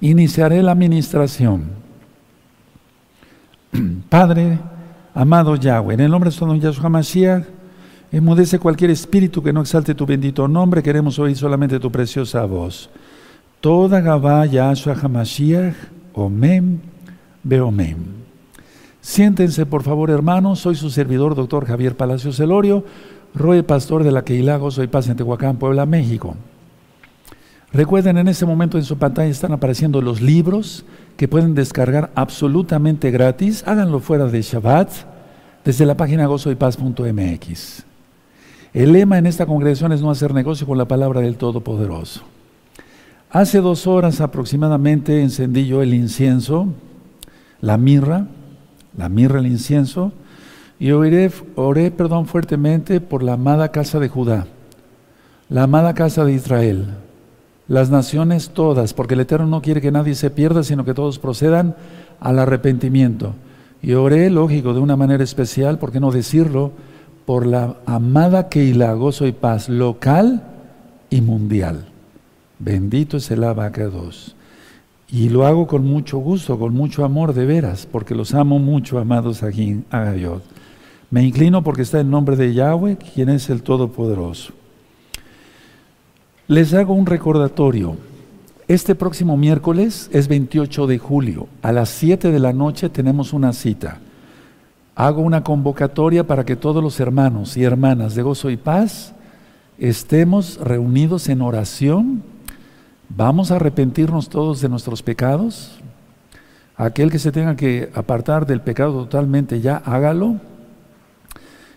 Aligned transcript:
Iniciaré 0.00 0.62
la 0.62 0.72
administración. 0.72 1.64
Padre, 4.08 4.58
amado 5.14 5.56
Yahweh, 5.56 5.94
en 5.94 6.00
el 6.00 6.10
nombre 6.10 6.30
de 6.30 6.36
don 6.36 6.60
Yahshua 6.60 6.88
Mashiach, 6.88 7.44
enmudece 8.12 8.58
cualquier 8.58 8.90
espíritu 8.90 9.42
que 9.42 9.52
no 9.52 9.60
exalte 9.60 9.94
tu 9.94 10.06
bendito 10.06 10.46
nombre, 10.48 10.82
queremos 10.82 11.18
oír 11.18 11.36
solamente 11.36 11.80
tu 11.80 11.90
preciosa 11.90 12.44
voz. 12.44 12.88
Toda 13.60 14.00
Gabá 14.00 14.46
Yahshua 14.46 14.96
Hamashiach, 15.02 15.74
Omen, 16.14 16.80
Beomen. 17.42 18.18
Siéntense, 19.00 19.66
por 19.66 19.82
favor, 19.82 20.10
hermanos. 20.10 20.60
Soy 20.60 20.74
su 20.74 20.90
servidor, 20.90 21.34
doctor 21.34 21.66
Javier 21.66 21.96
Palacios 21.96 22.36
Celorio, 22.36 22.84
Roe 23.34 23.62
Pastor 23.62 24.04
de 24.04 24.12
la 24.12 24.22
Queilago, 24.22 24.70
soy 24.70 24.86
Paz 24.86 25.08
en 25.08 25.16
Tehuacán, 25.16 25.56
Puebla, 25.56 25.86
México. 25.86 26.36
Recuerden, 27.72 28.16
en 28.16 28.28
este 28.28 28.46
momento 28.46 28.78
en 28.78 28.84
su 28.84 28.96
pantalla 28.96 29.28
están 29.28 29.52
apareciendo 29.52 30.00
los 30.00 30.22
libros 30.22 30.86
que 31.18 31.28
pueden 31.28 31.54
descargar 31.54 32.10
absolutamente 32.14 33.10
gratis. 33.10 33.62
Háganlo 33.66 34.00
fuera 34.00 34.26
de 34.26 34.40
Shabbat 34.40 34.90
desde 35.64 35.84
la 35.84 35.94
página 35.94 36.26
gozoypaz.mx. 36.26 37.84
El 38.72 38.92
lema 38.92 39.18
en 39.18 39.26
esta 39.26 39.44
congregación 39.44 39.92
es 39.92 40.00
no 40.00 40.10
hacer 40.10 40.32
negocio 40.32 40.66
con 40.66 40.78
la 40.78 40.88
palabra 40.88 41.20
del 41.20 41.36
Todopoderoso. 41.36 42.22
Hace 43.30 43.60
dos 43.60 43.86
horas 43.86 44.22
aproximadamente 44.22 45.20
encendí 45.20 45.66
yo 45.66 45.82
el 45.82 45.92
incienso, 45.92 46.68
la 47.60 47.76
mirra, 47.76 48.28
la 48.96 49.10
mirra, 49.10 49.40
el 49.40 49.46
incienso, 49.46 50.12
y 50.80 50.92
oré, 50.92 51.30
oré 51.54 51.90
perdón, 51.90 52.26
fuertemente 52.26 53.02
por 53.02 53.22
la 53.22 53.34
amada 53.34 53.70
casa 53.72 53.98
de 53.98 54.08
Judá, 54.08 54.46
la 55.50 55.64
amada 55.64 55.92
casa 55.92 56.24
de 56.24 56.32
Israel 56.32 56.86
las 57.68 57.90
naciones 57.90 58.50
todas, 58.50 58.94
porque 58.94 59.14
el 59.14 59.20
Eterno 59.20 59.46
no 59.46 59.62
quiere 59.62 59.80
que 59.80 59.92
nadie 59.92 60.14
se 60.14 60.30
pierda, 60.30 60.64
sino 60.64 60.84
que 60.84 60.94
todos 60.94 61.18
procedan 61.18 61.76
al 62.18 62.38
arrepentimiento. 62.38 63.34
Y 63.82 63.92
oré, 63.92 64.30
lógico, 64.30 64.74
de 64.74 64.80
una 64.80 64.96
manera 64.96 65.22
especial, 65.22 65.78
¿por 65.78 65.92
qué 65.92 66.00
no 66.00 66.10
decirlo? 66.10 66.72
Por 67.26 67.46
la 67.46 67.76
amada 67.86 68.48
Keila, 68.48 68.94
gozo 68.94 69.26
y 69.26 69.32
paz 69.32 69.68
local 69.68 70.42
y 71.10 71.20
mundial. 71.20 71.84
Bendito 72.58 73.18
es 73.18 73.30
el 73.30 73.44
abacados. 73.44 74.34
Y 75.10 75.28
lo 75.28 75.46
hago 75.46 75.66
con 75.66 75.86
mucho 75.86 76.18
gusto, 76.18 76.58
con 76.58 76.74
mucho 76.74 77.04
amor 77.04 77.34
de 77.34 77.46
veras, 77.46 77.86
porque 77.90 78.14
los 78.14 78.34
amo 78.34 78.58
mucho, 78.58 78.98
amados 78.98 79.42
aquí, 79.42 79.82
Agayot. 79.90 80.42
Me 81.10 81.22
inclino 81.22 81.62
porque 81.62 81.82
está 81.82 82.00
el 82.00 82.10
nombre 82.10 82.36
de 82.36 82.52
Yahweh, 82.52 82.96
quien 82.96 83.28
es 83.28 83.48
el 83.48 83.62
Todopoderoso. 83.62 84.52
Les 86.48 86.72
hago 86.72 86.94
un 86.94 87.04
recordatorio. 87.04 87.98
Este 88.68 88.94
próximo 88.94 89.36
miércoles 89.36 90.08
es 90.14 90.28
28 90.28 90.86
de 90.86 90.96
julio. 90.96 91.46
A 91.60 91.72
las 91.72 91.90
7 91.90 92.32
de 92.32 92.38
la 92.38 92.54
noche 92.54 92.88
tenemos 92.88 93.34
una 93.34 93.52
cita. 93.52 93.98
Hago 94.94 95.20
una 95.20 95.44
convocatoria 95.44 96.26
para 96.26 96.46
que 96.46 96.56
todos 96.56 96.82
los 96.82 97.00
hermanos 97.00 97.58
y 97.58 97.64
hermanas 97.64 98.14
de 98.14 98.22
gozo 98.22 98.48
y 98.48 98.56
paz 98.56 99.12
estemos 99.78 100.58
reunidos 100.58 101.28
en 101.28 101.42
oración. 101.42 102.22
Vamos 103.10 103.50
a 103.50 103.56
arrepentirnos 103.56 104.30
todos 104.30 104.62
de 104.62 104.70
nuestros 104.70 105.02
pecados. 105.02 105.78
Aquel 106.78 107.10
que 107.10 107.18
se 107.18 107.30
tenga 107.30 107.56
que 107.56 107.90
apartar 107.92 108.46
del 108.46 108.62
pecado 108.62 109.02
totalmente 109.02 109.60
ya 109.60 109.76
hágalo. 109.84 110.36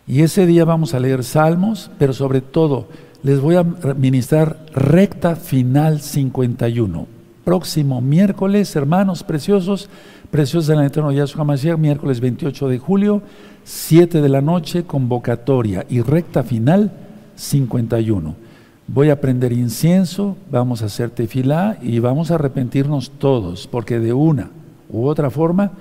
Y 0.08 0.22
ese 0.22 0.45
día 0.45 0.63
vamos 0.63 0.94
a 0.94 1.02
leer 1.02 1.25
salmos, 1.25 1.91
pero 2.00 2.13
sobre 2.13 2.39
todo 2.39 2.88
les 3.23 3.39
voy 3.39 3.55
a 3.55 3.64
ministrar 3.64 4.58
recta 4.73 5.36
final 5.36 6.02
51. 6.02 7.08
Próximo 7.44 8.02
miércoles, 8.02 8.75
hermanos 8.75 9.23
preciosos, 9.23 9.89
preciosos 10.30 10.67
del 10.67 10.86
eterno 10.86 11.11
Yahshua 11.11 11.44
Mashiach, 11.44 11.78
miércoles 11.78 12.19
28 12.19 12.67
de 12.67 12.78
julio, 12.80 13.22
7 13.63 14.22
de 14.22 14.30
la 14.30 14.41
noche, 14.41 14.83
convocatoria 14.83 15.85
y 15.90 16.01
recta 16.01 16.44
final 16.44 16.91
51. 17.35 18.35
Voy 18.88 19.09
a 19.09 19.22
prender 19.22 19.53
incienso, 19.53 20.35
vamos 20.50 20.81
a 20.81 20.85
hacer 20.85 21.12
tefilá 21.12 21.78
y 21.81 22.00
vamos 22.00 22.31
a 22.31 22.35
arrepentirnos 22.35 23.12
todos, 23.12 23.68
porque 23.68 24.00
de 24.00 24.13
una 24.13 24.50
u 24.90 25.06
otra 25.06 25.29
forma 25.29 25.72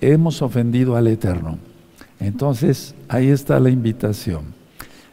hemos 0.00 0.42
ofendido 0.42 0.96
al 0.96 1.06
Eterno. 1.06 1.58
Entonces, 2.18 2.94
ahí 3.08 3.28
está 3.28 3.60
la 3.60 3.70
invitación. 3.70 4.46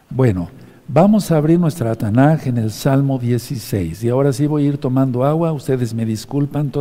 Bueno, 0.10 0.50
Vamos 0.88 1.32
a 1.32 1.38
abrir 1.38 1.60
nuestra 1.60 1.96
Tanaj 1.96 2.48
en 2.48 2.60
el 2.60 2.70
Salmo 2.70 3.18
16. 3.18 4.04
Y 4.04 4.10
ahora 4.10 4.32
sí 4.32 4.46
voy 4.46 4.66
a 4.66 4.68
ir 4.68 4.78
tomando 4.78 5.24
agua. 5.24 5.52
Ustedes 5.52 5.96
me 5.96 6.06
disculpan. 6.06 6.72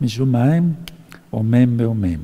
Mishumaem, 0.00 0.74
Omem 1.30 1.80
Omem. 1.86 2.20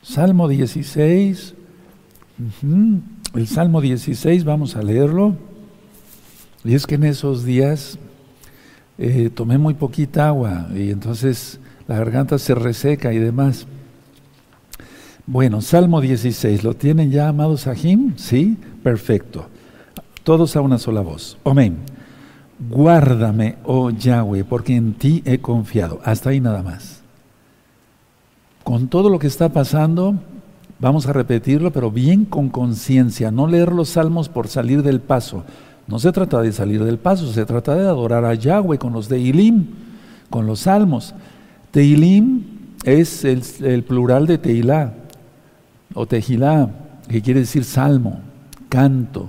Salmo 0.00 0.48
16. 0.48 1.54
El 3.34 3.46
Salmo 3.46 3.82
16, 3.82 4.44
vamos 4.44 4.74
a 4.74 4.82
leerlo. 4.82 5.36
Y 6.64 6.74
es 6.74 6.86
que 6.86 6.94
en 6.94 7.04
esos 7.04 7.44
días 7.44 7.98
eh, 8.96 9.28
tomé 9.28 9.58
muy 9.58 9.74
poquita 9.74 10.28
agua 10.28 10.68
y 10.74 10.90
entonces 10.90 11.60
la 11.88 11.96
garganta 11.96 12.38
se 12.38 12.54
reseca 12.54 13.12
y 13.12 13.18
demás. 13.18 13.66
Bueno, 15.26 15.60
Salmo 15.62 16.00
16, 16.00 16.62
¿lo 16.62 16.74
tienen 16.74 17.10
ya, 17.10 17.28
amados 17.28 17.62
Sahim? 17.62 18.14
Sí, 18.16 18.56
perfecto. 18.82 19.46
Todos 20.22 20.54
a 20.56 20.60
una 20.60 20.78
sola 20.78 21.00
voz. 21.00 21.38
Amén. 21.44 21.78
Guárdame, 22.70 23.56
oh 23.64 23.90
Yahweh, 23.90 24.44
porque 24.44 24.76
en 24.76 24.94
ti 24.94 25.22
he 25.24 25.38
confiado. 25.38 26.00
Hasta 26.04 26.30
ahí 26.30 26.40
nada 26.40 26.62
más. 26.62 27.00
Con 28.64 28.88
todo 28.88 29.08
lo 29.08 29.18
que 29.18 29.26
está 29.26 29.48
pasando, 29.48 30.14
vamos 30.78 31.06
a 31.06 31.12
repetirlo, 31.14 31.72
pero 31.72 31.90
bien 31.90 32.26
con 32.26 32.50
conciencia, 32.50 33.30
no 33.30 33.46
leer 33.46 33.72
los 33.72 33.90
salmos 33.90 34.28
por 34.28 34.48
salir 34.48 34.82
del 34.82 35.00
paso. 35.00 35.44
No 35.86 35.98
se 35.98 36.12
trata 36.12 36.42
de 36.42 36.52
salir 36.52 36.84
del 36.84 36.98
paso, 36.98 37.32
se 37.32 37.46
trata 37.46 37.74
de 37.74 37.86
adorar 37.86 38.26
a 38.26 38.34
Yahweh 38.34 38.76
con 38.76 38.92
los 38.92 39.08
de 39.08 39.20
Ilim, 39.20 39.68
con 40.28 40.46
los 40.46 40.60
salmos. 40.60 41.14
Teilim 41.70 42.42
es 42.84 43.24
el, 43.24 43.84
plural 43.84 44.26
de 44.26 44.38
Teilá 44.38 44.94
o 45.94 46.06
Tejilá, 46.06 46.70
que 47.08 47.22
quiere 47.22 47.40
decir 47.40 47.64
salmo, 47.64 48.20
canto, 48.68 49.28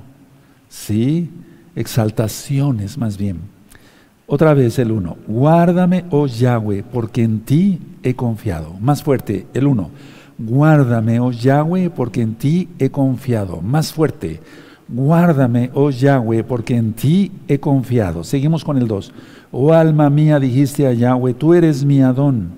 ¿sí? 0.70 1.30
Exaltaciones 1.76 2.98
más 2.98 3.18
bien. 3.18 3.40
Otra 4.28 4.54
vez 4.54 4.78
el 4.80 4.92
uno, 4.92 5.18
guárdame, 5.28 6.06
oh 6.12 6.28
Yahweh, 6.28 6.84
porque 6.84 7.24
en 7.24 7.40
ti 7.40 7.80
he 8.04 8.14
confiado. 8.14 8.76
Más 8.80 9.02
fuerte, 9.02 9.48
el 9.54 9.66
uno, 9.66 9.90
guárdame, 10.38 11.20
oh 11.20 11.32
Yahweh, 11.32 11.90
porque 11.90 12.22
en 12.22 12.36
ti 12.36 12.70
he 12.78 12.92
confiado. 12.92 13.62
Más 13.62 13.92
fuerte, 13.92 14.40
guárdame, 14.92 15.70
oh 15.74 15.90
Yahweh, 15.90 16.44
porque 16.44 16.76
en 16.76 16.94
ti 16.94 17.32
he 17.48 17.60
confiado. 17.60 18.24
Seguimos 18.24 18.64
con 18.64 18.78
el 18.78 18.88
dos. 18.88 19.12
Oh 19.52 19.74
alma 19.74 20.10
mía, 20.10 20.40
dijiste 20.40 20.88
a 20.88 20.94
Yahweh, 20.94 21.34
tú 21.34 21.54
eres 21.54 21.86
mi 21.86 22.02
Adón. 22.02 22.52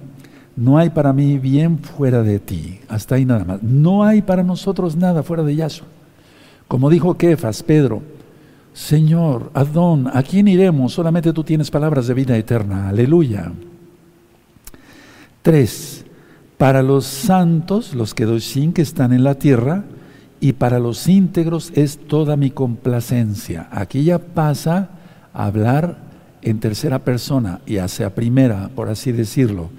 No 0.55 0.77
hay 0.77 0.89
para 0.89 1.13
mí 1.13 1.37
bien 1.37 1.79
fuera 1.79 2.23
de 2.23 2.39
ti. 2.39 2.79
Hasta 2.89 3.15
ahí 3.15 3.25
nada 3.25 3.45
más. 3.45 3.63
No 3.63 4.03
hay 4.03 4.21
para 4.21 4.43
nosotros 4.43 4.95
nada 4.95 5.23
fuera 5.23 5.43
de 5.43 5.55
Yahshua. 5.55 5.87
Como 6.67 6.89
dijo 6.89 7.17
Kefas, 7.17 7.63
Pedro, 7.63 8.01
Señor, 8.73 9.51
Adón, 9.53 10.09
¿a 10.13 10.23
quién 10.23 10.47
iremos? 10.47 10.93
Solamente 10.93 11.33
tú 11.33 11.43
tienes 11.43 11.69
palabras 11.69 12.07
de 12.07 12.13
vida 12.13 12.37
eterna. 12.37 12.89
Aleluya. 12.89 13.51
Tres, 15.41 16.05
para 16.57 16.83
los 16.83 17.05
santos, 17.05 17.93
los 17.93 18.13
que 18.13 18.39
sin 18.39 18.71
que 18.71 18.83
están 18.83 19.11
en 19.13 19.23
la 19.23 19.35
tierra, 19.35 19.83
y 20.41 20.53
para 20.53 20.79
los 20.79 21.07
íntegros 21.07 21.71
es 21.75 21.99
toda 21.99 22.35
mi 22.35 22.49
complacencia. 22.49 23.69
Aquí 23.71 24.03
ya 24.03 24.17
pasa 24.17 24.89
a 25.33 25.45
hablar 25.45 25.97
en 26.41 26.59
tercera 26.59 26.99
persona 26.99 27.61
y 27.67 27.77
hacia 27.77 28.15
primera, 28.15 28.71
por 28.75 28.89
así 28.89 29.11
decirlo. 29.11 29.69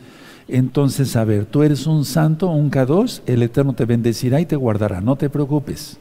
Entonces, 0.46 1.16
a 1.16 1.24
ver, 1.24 1.46
tú 1.46 1.64
eres 1.64 1.86
un 1.88 2.04
santo, 2.04 2.48
un 2.48 2.70
K2, 2.70 3.22
el 3.26 3.42
Eterno 3.42 3.72
te 3.72 3.86
bendecirá 3.86 4.40
y 4.40 4.46
te 4.46 4.54
guardará, 4.54 5.00
no 5.00 5.16
te 5.16 5.28
preocupes. 5.28 5.98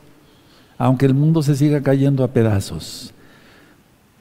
Aunque 0.78 1.08
el 1.08 1.16
mundo 1.16 1.42
se 1.42 1.56
siga 1.56 1.82
cayendo 1.82 2.24
a 2.24 2.28
pedazos. 2.28 3.14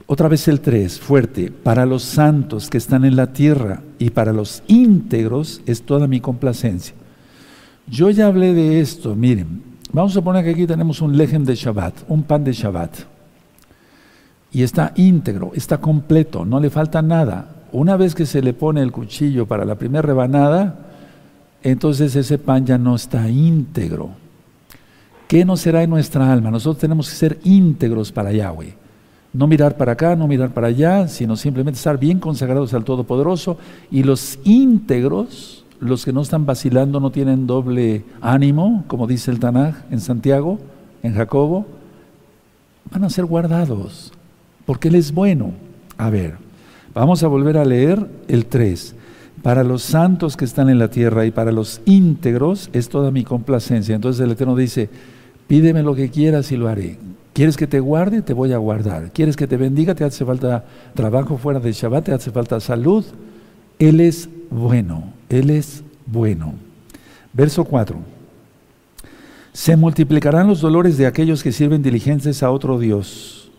Otra 0.07 0.29
vez 0.29 0.49
el 0.49 0.61
3, 0.61 0.99
fuerte, 0.99 1.51
para 1.51 1.85
los 1.85 2.03
santos 2.03 2.71
que 2.71 2.79
están 2.79 3.05
en 3.05 3.15
la 3.15 3.33
tierra 3.35 3.83
y 3.99 4.11
para 4.11 4.33
los 4.33 4.63
íntegros 4.69 5.61
es 5.67 5.83
toda 5.83 6.07
mi 6.07 6.21
complacencia. 6.21 6.95
Yo 7.87 8.09
ya 8.09 8.27
hablé 8.27 8.55
de 8.55 8.81
esto, 8.81 9.15
miren, 9.15 9.70
vamos 9.93 10.17
a 10.17 10.23
poner 10.23 10.45
que 10.45 10.51
aquí 10.51 10.67
tenemos 10.67 11.01
un 11.01 11.17
lejem 11.17 11.45
de 11.45 11.55
Shabbat, 11.55 11.95
un 12.09 12.23
pan 12.23 12.45
de 12.45 12.53
Shabbat 12.53 12.91
y 14.53 14.63
está 14.63 14.93
íntegro, 14.97 15.53
está 15.55 15.79
completo, 15.79 16.45
no 16.45 16.61
le 16.61 16.71
falta 16.71 17.03
nada. 17.03 17.57
Una 17.73 17.97
vez 17.97 18.15
que 18.15 18.27
se 18.27 18.43
le 18.43 18.53
pone 18.53 18.83
el 18.83 18.91
cuchillo 18.91 19.47
para 19.47 19.65
la 19.65 19.77
primera 19.77 20.03
rebanada, 20.03 20.75
entonces 21.63 22.17
ese 22.17 22.39
pan 22.39 22.67
ya 22.67 22.79
no 22.79 22.97
está 22.97 23.29
íntegro. 23.29 24.11
¿Qué 25.29 25.45
no 25.45 25.57
será 25.57 25.85
en 25.85 25.91
nuestra 25.91 26.33
alma? 26.33 26.51
Nosotros 26.51 26.81
tenemos 26.81 27.09
que 27.09 27.15
ser 27.15 27.39
íntegros 27.45 28.11
para 28.11 28.33
Yahweh. 28.33 28.75
No 29.33 29.47
mirar 29.47 29.77
para 29.77 29.93
acá, 29.93 30.17
no 30.17 30.27
mirar 30.27 30.51
para 30.51 30.67
allá, 30.67 31.07
sino 31.07 31.37
simplemente 31.37 31.79
estar 31.79 31.99
bien 31.99 32.19
consagrados 32.19 32.75
al 32.75 32.83
Todopoderoso. 32.83 33.57
Y 33.93 34.03
los 34.03 34.41
íntegros, 34.43 35.60
los 35.81 36.05
que 36.05 36.13
no 36.13 36.21
están 36.21 36.47
vacilando, 36.47 37.01
no 37.01 37.11
tienen 37.11 37.47
doble 37.47 38.05
ánimo, 38.21 38.85
como 38.87 39.07
dice 39.07 39.31
el 39.31 39.41
Tanaj 39.41 39.75
en 39.91 40.01
Santiago, 40.01 40.59
en 41.03 41.15
Jacobo, 41.15 41.67
van 42.91 43.05
a 43.05 43.11
ser 43.11 43.25
guardados, 43.25 44.13
porque 44.67 44.89
Él 44.89 44.95
es 44.95 45.13
bueno. 45.13 45.53
A 45.97 46.11
ver, 46.11 46.37
vamos 46.95 47.23
a 47.23 47.29
volver 47.29 47.57
a 47.57 47.65
leer 47.65 48.07
el 48.29 48.47
3. 48.47 48.95
Para 49.43 49.65
los 49.65 49.83
santos 49.83 50.37
que 50.37 50.45
están 50.45 50.69
en 50.69 50.79
la 50.79 50.89
tierra 50.89 51.25
y 51.25 51.31
para 51.31 51.51
los 51.51 51.81
íntegros 51.87 52.69
es 52.75 52.91
toda 52.91 53.11
mi 53.11 53.25
complacencia. 53.25 53.95
Entonces 53.95 54.23
el 54.23 54.33
Eterno 54.33 54.55
dice, 54.55 54.91
pídeme 55.47 55.83
lo 55.83 55.95
que 55.95 56.11
quieras 56.11 56.53
y 56.53 56.59
lo 56.59 56.69
haré. 56.69 56.99
¿Quieres 57.33 57.57
que 57.57 57.67
te 57.67 57.81
guarde? 57.81 58.21
Te 58.21 58.35
voy 58.35 58.53
a 58.53 58.59
guardar. 58.59 59.13
¿Quieres 59.13 59.37
que 59.37 59.47
te 59.47 59.57
bendiga? 59.57 59.95
¿Te 59.95 60.05
hace 60.05 60.27
falta 60.27 60.65
trabajo 60.95 61.39
fuera 61.39 61.59
de 61.59 61.73
Shabbat? 61.73 62.05
¿Te 62.05 62.13
hace 62.13 62.31
falta 62.31 62.61
salud? 62.61 63.05
Él 63.79 64.01
es 64.01 64.29
bueno, 64.51 65.05
Él 65.31 65.51
es 65.51 65.83
bueno. 66.07 66.55
Verso 67.33 67.65
4. 67.65 67.97
Se 69.53 69.77
multiplicarán 69.77 70.49
los 70.49 70.61
dolores 70.61 70.99
de 70.99 71.07
aquellos 71.07 71.43
que 71.43 71.53
sirven 71.53 71.83
diligentes 71.83 72.43
a 72.43 72.51
otro 72.51 72.79
Dios. 72.79 73.51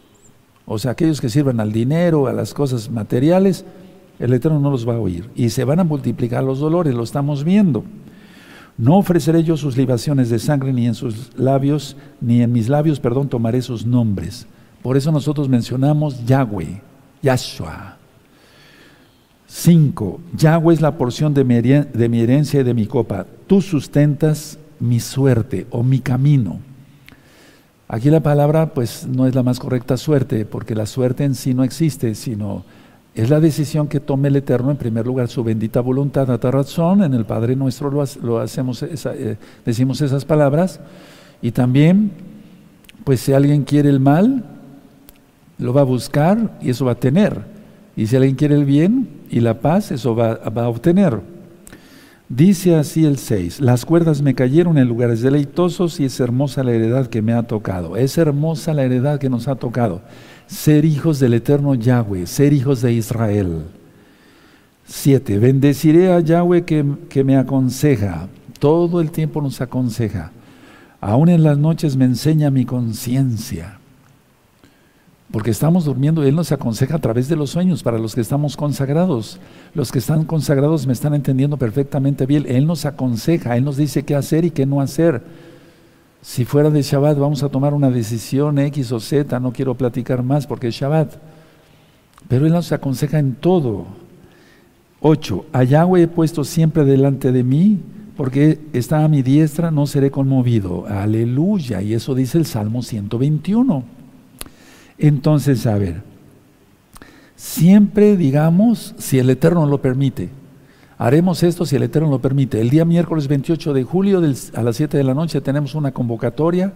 O 0.65 0.77
sea, 0.77 0.91
aquellos 0.91 1.19
que 1.19 1.29
sirven 1.29 1.59
al 1.59 1.71
dinero, 1.71 2.27
a 2.27 2.33
las 2.33 2.53
cosas 2.53 2.89
materiales, 2.89 3.65
el 4.19 4.33
Eterno 4.33 4.59
no 4.59 4.69
los 4.69 4.87
va 4.87 4.95
a 4.95 4.99
oír. 4.99 5.29
Y 5.35 5.49
se 5.49 5.63
van 5.63 5.79
a 5.79 5.83
multiplicar 5.83 6.43
los 6.43 6.59
dolores, 6.59 6.93
lo 6.93 7.03
estamos 7.03 7.43
viendo. 7.43 7.83
No 8.77 8.97
ofreceré 8.97 9.43
yo 9.43 9.57
sus 9.57 9.77
libaciones 9.77 10.29
de 10.29 10.39
sangre 10.39 10.73
ni 10.73 10.87
en 10.87 10.95
sus 10.95 11.37
labios, 11.37 11.97
ni 12.19 12.41
en 12.41 12.51
mis 12.51 12.69
labios, 12.69 12.99
perdón, 12.99 13.29
tomaré 13.29 13.61
sus 13.61 13.85
nombres. 13.85 14.47
Por 14.81 14.97
eso 14.97 15.11
nosotros 15.11 15.47
mencionamos 15.49 16.25
Yahweh, 16.25 16.81
Yahshua. 17.21 18.00
5. 19.53 20.21
Yahweh 20.37 20.73
es 20.73 20.81
la 20.81 20.97
porción 20.97 21.33
de 21.33 21.43
mi 21.43 22.21
herencia 22.21 22.61
y 22.61 22.63
de 22.63 22.73
mi 22.73 22.85
copa. 22.87 23.25
Tú 23.47 23.61
sustentas 23.61 24.57
mi 24.79 25.01
suerte 25.01 25.67
o 25.71 25.83
mi 25.83 25.99
camino. 25.99 26.59
Aquí 27.89 28.09
la 28.09 28.21
palabra 28.21 28.73
pues 28.73 29.05
no 29.05 29.27
es 29.27 29.35
la 29.35 29.43
más 29.43 29.59
correcta 29.59 29.97
suerte, 29.97 30.45
porque 30.45 30.73
la 30.73 30.85
suerte 30.85 31.25
en 31.25 31.35
sí 31.35 31.53
no 31.53 31.65
existe, 31.65 32.15
sino 32.15 32.63
es 33.13 33.29
la 33.29 33.41
decisión 33.41 33.89
que 33.89 33.99
tome 33.99 34.29
el 34.29 34.37
Eterno 34.37 34.71
en 34.71 34.77
primer 34.77 35.05
lugar, 35.05 35.27
su 35.27 35.43
bendita 35.43 35.81
voluntad, 35.81 36.29
razón, 36.49 37.03
en 37.03 37.13
el 37.13 37.25
Padre 37.25 37.57
nuestro 37.57 37.91
lo, 37.91 38.39
hacemos, 38.39 38.81
eh, 38.83 39.37
decimos 39.65 39.99
esas 39.99 40.23
palabras, 40.23 40.79
y 41.41 41.51
también, 41.51 42.11
pues 43.03 43.19
si 43.19 43.33
alguien 43.33 43.65
quiere 43.65 43.89
el 43.89 43.99
mal, 43.99 44.45
lo 45.57 45.73
va 45.73 45.81
a 45.81 45.83
buscar 45.83 46.57
y 46.61 46.69
eso 46.69 46.85
va 46.85 46.93
a 46.93 46.95
tener, 46.95 47.41
y 47.97 48.07
si 48.07 48.15
alguien 48.15 48.35
quiere 48.35 48.55
el 48.55 48.63
bien 48.63 49.20
y 49.31 49.39
la 49.39 49.59
paz, 49.59 49.91
eso 49.91 50.15
va, 50.15 50.33
a 50.33 50.67
obtener. 50.67 51.19
Dice 52.29 52.75
así 52.75 53.05
el 53.05 53.17
6, 53.17 53.59
las 53.59 53.85
cuerdas 53.85 54.21
me 54.21 54.35
cayeron 54.35 54.77
en 54.77 54.87
lugares 54.87 55.21
deleitosos 55.21 55.99
y 55.99 56.05
es 56.05 56.19
hermosa 56.19 56.63
la 56.63 56.71
heredad 56.71 57.07
que 57.07 57.21
me 57.21 57.33
ha 57.33 57.43
tocado, 57.43 57.97
es 57.97 58.17
hermosa 58.17 58.73
la 58.73 58.83
heredad 58.83 59.19
que 59.19 59.29
nos 59.29 59.47
ha 59.47 59.55
tocado 59.55 60.01
ser 60.47 60.83
hijos 60.85 61.19
del 61.19 61.33
eterno 61.33 61.75
Yahweh, 61.75 62.27
ser 62.27 62.53
hijos 62.53 62.81
de 62.81 62.93
Israel. 62.93 63.63
Siete, 64.85 65.39
bendeciré 65.39 66.11
a 66.11 66.19
Yahweh 66.19 66.63
que, 66.65 66.85
que, 67.09 67.23
me 67.23 67.37
aconseja, 67.37 68.27
todo 68.59 68.99
el 68.99 69.11
tiempo 69.11 69.41
nos 69.41 69.61
aconseja. 69.61 70.31
Aún 70.99 71.29
en 71.29 71.43
las 71.43 71.57
noches 71.57 71.95
me 71.95 72.05
enseña 72.05 72.49
mi 72.49 72.65
conciencia. 72.65 73.80
Porque 75.31 75.51
estamos 75.51 75.85
durmiendo, 75.85 76.23
Él 76.23 76.35
nos 76.35 76.51
aconseja 76.51 76.97
a 76.97 76.99
través 76.99 77.29
de 77.29 77.37
los 77.37 77.51
sueños 77.51 77.83
para 77.83 77.97
los 77.97 78.15
que 78.15 78.21
estamos 78.21 78.57
consagrados. 78.57 79.39
Los 79.73 79.91
que 79.91 79.99
están 79.99 80.25
consagrados 80.25 80.85
me 80.85 80.93
están 80.93 81.13
entendiendo 81.13 81.55
perfectamente 81.55 82.25
bien. 82.25 82.45
Él 82.47 82.67
nos 82.67 82.85
aconseja, 82.85 83.55
Él 83.55 83.63
nos 83.63 83.77
dice 83.77 84.03
qué 84.03 84.15
hacer 84.15 84.43
y 84.43 84.51
qué 84.51 84.65
no 84.65 84.81
hacer. 84.81 85.21
Si 86.21 86.43
fuera 86.43 86.69
de 86.69 86.81
Shabbat 86.81 87.17
vamos 87.17 87.43
a 87.43 87.49
tomar 87.49 87.73
una 87.73 87.89
decisión 87.89 88.59
X 88.59 88.91
o 88.91 88.99
Z, 88.99 89.39
no 89.39 89.53
quiero 89.53 89.75
platicar 89.75 90.21
más 90.21 90.45
porque 90.45 90.67
es 90.67 90.75
Shabbat. 90.75 91.13
Pero 92.27 92.45
Él 92.45 92.51
nos 92.51 92.73
aconseja 92.73 93.17
en 93.17 93.35
todo. 93.35 93.85
8. 94.99 95.45
A 95.53 95.63
Yahweh 95.63 96.03
he 96.03 96.07
puesto 96.09 96.43
siempre 96.43 96.83
delante 96.83 97.31
de 97.31 97.43
mí, 97.43 97.79
porque 98.17 98.59
está 98.73 99.03
a 99.03 99.07
mi 99.07 99.21
diestra, 99.21 99.71
no 99.71 99.87
seré 99.87 100.11
conmovido. 100.11 100.85
Aleluya. 100.87 101.81
Y 101.81 101.93
eso 101.93 102.13
dice 102.15 102.37
el 102.37 102.45
Salmo 102.45 102.83
121. 102.83 104.00
Entonces, 105.01 105.67
a 105.67 105.77
ver, 105.77 106.01
siempre 107.35 108.15
digamos, 108.15 108.95
si 108.97 109.19
el 109.19 109.29
Eterno 109.29 109.65
lo 109.65 109.81
permite, 109.81 110.29
Haremos 111.01 111.41
esto 111.41 111.65
si 111.65 111.75
el 111.75 111.81
Eterno 111.81 112.11
lo 112.11 112.21
permite. 112.21 112.61
El 112.61 112.69
día 112.69 112.85
miércoles 112.85 113.27
28 113.27 113.73
de 113.73 113.83
julio 113.83 114.21
a 114.53 114.61
las 114.61 114.75
7 114.75 114.97
de 114.97 115.03
la 115.03 115.15
noche 115.15 115.41
tenemos 115.41 115.73
una 115.73 115.91
convocatoria. 115.91 116.73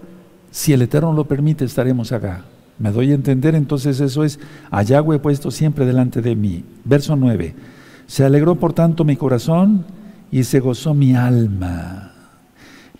Si 0.49 0.73
el 0.73 0.81
Eterno 0.81 1.13
lo 1.13 1.25
permite, 1.25 1.63
estaremos 1.63 2.11
acá. 2.11 2.43
¿Me 2.79 2.91
doy 2.91 3.11
a 3.11 3.13
entender? 3.13 3.53
Entonces 3.53 3.99
eso 3.99 4.23
es, 4.23 4.39
a 4.71 4.81
Yahweh 4.81 5.19
puesto 5.19 5.51
siempre 5.51 5.85
delante 5.85 6.23
de 6.23 6.35
mí. 6.35 6.63
Verso 6.85 7.15
9. 7.15 7.53
Se 8.07 8.25
alegró 8.25 8.55
por 8.55 8.73
tanto 8.73 9.03
mi 9.03 9.15
corazón 9.15 9.85
y 10.31 10.43
se 10.43 10.59
gozó 10.59 10.95
mi 10.95 11.15
alma. 11.15 12.14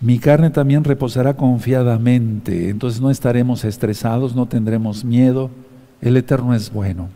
Mi 0.01 0.19
carne 0.19 0.49
también 0.49 0.83
reposará 0.83 1.35
confiadamente. 1.35 2.69
Entonces 2.69 3.01
no 3.01 3.09
estaremos 3.09 3.63
estresados, 3.63 4.35
no 4.35 4.47
tendremos 4.47 5.03
miedo. 5.05 5.49
El 6.01 6.17
Eterno 6.17 6.53
es 6.53 6.71
bueno. 6.71 7.09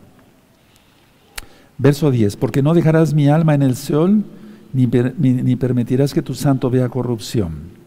Verso 1.78 2.10
10, 2.10 2.36
porque 2.36 2.62
no 2.62 2.74
dejarás 2.74 3.14
mi 3.14 3.28
alma 3.28 3.54
en 3.54 3.62
el 3.62 3.74
Seol, 3.74 4.24
ni, 4.72 4.86
permitirás 5.56 6.12
que 6.12 6.22
tu 6.22 6.34
santo 6.34 6.68
vea 6.68 6.88
corrupción. 6.88 7.80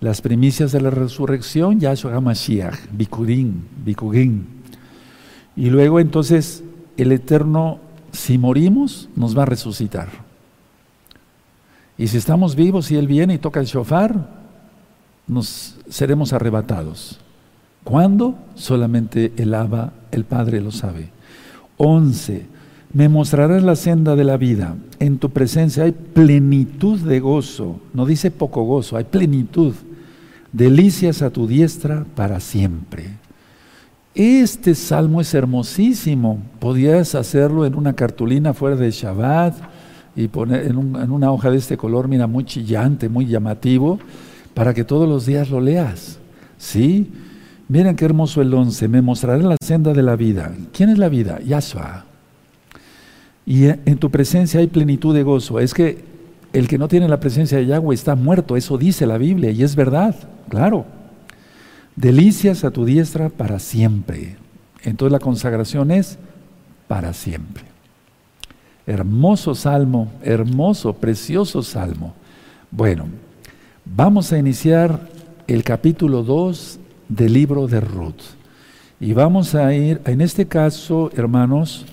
Las 0.00 0.20
primicias 0.20 0.72
de 0.72 0.80
la 0.80 0.90
resurrección, 0.90 1.78
Yahshua 1.78 2.16
HaMashiach, 2.16 2.90
Bikudim, 2.92 3.62
Bikugin. 3.84 4.46
Y 5.56 5.70
luego 5.70 6.00
entonces 6.00 6.64
el 6.96 7.12
Eterno, 7.12 7.78
si 8.12 8.38
morimos, 8.38 9.08
nos 9.14 9.36
va 9.38 9.44
a 9.44 9.46
resucitar. 9.46 10.25
Y 11.98 12.08
si 12.08 12.18
estamos 12.18 12.54
vivos 12.56 12.90
y 12.90 12.96
Él 12.96 13.06
viene 13.06 13.34
y 13.34 13.38
toca 13.38 13.60
el 13.60 13.66
shofar, 13.66 14.28
nos 15.26 15.76
seremos 15.88 16.32
arrebatados. 16.32 17.18
¿Cuándo? 17.84 18.34
Solamente 18.54 19.32
el 19.36 19.54
Abba, 19.54 19.92
el 20.10 20.24
Padre 20.24 20.60
lo 20.60 20.72
sabe. 20.72 21.08
11. 21.78 22.46
Me 22.92 23.08
mostrarás 23.08 23.62
la 23.62 23.76
senda 23.76 24.16
de 24.16 24.24
la 24.24 24.36
vida. 24.36 24.76
En 24.98 25.18
tu 25.18 25.30
presencia 25.30 25.84
hay 25.84 25.92
plenitud 25.92 26.98
de 27.00 27.20
gozo. 27.20 27.80
No 27.94 28.06
dice 28.06 28.30
poco 28.30 28.64
gozo, 28.64 28.96
hay 28.96 29.04
plenitud. 29.04 29.74
Delicias 30.52 31.22
a 31.22 31.30
tu 31.30 31.46
diestra 31.46 32.04
para 32.14 32.40
siempre. 32.40 33.10
Este 34.14 34.74
salmo 34.74 35.20
es 35.20 35.34
hermosísimo. 35.34 36.40
Podías 36.58 37.14
hacerlo 37.14 37.66
en 37.66 37.74
una 37.74 37.92
cartulina 37.92 38.54
fuera 38.54 38.76
de 38.76 38.90
Shabbat 38.90 39.54
y 40.16 40.28
poner 40.28 40.66
en, 40.66 40.76
una 40.76 41.30
hoja 41.30 41.50
de 41.50 41.58
este 41.58 41.76
color, 41.76 42.08
mira, 42.08 42.26
muy 42.26 42.44
chillante, 42.44 43.08
muy 43.08 43.26
llamativo, 43.26 43.98
para 44.54 44.72
que 44.72 44.84
todos 44.84 45.08
los 45.08 45.26
días 45.26 45.50
lo 45.50 45.60
leas. 45.60 46.18
¿Sí? 46.58 47.12
Miren 47.68 47.94
qué 47.94 48.06
hermoso 48.06 48.40
el 48.40 48.52
11. 48.52 48.88
Me 48.88 49.02
mostraré 49.02 49.42
la 49.42 49.56
senda 49.62 49.92
de 49.92 50.02
la 50.02 50.16
vida. 50.16 50.52
¿Quién 50.72 50.88
es 50.88 50.98
la 50.98 51.08
vida? 51.08 51.40
Yahshua 51.40 52.06
y 53.46 53.66
en 53.66 53.98
tu 53.98 54.10
presencia 54.10 54.58
hay 54.58 54.66
plenitud 54.66 55.14
de 55.14 55.22
gozo. 55.22 55.60
Es 55.60 55.72
que 55.72 56.04
el 56.52 56.66
que 56.66 56.78
no 56.78 56.88
tiene 56.88 57.08
la 57.08 57.20
presencia 57.20 57.56
de 57.56 57.66
Yahweh 57.66 57.94
está 57.94 58.16
muerto, 58.16 58.56
eso 58.56 58.76
dice 58.76 59.06
la 59.06 59.18
Biblia 59.18 59.52
y 59.52 59.62
es 59.62 59.76
verdad, 59.76 60.16
claro. 60.48 60.84
Delicias 61.94 62.64
a 62.64 62.72
tu 62.72 62.84
diestra 62.84 63.28
para 63.28 63.60
siempre. 63.60 64.36
Entonces 64.82 65.12
la 65.12 65.20
consagración 65.20 65.92
es 65.92 66.18
para 66.88 67.12
siempre. 67.12 67.64
Hermoso 68.86 69.54
salmo, 69.56 70.12
hermoso, 70.22 70.92
precioso 70.92 71.62
salmo. 71.62 72.14
Bueno, 72.70 73.06
vamos 73.84 74.32
a 74.32 74.38
iniciar 74.38 75.00
el 75.48 75.64
capítulo 75.64 76.22
2 76.22 76.78
del 77.08 77.32
libro 77.32 77.66
de 77.66 77.80
Ruth. 77.80 78.22
Y 79.00 79.12
vamos 79.12 79.56
a 79.56 79.74
ir, 79.74 80.00
en 80.04 80.20
este 80.20 80.46
caso, 80.46 81.10
hermanos, 81.16 81.84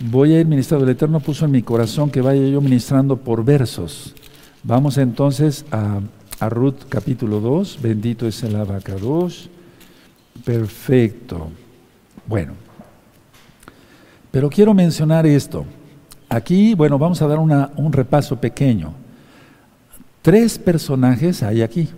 voy 0.00 0.34
a 0.34 0.40
ir 0.40 0.46
ministrando. 0.46 0.84
El 0.86 0.92
Eterno 0.92 1.20
puso 1.20 1.44
en 1.44 1.50
mi 1.50 1.62
corazón 1.62 2.10
que 2.10 2.22
vaya 2.22 2.46
yo 2.48 2.62
ministrando 2.62 3.18
por 3.18 3.44
versos. 3.44 4.14
Vamos 4.62 4.98
entonces 4.98 5.64
a, 5.70 6.00
Ruth 6.48 6.86
capítulo 6.88 7.40
2. 7.40 7.78
Bendito 7.80 8.26
es 8.26 8.42
el 8.42 8.56
abacados. 8.56 9.50
Perfecto. 10.44 11.50
Bueno, 12.26 12.54
pero 14.30 14.48
quiero 14.48 14.72
mencionar 14.74 15.26
esto. 15.26 15.64
Aquí, 16.32 16.72
bueno, 16.72 16.98
vamos 16.98 17.20
a 17.20 17.26
dar 17.26 17.38
un 17.38 17.92
repaso 17.92 18.40
pequeño. 18.40 18.94
Tres 20.22 20.58
personajes 20.58 21.42
hay 21.42 21.60
aquí. 21.60 21.90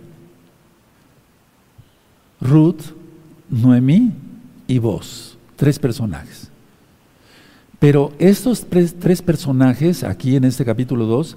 Ruth, 2.40 2.80
Noemí 3.48 4.12
y 4.66 4.80
vos. 4.80 5.38
Tres 5.54 5.78
personajes. 5.78 6.50
Pero 7.78 8.12
estos 8.18 8.64
tres, 8.64 8.96
tres 8.98 9.22
personajes, 9.22 10.02
aquí 10.02 10.34
en 10.34 10.42
este 10.42 10.64
capítulo 10.64 11.06
2, 11.06 11.36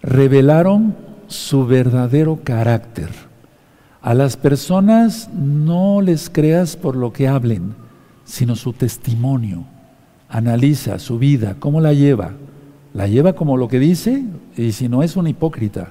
revelaron 0.00 0.94
su 1.26 1.66
verdadero 1.66 2.38
carácter. 2.44 3.08
A 4.00 4.14
las 4.14 4.36
personas 4.36 5.28
no 5.34 6.00
les 6.02 6.30
creas 6.30 6.76
por 6.76 6.94
lo 6.94 7.12
que 7.12 7.26
hablen, 7.26 7.74
sino 8.24 8.54
su 8.54 8.72
testimonio. 8.74 9.66
Analiza 10.28 10.98
su 10.98 11.18
vida, 11.18 11.56
cómo 11.58 11.80
la 11.80 11.92
lleva. 11.92 12.32
¿La 12.94 13.06
lleva 13.06 13.34
como 13.34 13.56
lo 13.56 13.68
que 13.68 13.78
dice? 13.78 14.24
Y 14.56 14.72
si 14.72 14.88
no 14.88 15.02
es 15.02 15.16
un 15.16 15.26
hipócrita. 15.26 15.90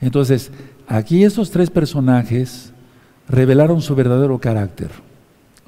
Entonces, 0.00 0.50
aquí 0.86 1.24
estos 1.24 1.50
tres 1.50 1.70
personajes 1.70 2.72
revelaron 3.28 3.80
su 3.80 3.94
verdadero 3.94 4.38
carácter. 4.38 4.90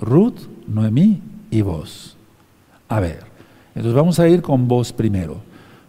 Ruth, 0.00 0.38
Noemí 0.66 1.20
y 1.50 1.62
vos. 1.62 2.16
A 2.88 3.00
ver, 3.00 3.20
entonces 3.74 3.94
vamos 3.94 4.18
a 4.20 4.28
ir 4.28 4.42
con 4.42 4.68
vos 4.68 4.92
primero. 4.92 5.38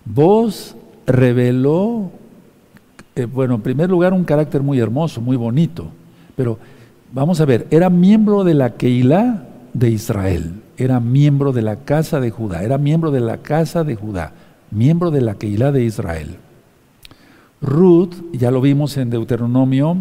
Vos 0.06 0.76
reveló, 1.06 2.12
eh, 3.16 3.26
bueno, 3.26 3.56
en 3.56 3.62
primer 3.62 3.90
lugar, 3.90 4.14
un 4.14 4.24
carácter 4.24 4.62
muy 4.62 4.80
hermoso, 4.80 5.22
muy 5.22 5.38
bonito, 5.38 5.88
pero 6.36 6.58
vamos 7.12 7.42
a 7.42 7.46
ver, 7.46 7.68
era 7.72 7.90
miembro 7.90 8.44
de 8.44 8.54
la 8.54 8.76
Keilah 8.76 9.48
de 9.74 9.90
Israel, 9.90 10.54
era 10.79 11.01
miembro 11.01 11.51
de 11.51 11.62
la 11.62 11.75
casa 11.75 12.21
de 12.21 12.31
Judá, 12.31 12.63
era 12.63 12.77
miembro 12.77 13.12
de 13.12 13.19
la 13.19 13.39
casa 13.39 13.83
de 13.83 13.95
Judá, 13.95 14.31
miembro 14.71 15.12
de 15.12 15.19
la 15.19 15.36
Keilah 15.36 15.74
de 15.74 15.83
Israel. 15.83 16.38
Ruth, 17.62 18.13
ya 18.31 18.50
lo 18.50 18.62
vimos 18.62 18.95
en 18.95 19.09
Deuteronomio 19.09 19.98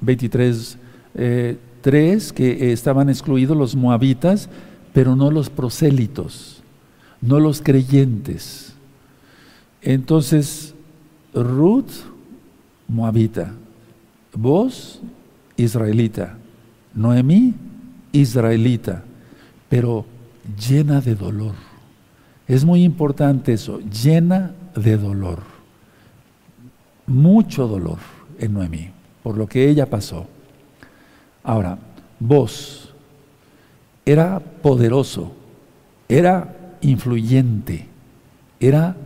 23, 0.00 0.78
3, 1.12 1.14
eh, 1.14 2.34
que 2.34 2.72
estaban 2.72 3.10
excluidos 3.10 3.54
los 3.54 3.76
moabitas, 3.76 4.48
pero 4.94 5.14
no 5.14 5.30
los 5.30 5.50
prosélitos, 5.50 6.62
no 7.20 7.38
los 7.38 7.60
creyentes. 7.60 8.72
Entonces, 9.82 10.74
Ruth, 11.34 11.90
moabita, 12.88 13.52
vos, 14.32 15.02
israelita, 15.58 16.38
Noemí, 16.94 17.52
israelita, 18.12 19.04
pero 19.68 20.04
llena 20.68 21.00
de 21.00 21.14
dolor. 21.14 21.54
Es 22.46 22.64
muy 22.64 22.84
importante 22.84 23.52
eso, 23.52 23.80
llena 23.80 24.52
de 24.74 24.96
dolor. 24.96 25.40
Mucho 27.06 27.66
dolor 27.66 27.98
en 28.38 28.54
Noemí, 28.54 28.90
por 29.22 29.36
lo 29.36 29.46
que 29.46 29.68
ella 29.68 29.86
pasó. 29.86 30.26
Ahora, 31.42 31.78
vos 32.18 32.94
era 34.04 34.40
poderoso, 34.40 35.32
era 36.08 36.76
influyente, 36.82 37.86
era 38.60 38.96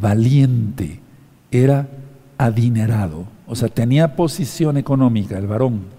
valiente, 0.00 1.00
era 1.50 1.88
adinerado, 2.36 3.26
o 3.46 3.54
sea, 3.54 3.68
tenía 3.68 4.14
posición 4.16 4.76
económica 4.76 5.38
el 5.38 5.46
varón. 5.46 5.97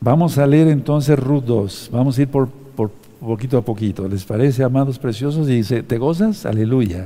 Vamos 0.00 0.38
a 0.38 0.46
leer 0.46 0.68
entonces 0.68 1.18
Ruth 1.18 1.44
2, 1.44 1.90
vamos 1.92 2.18
a 2.18 2.22
ir 2.22 2.28
por, 2.28 2.48
poquito 3.20 3.58
a 3.58 3.62
poquito. 3.62 4.06
¿Les 4.08 4.24
parece, 4.24 4.62
amados 4.62 4.98
preciosos? 4.98 5.48
Y 5.48 5.56
dice, 5.56 5.82
¿te 5.82 5.98
gozas? 5.98 6.46
Aleluya. 6.46 7.04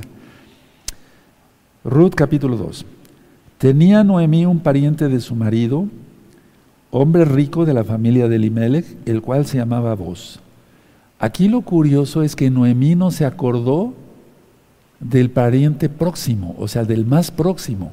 Ruth 1.83 2.13
capítulo 2.15 2.55
2. 2.55 2.85
Tenía 3.57 4.03
Noemí 4.03 4.45
un 4.45 4.59
pariente 4.59 5.09
de 5.09 5.19
su 5.19 5.35
marido, 5.35 5.87
hombre 6.91 7.25
rico 7.25 7.65
de 7.65 7.73
la 7.73 7.83
familia 7.83 8.27
de 8.27 8.35
Elimelech, 8.35 8.85
el 9.05 9.21
cual 9.21 9.45
se 9.47 9.57
llamaba 9.57 9.95
Boz. 9.95 10.39
Aquí 11.17 11.47
lo 11.47 11.61
curioso 11.61 12.21
es 12.21 12.35
que 12.35 12.51
Noemí 12.51 12.95
no 12.95 13.09
se 13.09 13.25
acordó 13.25 13.93
del 14.99 15.31
pariente 15.31 15.89
próximo, 15.89 16.55
o 16.59 16.67
sea, 16.67 16.83
del 16.83 17.05
más 17.05 17.31
próximo, 17.31 17.91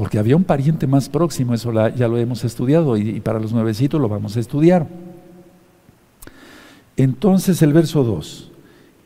porque 0.00 0.18
había 0.18 0.34
un 0.34 0.44
pariente 0.44 0.86
más 0.86 1.10
próximo, 1.10 1.52
eso 1.52 1.74
ya 1.90 2.08
lo 2.08 2.16
hemos 2.16 2.42
estudiado 2.42 2.96
y, 2.96 3.20
para 3.20 3.38
los 3.38 3.52
nuevecitos 3.52 4.00
lo 4.00 4.08
vamos 4.08 4.34
a 4.34 4.40
estudiar. 4.40 4.88
Entonces 6.96 7.60
el 7.60 7.74
verso 7.74 8.02
2, 8.02 8.50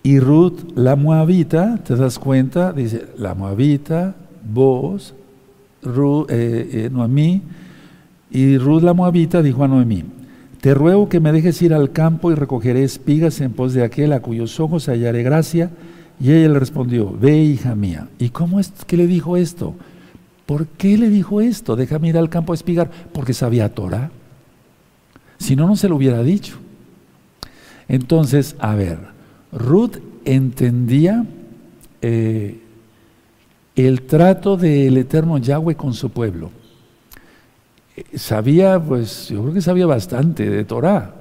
y 0.04 0.20
Ruth 0.20 0.60
la 0.76 0.94
moabita, 0.94 1.80
te 1.82 1.96
das 1.96 2.20
cuenta, 2.20 2.72
dice, 2.72 3.06
la 3.18 3.34
moabita, 3.34 4.14
vos, 4.48 5.16
Ruth, 5.82 6.30
eh, 6.30 6.88
eh, 6.88 7.40
y 8.30 8.58
Ruth 8.58 8.82
la 8.82 8.94
moabita 8.94 9.42
dijo 9.42 9.64
a 9.64 9.66
Noemí, 9.66 10.04
te 10.60 10.74
ruego 10.74 11.08
que 11.08 11.18
me 11.18 11.32
dejes 11.32 11.60
ir 11.60 11.74
al 11.74 11.90
campo 11.90 12.30
y 12.30 12.36
recogeré 12.36 12.84
espigas 12.84 13.40
en 13.40 13.50
pos 13.50 13.74
de 13.74 13.82
aquel 13.82 14.12
a 14.12 14.20
cuyos 14.20 14.60
ojos 14.60 14.88
hallaré 14.88 15.24
gracia, 15.24 15.72
y 16.20 16.30
ella 16.30 16.50
le 16.50 16.60
respondió, 16.60 17.12
ve 17.20 17.36
hija 17.36 17.74
mía. 17.74 18.06
¿Y 18.20 18.28
cómo 18.28 18.60
es 18.60 18.70
que 18.86 18.96
le 18.96 19.08
dijo 19.08 19.36
esto? 19.36 19.74
¿Por 20.46 20.66
qué 20.66 20.98
le 20.98 21.08
dijo 21.08 21.40
esto? 21.40 21.76
Déjame 21.76 22.08
ir 22.08 22.18
al 22.18 22.28
campo 22.28 22.52
a 22.52 22.56
espigar. 22.56 22.90
Porque 23.12 23.32
sabía 23.32 23.74
Torah. 23.74 24.10
Si 25.38 25.56
no, 25.56 25.66
no 25.66 25.76
se 25.76 25.88
lo 25.88 25.96
hubiera 25.96 26.22
dicho. 26.22 26.58
Entonces, 27.88 28.56
a 28.58 28.74
ver, 28.74 28.98
Ruth 29.52 29.98
entendía 30.24 31.24
eh, 32.02 32.60
el 33.76 34.02
trato 34.02 34.56
del 34.56 34.96
eterno 34.96 35.38
Yahweh 35.38 35.74
con 35.74 35.94
su 35.94 36.10
pueblo. 36.10 36.50
Sabía, 38.14 38.80
pues, 38.80 39.28
yo 39.28 39.42
creo 39.42 39.54
que 39.54 39.60
sabía 39.60 39.86
bastante 39.86 40.48
de 40.48 40.64
Torah. 40.64 41.14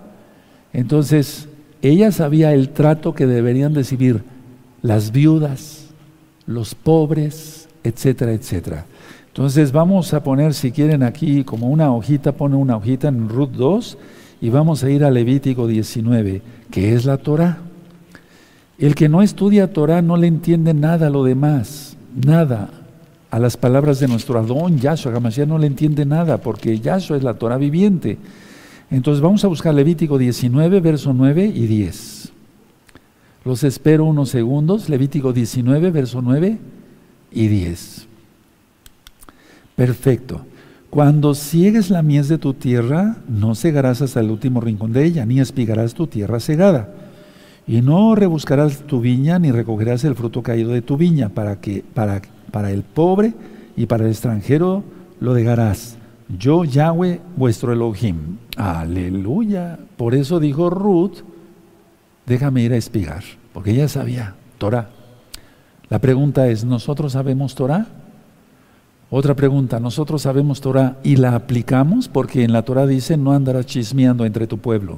Entonces, 0.71 1.47
ella 1.81 2.11
sabía 2.11 2.53
el 2.53 2.69
trato 2.69 3.13
que 3.13 3.27
deberían 3.27 3.75
recibir 3.75 4.23
las 4.81 5.11
viudas, 5.11 5.89
los 6.45 6.75
pobres, 6.75 7.67
etcétera, 7.83 8.33
etcétera. 8.33 8.85
Entonces 9.33 9.71
vamos 9.71 10.13
a 10.13 10.21
poner, 10.21 10.53
si 10.53 10.71
quieren 10.71 11.01
aquí 11.01 11.43
como 11.43 11.67
una 11.69 11.91
hojita, 11.91 12.33
pone 12.33 12.55
una 12.55 12.77
hojita 12.77 13.07
en 13.07 13.29
Ruth 13.29 13.49
2 13.49 13.97
y 14.41 14.51
vamos 14.51 14.83
a 14.83 14.91
ir 14.91 15.03
a 15.03 15.09
Levítico 15.09 15.65
19, 15.65 16.43
que 16.69 16.93
es 16.93 17.05
la 17.05 17.17
Torah. 17.17 17.57
El 18.77 18.93
que 18.93 19.09
no 19.09 19.23
estudia 19.23 19.73
Torah 19.73 20.03
no 20.03 20.17
le 20.17 20.27
entiende 20.27 20.75
nada 20.75 21.07
a 21.07 21.09
lo 21.09 21.23
demás, 21.23 21.97
nada. 22.13 22.69
A 23.31 23.39
las 23.39 23.57
palabras 23.57 23.99
de 23.99 24.07
nuestro 24.07 24.37
Adón, 24.37 24.77
Yahshua, 24.77 25.15
Hamashiach 25.15 25.47
no 25.47 25.57
le 25.57 25.65
entiende 25.65 26.05
nada, 26.05 26.37
porque 26.37 26.79
Yahshua 26.79 27.17
es 27.17 27.23
la 27.23 27.33
Torah 27.33 27.57
viviente. 27.57 28.19
Entonces 28.91 29.19
vamos 29.19 29.43
a 29.43 29.47
buscar 29.47 29.73
Levítico 29.73 30.19
19, 30.19 30.79
verso 30.79 31.11
9 31.11 31.51
y 31.55 31.65
10. 31.65 32.31
Los 33.45 33.63
espero 33.63 34.05
unos 34.05 34.29
segundos. 34.29 34.89
Levítico 34.89 35.33
19, 35.33 35.89
verso 35.89 36.21
9 36.21 36.59
y 37.31 37.47
10. 37.47 38.12
Perfecto. 39.75 40.45
Cuando 40.89 41.33
ciegues 41.33 41.89
la 41.89 42.03
mies 42.03 42.27
de 42.27 42.37
tu 42.37 42.53
tierra, 42.53 43.17
no 43.27 43.55
cegarás 43.55 44.01
hasta 44.03 44.19
el 44.19 44.29
último 44.29 44.61
rincón 44.61 44.93
de 44.93 45.05
ella, 45.05 45.25
ni 45.25 45.39
espigarás 45.39 45.95
tu 45.95 46.05
tierra 46.05 46.39
cegada. 46.39 46.89
Y 47.65 47.81
no 47.81 48.13
rebuscarás 48.13 48.83
tu 48.83 48.99
viña, 48.99 49.39
ni 49.39 49.51
recogerás 49.51 50.03
el 50.03 50.13
fruto 50.13 50.43
caído 50.43 50.71
de 50.71 50.83
tu 50.83 50.95
viña, 50.95 51.29
para 51.29 51.59
que 51.59 51.83
para, 51.93 52.21
para 52.51 52.69
el 52.69 52.83
pobre 52.83 53.33
y 53.75 53.87
para 53.87 54.03
el 54.03 54.11
extranjero 54.11 54.83
lo 55.19 55.33
dejarás. 55.33 55.97
Yo, 56.37 56.63
Yahweh, 56.63 57.21
vuestro 57.35 57.73
Elohim. 57.73 58.37
Aleluya. 58.55 59.79
Por 59.97 60.13
eso 60.13 60.39
dijo 60.39 60.69
Ruth, 60.69 61.23
déjame 62.27 62.61
ir 62.61 62.73
a 62.73 62.77
espigar, 62.77 63.23
porque 63.51 63.71
ella 63.71 63.87
sabía 63.87 64.35
Torah. 64.59 64.89
La 65.89 65.99
pregunta 65.99 66.47
es, 66.47 66.63
¿nosotros 66.63 67.13
sabemos 67.13 67.55
Torah? 67.55 67.87
Otra 69.15 69.35
pregunta, 69.35 69.79
¿nosotros 69.79 70.23
sabemos 70.23 70.59
Torah 70.59 70.97
y 71.03 71.17
la 71.17 71.35
aplicamos? 71.35 72.07
Porque 72.07 72.43
en 72.43 72.51
la 72.51 72.63
Torah 72.63 72.87
dice, 72.87 73.15
no 73.15 73.31
andarás 73.31 73.67
chismeando 73.67 74.25
entre 74.25 74.47
tu 74.47 74.57
pueblo. 74.57 74.97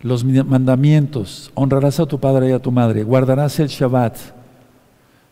Los 0.00 0.24
mandamientos, 0.24 1.52
honrarás 1.54 2.00
a 2.00 2.06
tu 2.06 2.18
padre 2.18 2.48
y 2.48 2.52
a 2.52 2.58
tu 2.58 2.72
madre, 2.72 3.04
guardarás 3.04 3.60
el 3.60 3.68
Shabbat. 3.68 4.16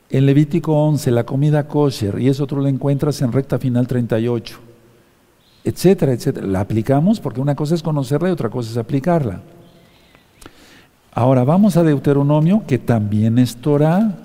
En 0.09 0.25
Levítico 0.25 0.73
11, 0.73 1.11
la 1.11 1.27
comida 1.27 1.67
kosher, 1.67 2.21
y 2.21 2.29
eso 2.29 2.47
tú 2.47 2.59
lo 2.59 2.69
encuentras 2.69 3.23
en 3.23 3.33
recta 3.33 3.59
final 3.59 3.89
38, 3.89 4.57
etcétera, 5.65 6.13
etcétera. 6.13 6.47
La 6.47 6.61
aplicamos 6.61 7.19
porque 7.19 7.41
una 7.41 7.57
cosa 7.57 7.75
es 7.75 7.83
conocerla 7.83 8.29
y 8.29 8.33
otra 8.33 8.51
cosa 8.51 8.71
es 8.71 8.77
aplicarla. 8.77 9.41
Ahora 11.11 11.43
vamos 11.43 11.77
a 11.77 11.83
Deuteronomio, 11.83 12.63
que 12.69 12.79
también 12.79 13.37
es 13.37 13.57
Torah, 13.57 14.17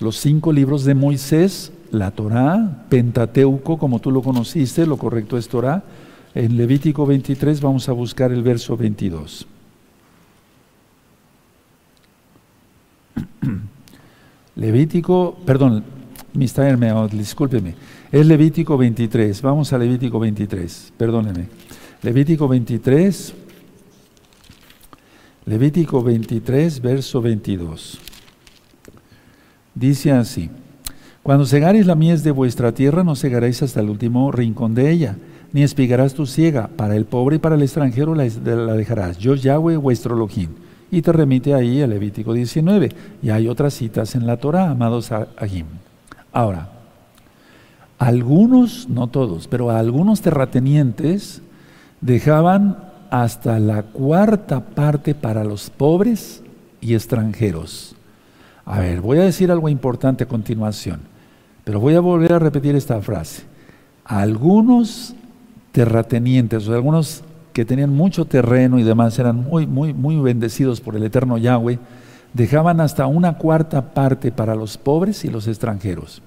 los 0.00 0.18
cinco 0.18 0.52
libros 0.52 0.84
de 0.84 0.94
Moisés, 0.94 1.72
la 1.92 2.10
Torah, 2.10 2.86
Pentateuco, 2.88 3.78
como 3.78 3.98
tú 3.98 4.10
lo 4.10 4.22
conociste, 4.22 4.86
lo 4.86 4.96
correcto 4.96 5.36
es 5.36 5.48
Torah. 5.48 5.82
En 6.34 6.56
Levítico 6.56 7.06
23 7.06 7.60
vamos 7.60 7.88
a 7.88 7.92
buscar 7.92 8.30
el 8.32 8.42
verso 8.42 8.76
22. 8.76 9.46
Levítico, 14.56 15.36
perdón, 15.44 15.82
Mister 16.34 16.76
Meot, 16.76 17.12
discúlpeme. 17.12 17.74
Es 18.12 18.26
Levítico 18.26 18.76
23. 18.76 19.42
Vamos 19.42 19.72
a 19.72 19.78
Levítico 19.78 20.20
23. 20.20 20.92
Perdóneme. 20.96 21.48
Levítico 22.02 22.46
23. 22.46 23.34
Levítico 25.46 26.02
23, 26.02 26.80
verso 26.80 27.20
22. 27.20 27.98
Dice 29.74 30.12
así. 30.12 30.50
Cuando 31.22 31.44
segaréis 31.44 31.86
la 31.86 31.94
mies 31.94 32.24
de 32.24 32.30
vuestra 32.30 32.72
tierra, 32.72 33.04
no 33.04 33.14
segaréis 33.14 33.62
hasta 33.62 33.80
el 33.80 33.90
último 33.90 34.32
rincón 34.32 34.74
de 34.74 34.90
ella, 34.90 35.16
ni 35.52 35.62
espigarás 35.62 36.14
tu 36.14 36.26
ciega. 36.26 36.68
Para 36.68 36.96
el 36.96 37.04
pobre 37.04 37.36
y 37.36 37.38
para 37.38 37.56
el 37.56 37.62
extranjero 37.62 38.14
la, 38.14 38.24
dejarás. 38.24 39.18
Yo, 39.18 39.34
Yahweh, 39.34 39.76
vuestro 39.76 40.14
Elohim. 40.14 40.50
Y 40.90 41.02
te 41.02 41.12
remite 41.12 41.54
ahí 41.54 41.82
a 41.82 41.86
Levítico 41.86 42.32
19. 42.32 42.90
Y 43.22 43.30
hay 43.30 43.48
otras 43.48 43.74
citas 43.74 44.14
en 44.14 44.26
la 44.26 44.38
Torah, 44.38 44.70
amados 44.70 45.12
Ahim. 45.12 45.66
Ahora, 46.32 46.70
algunos, 47.98 48.88
no 48.88 49.08
todos, 49.08 49.46
pero 49.46 49.70
algunos 49.70 50.22
terratenientes 50.22 51.42
dejaban 52.00 52.78
hasta 53.10 53.58
la 53.58 53.82
cuarta 53.82 54.60
parte 54.60 55.14
para 55.14 55.44
los 55.44 55.68
pobres 55.68 56.42
y 56.80 56.94
extranjeros. 56.94 57.94
A 58.64 58.78
ver, 58.78 59.00
voy 59.00 59.18
a 59.18 59.24
decir 59.24 59.50
algo 59.50 59.68
importante 59.68 60.24
a 60.24 60.28
continuación, 60.28 61.00
pero 61.70 61.78
voy 61.78 61.94
a 61.94 62.00
volver 62.00 62.32
a 62.32 62.40
repetir 62.40 62.74
esta 62.74 63.00
frase. 63.00 63.44
Algunos 64.04 65.14
terratenientes, 65.70 66.66
o 66.66 66.74
algunos 66.74 67.22
que 67.52 67.64
tenían 67.64 67.94
mucho 67.94 68.24
terreno 68.24 68.80
y 68.80 68.82
demás, 68.82 69.16
eran 69.20 69.36
muy, 69.36 69.68
muy, 69.68 69.94
muy 69.94 70.16
bendecidos 70.16 70.80
por 70.80 70.96
el 70.96 71.04
eterno 71.04 71.38
Yahweh, 71.38 71.78
dejaban 72.34 72.80
hasta 72.80 73.06
una 73.06 73.38
cuarta 73.38 73.94
parte 73.94 74.32
para 74.32 74.56
los 74.56 74.78
pobres 74.78 75.24
y 75.24 75.28
los 75.28 75.46
extranjeros. 75.46 76.22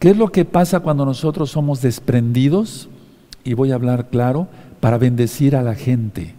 ¿Qué 0.00 0.10
es 0.10 0.16
lo 0.16 0.32
que 0.32 0.44
pasa 0.44 0.80
cuando 0.80 1.04
nosotros 1.04 1.52
somos 1.52 1.80
desprendidos? 1.80 2.88
Y 3.44 3.54
voy 3.54 3.70
a 3.70 3.76
hablar 3.76 4.08
claro, 4.10 4.48
para 4.80 4.98
bendecir 4.98 5.54
a 5.54 5.62
la 5.62 5.76
gente, 5.76 6.34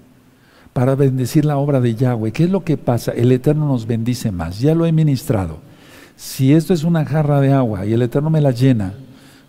para 0.74 0.96
bendecir 0.96 1.46
la 1.46 1.56
obra 1.56 1.80
de 1.80 1.96
Yahweh. 1.96 2.34
¿Qué 2.34 2.44
es 2.44 2.50
lo 2.50 2.66
que 2.66 2.76
pasa? 2.76 3.14
El 3.14 3.32
Eterno 3.32 3.66
nos 3.66 3.88
bendice 3.88 4.34
más. 4.34 4.60
Ya 4.60 4.76
lo 4.76 4.86
he 4.86 4.92
ministrado. 4.92 5.60
Si 6.18 6.52
esto 6.52 6.74
es 6.74 6.84
una 6.84 7.06
jarra 7.06 7.40
de 7.40 7.54
agua 7.54 7.86
y 7.86 7.94
el 7.94 8.02
Eterno 8.02 8.30
me 8.30 8.42
la 8.42 8.52
llena, 8.52 8.94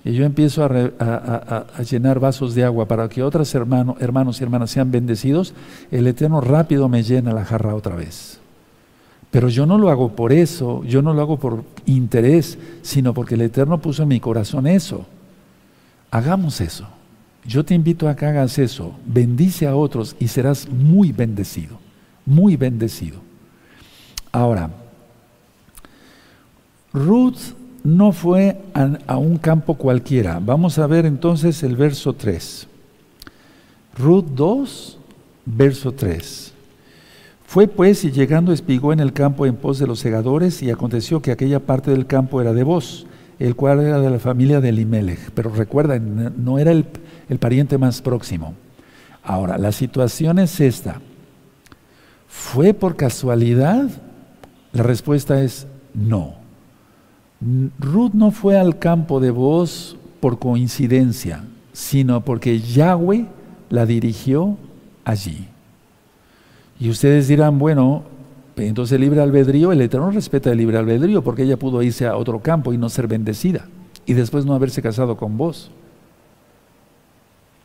y 0.05 0.13
yo 0.13 0.25
empiezo 0.25 0.65
a, 0.65 1.83
llenar 1.83 2.21
vasos 2.21 2.55
de 2.55 2.65
agua 2.65 2.87
para 2.87 3.09
que 3.09 3.23
otros 3.23 3.55
hermanos 3.55 4.41
y 4.41 4.45
hermanas 4.45 4.71
sean 4.71 4.91
bendecidos, 4.91 5.55
el 5.91 6.07
Eterno 6.07 6.41
rápido 6.41 6.89
me 6.89 7.03
llena 7.03 7.33
la 7.33 7.45
jarra 7.45 7.75
otra 7.75 7.97
vez. 7.97 8.39
Pero 9.31 9.49
yo 9.49 9.67
no 9.67 9.77
lo 9.77 9.91
hago 9.91 10.15
por 10.15 10.33
eso, 10.33 10.83
yo 10.85 11.03
no 11.03 11.13
lo 11.13 11.23
hago 11.23 11.39
por 11.39 11.65
interés, 11.87 12.59
sino 12.83 13.13
porque 13.13 13.35
el 13.35 13.43
Eterno 13.43 13.81
puso 13.81 14.03
en 14.03 14.09
mi 14.09 14.21
corazón 14.21 14.67
eso. 14.67 15.05
Hagamos 16.11 16.61
eso. 16.61 16.87
Yo 17.45 17.65
te 17.65 17.75
invito 17.75 18.09
a 18.09 18.17
que 18.17 18.27
hagas 18.27 18.59
eso. 18.59 18.95
Bendice 19.05 19.67
a 19.67 19.75
otros 19.75 20.17
y 20.19 20.29
serás 20.29 20.69
muy 20.69 21.13
bendecido, 21.13 21.79
muy 22.25 22.57
bendecido. 22.57 23.21
Ahora, 24.33 24.71
Ruth 26.93 27.55
no 27.85 28.13
fue 28.13 28.61
a, 28.75 29.17
un 29.17 29.39
campo 29.39 29.75
cualquiera. 29.75 30.41
Vamos 30.45 30.79
a 30.79 30.87
ver 30.87 31.07
entonces 31.07 31.63
el 31.63 31.77
verso 31.77 32.13
3. 32.13 32.67
Ruth 33.97 34.27
2, 34.35 34.99
verso 35.45 35.93
3. 35.93 36.53
Fue 37.47 37.67
pues 37.67 38.05
y 38.05 38.11
llegando 38.11 38.53
espigó 38.53 38.93
en 38.93 39.01
el 39.01 39.13
campo 39.13 39.47
en 39.47 39.57
pos 39.57 39.79
de 39.79 39.87
los 39.87 40.01
segadores 40.01 40.63
y 40.63 40.71
aconteció 40.71 41.23
que 41.23 41.33
aquella 41.33 41.61
parte 41.61 41.91
del 41.91 42.07
campo 42.07 42.41
era 42.41 42.53
de 42.53 42.63
vos, 42.63 43.07
el 43.39 43.57
cual 43.57 43.81
era 43.81 44.01
de 44.01 44.11
la 44.11 44.19
familia 44.19 44.61
de 44.61 44.69
Elimelech. 44.69 45.31
Pero 45.31 45.51
recuerda, 45.51 45.99
no 45.99 46.59
era 46.59 46.73
el, 46.73 46.85
el 47.29 47.39
pariente 47.39 47.79
más 47.79 48.03
próximo. 48.03 48.55
Ahora, 49.23 49.57
la 49.57 49.73
situación 49.73 50.39
es 50.39 50.61
esta. 50.61 51.01
¿Fue 52.29 52.75
por 52.75 52.97
casualidad? 52.97 53.89
La 54.73 54.83
respuesta 54.83 55.43
es 55.43 55.67
no. 55.95 56.38
Ruth 57.41 58.13
no 58.15 58.31
fue 58.31 58.59
al 58.59 58.79
campo 58.79 59.21
de 59.21 59.31
vos 59.31 59.97
por 60.21 60.39
coincidencia, 60.39 61.45
sino 61.73 62.25
porque 62.25 62.61
Yahweh 62.61 63.27
la 63.71 63.87
dirigió 63.87 64.57
allí. 65.05 65.47
Y 66.81 66.91
ustedes 66.91 67.29
dirán, 67.29 67.59
bueno, 67.59 68.03
entonces 68.57 68.97
el 68.97 69.03
libre 69.03 69.21
albedrío, 69.21 69.73
el 69.73 69.81
Eterno 69.81 70.11
respeta 70.11 70.51
el 70.51 70.59
libre 70.59 70.79
albedrío 70.79 71.23
porque 71.23 71.43
ella 71.43 71.57
pudo 71.57 71.83
irse 71.83 72.07
a 72.07 72.17
otro 72.17 72.41
campo 72.41 72.73
y 72.73 72.79
no 72.79 72.89
ser 72.89 73.07
bendecida 73.07 73.67
y 74.07 74.15
después 74.15 74.45
no 74.45 74.55
haberse 74.55 74.83
casado 74.83 75.17
con 75.17 75.37
vos. 75.37 75.71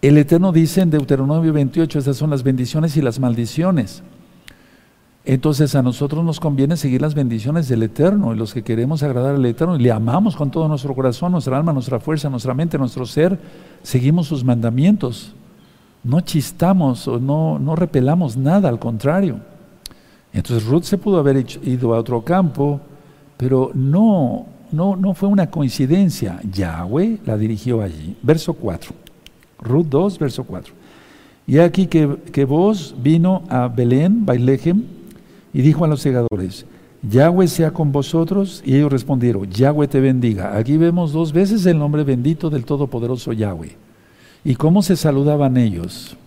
El 0.01 0.17
Eterno 0.17 0.51
dice 0.51 0.81
en 0.81 0.89
Deuteronomio 0.89 1.53
28, 1.53 1.99
estas 1.99 2.17
son 2.17 2.29
las 2.29 2.43
bendiciones 2.43 2.97
y 2.97 3.01
las 3.01 3.19
maldiciones. 3.19 4.03
Entonces 5.25 5.73
a 5.75 5.81
nosotros 5.81 6.23
nos 6.25 6.39
conviene 6.39 6.75
seguir 6.75 7.01
las 7.01 7.15
bendiciones 7.15 7.69
del 7.69 7.83
Eterno 7.83 8.33
y 8.33 8.37
los 8.37 8.53
que 8.53 8.63
queremos 8.63 9.03
agradar 9.03 9.35
al 9.35 9.45
Eterno 9.45 9.77
y 9.77 9.79
le 9.79 9.91
amamos 9.91 10.35
con 10.35 10.51
todo 10.51 10.67
nuestro 10.67 10.93
corazón, 10.93 11.31
nuestra 11.31 11.57
alma, 11.57 11.71
nuestra 11.71 11.99
fuerza, 11.99 12.29
nuestra 12.29 12.53
mente, 12.53 12.77
nuestro 12.77 13.05
ser, 13.05 13.39
seguimos 13.83 14.27
sus 14.27 14.43
mandamientos 14.43 15.33
no 16.03 16.21
chistamos 16.21 17.07
o 17.07 17.19
no, 17.19 17.57
no 17.59 17.75
repelamos 17.75 18.35
nada, 18.35 18.69
al 18.69 18.79
contrario. 18.79 19.39
Entonces 20.33 20.67
Ruth 20.67 20.83
se 20.83 20.97
pudo 20.97 21.19
haber 21.19 21.45
ido 21.63 21.93
a 21.93 21.99
otro 21.99 22.23
campo, 22.23 22.81
pero 23.37 23.71
no, 23.73 24.45
no, 24.71 24.95
no 24.95 25.13
fue 25.13 25.29
una 25.29 25.49
coincidencia. 25.49 26.39
Yahweh 26.51 27.19
la 27.25 27.37
dirigió 27.37 27.81
allí. 27.81 28.17
Verso 28.21 28.53
4. 28.53 28.91
Ruth 29.59 29.85
2, 29.87 30.19
verso 30.19 30.43
4. 30.43 30.73
Y 31.45 31.59
aquí 31.59 31.87
que, 31.87 32.17
que 32.31 32.45
vos 32.45 32.95
vino 33.01 33.43
a 33.49 33.67
Belén, 33.67 34.25
Bailejem, 34.25 34.83
y 35.53 35.61
dijo 35.61 35.85
a 35.85 35.87
los 35.87 36.01
segadores, 36.01 36.65
Yahweh 37.03 37.47
sea 37.47 37.71
con 37.71 37.91
vosotros, 37.91 38.61
y 38.65 38.75
ellos 38.75 38.91
respondieron, 38.91 39.49
Yahweh 39.49 39.87
te 39.87 39.99
bendiga. 39.99 40.57
Aquí 40.57 40.77
vemos 40.77 41.11
dos 41.11 41.33
veces 41.33 41.65
el 41.65 41.77
nombre 41.77 42.03
bendito 42.03 42.49
del 42.49 42.65
Todopoderoso 42.65 43.33
Yahweh. 43.33 43.75
¿Y 44.45 44.55
cómo 44.55 44.81
se 44.81 44.95
saludaban 44.95 45.57
ellos? 45.57 46.17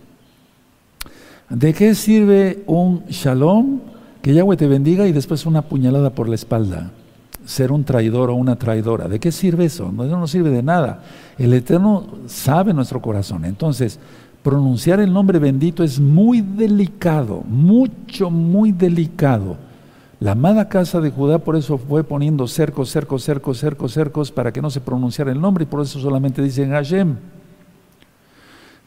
¿De 1.49 1.73
qué 1.73 1.95
sirve 1.95 2.63
un 2.67 3.05
shalom? 3.09 3.79
Que 4.21 4.33
Yahweh 4.33 4.57
te 4.57 4.67
bendiga 4.67 5.07
y 5.07 5.11
después 5.11 5.45
una 5.45 5.61
puñalada 5.61 6.11
por 6.11 6.29
la 6.29 6.35
espalda. 6.35 6.91
Ser 7.45 7.71
un 7.71 7.83
traidor 7.83 8.29
o 8.29 8.35
una 8.35 8.57
traidora. 8.57 9.07
¿De 9.07 9.19
qué 9.19 9.31
sirve 9.31 9.65
eso? 9.65 9.91
No, 9.91 10.03
no 10.03 10.27
sirve 10.27 10.49
de 10.49 10.61
nada. 10.61 11.03
El 11.37 11.53
Eterno 11.53 12.05
sabe 12.27 12.73
nuestro 12.73 13.01
corazón. 13.01 13.45
Entonces, 13.45 13.99
pronunciar 14.47 15.01
el 15.01 15.11
nombre 15.11 15.39
bendito 15.39 15.83
es 15.83 15.99
muy 15.99 16.39
delicado, 16.39 17.43
mucho, 17.49 18.29
muy 18.29 18.71
delicado. 18.71 19.57
La 20.21 20.31
amada 20.31 20.69
casa 20.69 21.01
de 21.01 21.11
Judá 21.11 21.39
por 21.39 21.57
eso 21.57 21.77
fue 21.77 22.05
poniendo 22.05 22.47
cercos, 22.47 22.89
cercos, 22.89 23.23
cercos, 23.23 23.57
cercos, 23.57 23.91
cercos 23.91 24.31
para 24.31 24.53
que 24.53 24.61
no 24.61 24.69
se 24.69 24.79
pronunciara 24.79 25.33
el 25.33 25.41
nombre 25.41 25.65
y 25.65 25.67
por 25.67 25.81
eso 25.81 25.99
solamente 25.99 26.41
dicen 26.41 26.69
Hashem. 26.69 27.17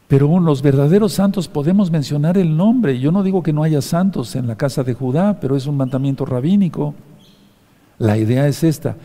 Pero 0.07 0.39
los 0.39 0.63
verdaderos 0.63 1.13
santos 1.13 1.47
podemos 1.47 1.91
mencionar 1.91 2.39
el 2.39 2.57
nombre. 2.57 2.99
Yo 2.99 3.11
no 3.11 3.21
digo 3.21 3.43
que 3.43 3.53
no 3.53 3.61
haya 3.61 3.83
santos 3.83 4.35
en 4.35 4.47
la 4.47 4.55
casa 4.55 4.83
de 4.83 4.95
Judá, 4.95 5.39
pero 5.39 5.55
es 5.55 5.67
un 5.67 5.77
mandamiento 5.77 6.25
rabínico. 6.25 6.95
La 7.99 8.17
idea 8.17 8.47
es 8.47 8.63
esta. 8.63 8.95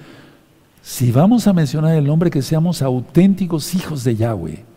Si 0.81 1.13
vamos 1.13 1.47
a 1.49 1.53
mencionar 1.53 1.97
el 1.97 2.07
nombre, 2.07 2.31
que 2.31 2.41
seamos 2.41 2.81
auténticos 2.81 3.75
hijos 3.75 4.05
de 4.05 4.17
Yahweh. 4.17 4.76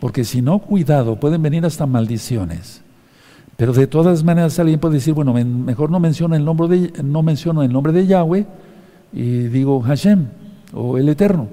Porque 0.00 0.24
si 0.24 0.42
no, 0.42 0.58
cuidado, 0.60 1.16
pueden 1.16 1.42
venir 1.42 1.64
hasta 1.66 1.86
maldiciones. 1.86 2.82
Pero 3.56 3.72
de 3.72 3.88
todas 3.88 4.22
maneras 4.22 4.58
alguien 4.60 4.78
puede 4.78 4.94
decir, 4.94 5.14
bueno, 5.14 5.34
mejor 5.34 5.90
no 5.90 5.98
menciono 5.98 6.36
el 6.36 6.44
nombre 6.44 6.68
de, 6.68 7.02
no 7.02 7.22
menciono 7.24 7.62
el 7.64 7.72
nombre 7.72 7.92
de 7.92 8.06
Yahweh 8.06 8.46
y 9.12 9.42
digo 9.48 9.80
Hashem 9.80 10.26
o 10.72 10.96
el 10.96 11.08
Eterno 11.08 11.48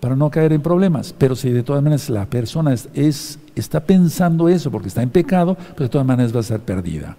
para 0.00 0.16
no 0.16 0.28
caer 0.28 0.52
en 0.52 0.60
problemas. 0.60 1.14
Pero 1.16 1.36
si 1.36 1.50
de 1.50 1.62
todas 1.62 1.84
maneras 1.84 2.10
la 2.10 2.26
persona 2.26 2.74
es, 2.74 3.38
está 3.54 3.80
pensando 3.80 4.48
eso 4.48 4.72
porque 4.72 4.88
está 4.88 5.02
en 5.02 5.10
pecado, 5.10 5.54
pues 5.54 5.88
de 5.88 5.88
todas 5.88 6.06
maneras 6.06 6.34
va 6.34 6.40
a 6.40 6.42
ser 6.42 6.60
perdida. 6.60 7.16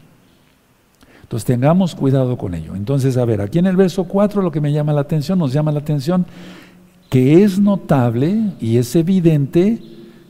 Entonces 1.22 1.46
tengamos 1.46 1.96
cuidado 1.96 2.38
con 2.38 2.54
ello. 2.54 2.76
Entonces, 2.76 3.16
a 3.18 3.24
ver, 3.24 3.42
aquí 3.42 3.60
en 3.60 3.68
el 3.68 3.78
verso 3.78 4.06
4 4.06 4.42
lo 4.42 4.52
que 4.52 4.62
me 4.62 4.74
llama 4.74 4.92
la 4.92 5.02
atención, 5.02 5.40
nos 5.40 5.54
llama 5.54 5.72
la 5.72 5.80
atención 5.80 6.26
que 7.10 7.44
es 7.44 7.60
notable 7.60 8.54
y 8.60 8.78
es 8.78 8.94
evidente 8.96 9.82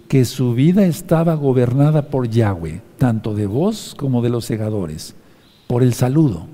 que 0.07 0.25
su 0.25 0.53
vida 0.53 0.85
estaba 0.85 1.35
gobernada 1.35 2.03
por 2.09 2.29
Yahweh, 2.29 2.81
tanto 2.97 3.33
de 3.33 3.45
vos 3.45 3.93
como 3.97 4.21
de 4.21 4.29
los 4.29 4.45
segadores, 4.45 5.15
por 5.67 5.83
el 5.83 5.93
saludo. 5.93 6.47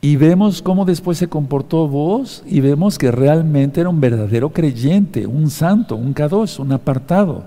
Y 0.00 0.16
vemos 0.16 0.62
cómo 0.62 0.84
después 0.84 1.18
se 1.18 1.28
comportó 1.28 1.88
vos 1.88 2.44
y 2.46 2.60
vemos 2.60 2.98
que 2.98 3.10
realmente 3.10 3.80
era 3.80 3.90
un 3.90 4.00
verdadero 4.00 4.50
creyente, 4.50 5.26
un 5.26 5.50
santo, 5.50 5.96
un 5.96 6.12
kadosh, 6.12 6.60
un 6.60 6.72
apartado. 6.72 7.44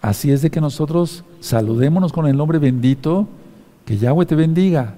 Así 0.00 0.32
es 0.32 0.42
de 0.42 0.50
que 0.50 0.60
nosotros 0.60 1.24
saludémonos 1.40 2.12
con 2.12 2.26
el 2.26 2.36
nombre 2.36 2.58
bendito, 2.58 3.28
que 3.84 3.98
Yahweh 3.98 4.26
te 4.26 4.34
bendiga, 4.34 4.94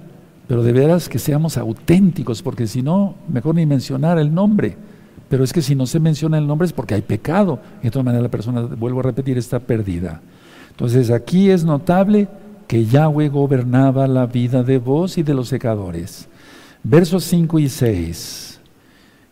pero 0.49 0.63
de 0.63 0.73
veras 0.73 1.09
que 1.09 1.19
seamos 1.19 1.57
auténticos, 1.59 2.43
porque 2.43 2.67
si 2.67 2.83
no, 2.83 3.15
mejor 3.29 3.55
ni 3.55 3.67
mencionar 3.67 4.19
el 4.19 4.33
nombre. 4.33 4.77
Pero 5.33 5.45
es 5.45 5.53
que 5.55 5.63
si 5.63 5.75
no 5.75 5.87
se 5.87 5.99
menciona 5.99 6.37
el 6.37 6.47
nombre 6.47 6.67
es 6.67 6.75
porque 6.75 6.93
hay 6.93 7.01
pecado. 7.01 7.59
De 7.83 7.91
todas 7.91 8.05
maneras 8.05 8.25
la 8.25 8.31
persona, 8.31 8.61
vuelvo 8.61 9.01
a 9.01 9.05
repetir, 9.05 9.39
está 9.39 9.61
perdida. 9.61 10.21
Entonces 10.69 11.11
aquí 11.11 11.49
es 11.49 11.65
notable 11.65 12.29
que 12.67 12.85
Yahweh 12.85 13.31
gobernaba 13.31 14.07
la 14.07 14.27
vida 14.27 14.63
de 14.63 14.77
vos 14.77 15.17
y 15.17 15.23
de 15.23 15.33
los 15.33 15.49
secadores. 15.49 16.29
Versos 16.83 17.25
5 17.25 17.61
y 17.61 17.71
6. 17.71 18.61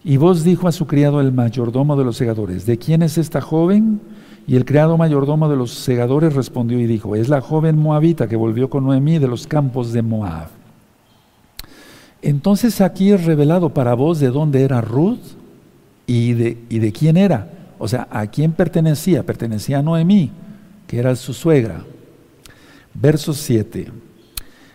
Y 0.02 0.16
vos 0.16 0.42
dijo 0.42 0.68
a 0.68 0.72
su 0.72 0.86
criado 0.86 1.20
el 1.20 1.32
mayordomo 1.32 1.94
de 1.96 2.04
los 2.04 2.16
segadores, 2.16 2.64
¿de 2.64 2.78
quién 2.78 3.02
es 3.02 3.18
esta 3.18 3.42
joven? 3.42 4.00
Y 4.46 4.56
el 4.56 4.64
criado 4.64 4.96
mayordomo 4.96 5.50
de 5.50 5.56
los 5.56 5.70
segadores 5.70 6.32
respondió 6.32 6.80
y 6.80 6.86
dijo, 6.86 7.14
es 7.14 7.28
la 7.28 7.42
joven 7.42 7.78
moabita 7.78 8.26
que 8.26 8.36
volvió 8.36 8.70
con 8.70 8.84
Noemí 8.84 9.18
de 9.18 9.28
los 9.28 9.46
campos 9.46 9.92
de 9.92 10.00
Moab. 10.00 10.48
Entonces 12.22 12.80
aquí 12.80 13.12
es 13.12 13.26
revelado 13.26 13.74
para 13.74 13.92
vos 13.92 14.18
de 14.18 14.28
dónde 14.28 14.62
era 14.62 14.80
Ruth 14.80 15.39
y 16.12 16.32
de, 16.32 16.92
quién 16.92 17.16
era. 17.16 17.48
O 17.78 17.86
sea, 17.86 18.08
a 18.10 18.26
quién 18.26 18.50
pertenecía. 18.50 19.22
Pertenecía 19.22 19.78
a 19.78 19.82
Noemí, 19.82 20.32
que 20.88 20.98
era 20.98 21.14
su 21.14 21.32
suegra. 21.32 21.84
Verso 22.92 23.32
7. 23.32 23.92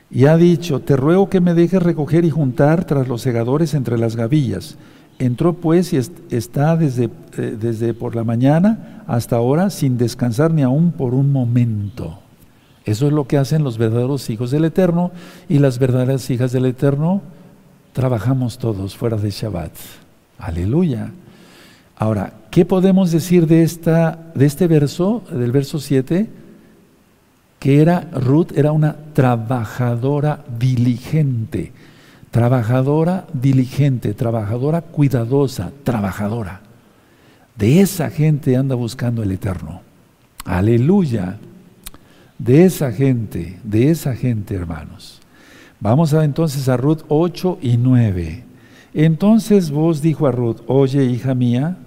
Y 0.10 0.26
ha 0.28 0.38
dicho, 0.38 0.80
te 0.80 0.96
ruego 0.96 1.30
que 1.30 1.42
me 1.42 1.54
dejes 1.54 1.84
recoger 1.84 2.24
y 2.24 2.30
juntar 2.30 2.86
tras 2.86 3.10
los 3.10 3.22
segadores 3.22 3.74
entre 3.74 3.98
las 3.98 4.16
gavillas. 4.16 4.78
Entró 5.20 5.54
pues 5.54 5.92
y 5.92 5.98
está 5.98 6.78
desde, 6.78 7.10
eh, 7.38 7.58
desde 7.60 7.94
por 7.94 8.16
la 8.16 8.24
mañana 8.24 9.04
hasta 9.06 9.36
ahora 9.36 9.70
sin 9.70 9.98
descansar 9.98 10.52
ni 10.52 10.62
aún 10.62 10.94
por 10.94 11.14
un 11.14 11.34
momento. 11.34 12.20
Eso 12.86 13.08
es 13.08 13.14
lo 13.14 13.28
que 13.28 13.38
hacen 13.38 13.64
los 13.64 13.78
verdaderos 13.78 14.30
hijos 14.30 14.52
del 14.52 14.64
Eterno 14.64 15.12
y 15.50 15.60
las 15.60 15.80
verdaderas 15.80 16.30
hijas 16.30 16.54
del 16.54 16.66
Eterno. 16.66 17.22
Trabajamos 17.92 18.58
todos 18.58 18.96
fuera 18.96 19.18
de 19.18 19.32
Shabbat. 19.32 19.72
Aleluya. 20.38 21.12
Ahora, 21.98 22.34
¿qué 22.52 22.66
podemos 22.66 23.12
decir 23.12 23.48
de, 23.48 23.64
esta, 23.64 24.20
de 24.36 24.46
este 24.46 24.68
verso, 24.68 25.24
del 25.32 25.52
verso 25.52 25.80
7? 25.80 26.28
Que 27.60 27.82
era, 27.82 28.02
Ruth 28.12 28.52
era 28.56 28.72
una 28.72 28.96
trabajadora 29.14 30.44
diligente, 30.60 31.72
trabajadora 32.32 33.26
diligente, 33.34 34.14
trabajadora 34.14 34.82
cuidadosa, 34.82 35.72
trabajadora. 35.84 36.62
De 37.56 37.80
esa 37.80 38.10
gente 38.10 38.58
anda 38.58 38.76
buscando 38.76 39.24
el 39.24 39.32
Eterno. 39.32 39.82
Aleluya. 40.44 41.38
De 42.38 42.66
esa 42.66 42.92
gente, 42.92 43.58
de 43.64 43.90
esa 43.90 44.16
gente, 44.16 44.54
hermanos. 44.54 45.22
Vamos 45.80 46.12
entonces 46.12 46.68
a 46.68 46.76
Ruth 46.76 47.04
8 47.08 47.60
y 47.62 47.78
9. 47.78 48.44
Entonces 48.94 49.72
vos 49.72 50.02
dijo 50.02 50.28
a 50.28 50.32
Ruth, 50.32 50.58
oye 50.68 51.06
hija 51.06 51.34
mía, 51.36 51.78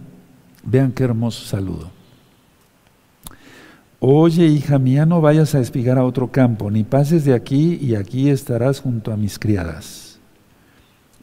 vean 0.70 0.92
qué 0.92 1.04
hermoso 1.04 1.44
saludo. 1.44 1.90
Oye 4.00 4.46
hija 4.46 4.78
mía, 4.78 5.06
no 5.06 5.20
vayas 5.20 5.54
a 5.54 5.60
espigar 5.60 5.98
a 5.98 6.04
otro 6.04 6.30
campo, 6.30 6.70
ni 6.70 6.84
pases 6.84 7.24
de 7.24 7.34
aquí 7.34 7.78
y 7.80 7.94
aquí 7.94 8.30
estarás 8.30 8.80
junto 8.80 9.12
a 9.12 9.16
mis 9.16 9.38
criadas. 9.38 10.18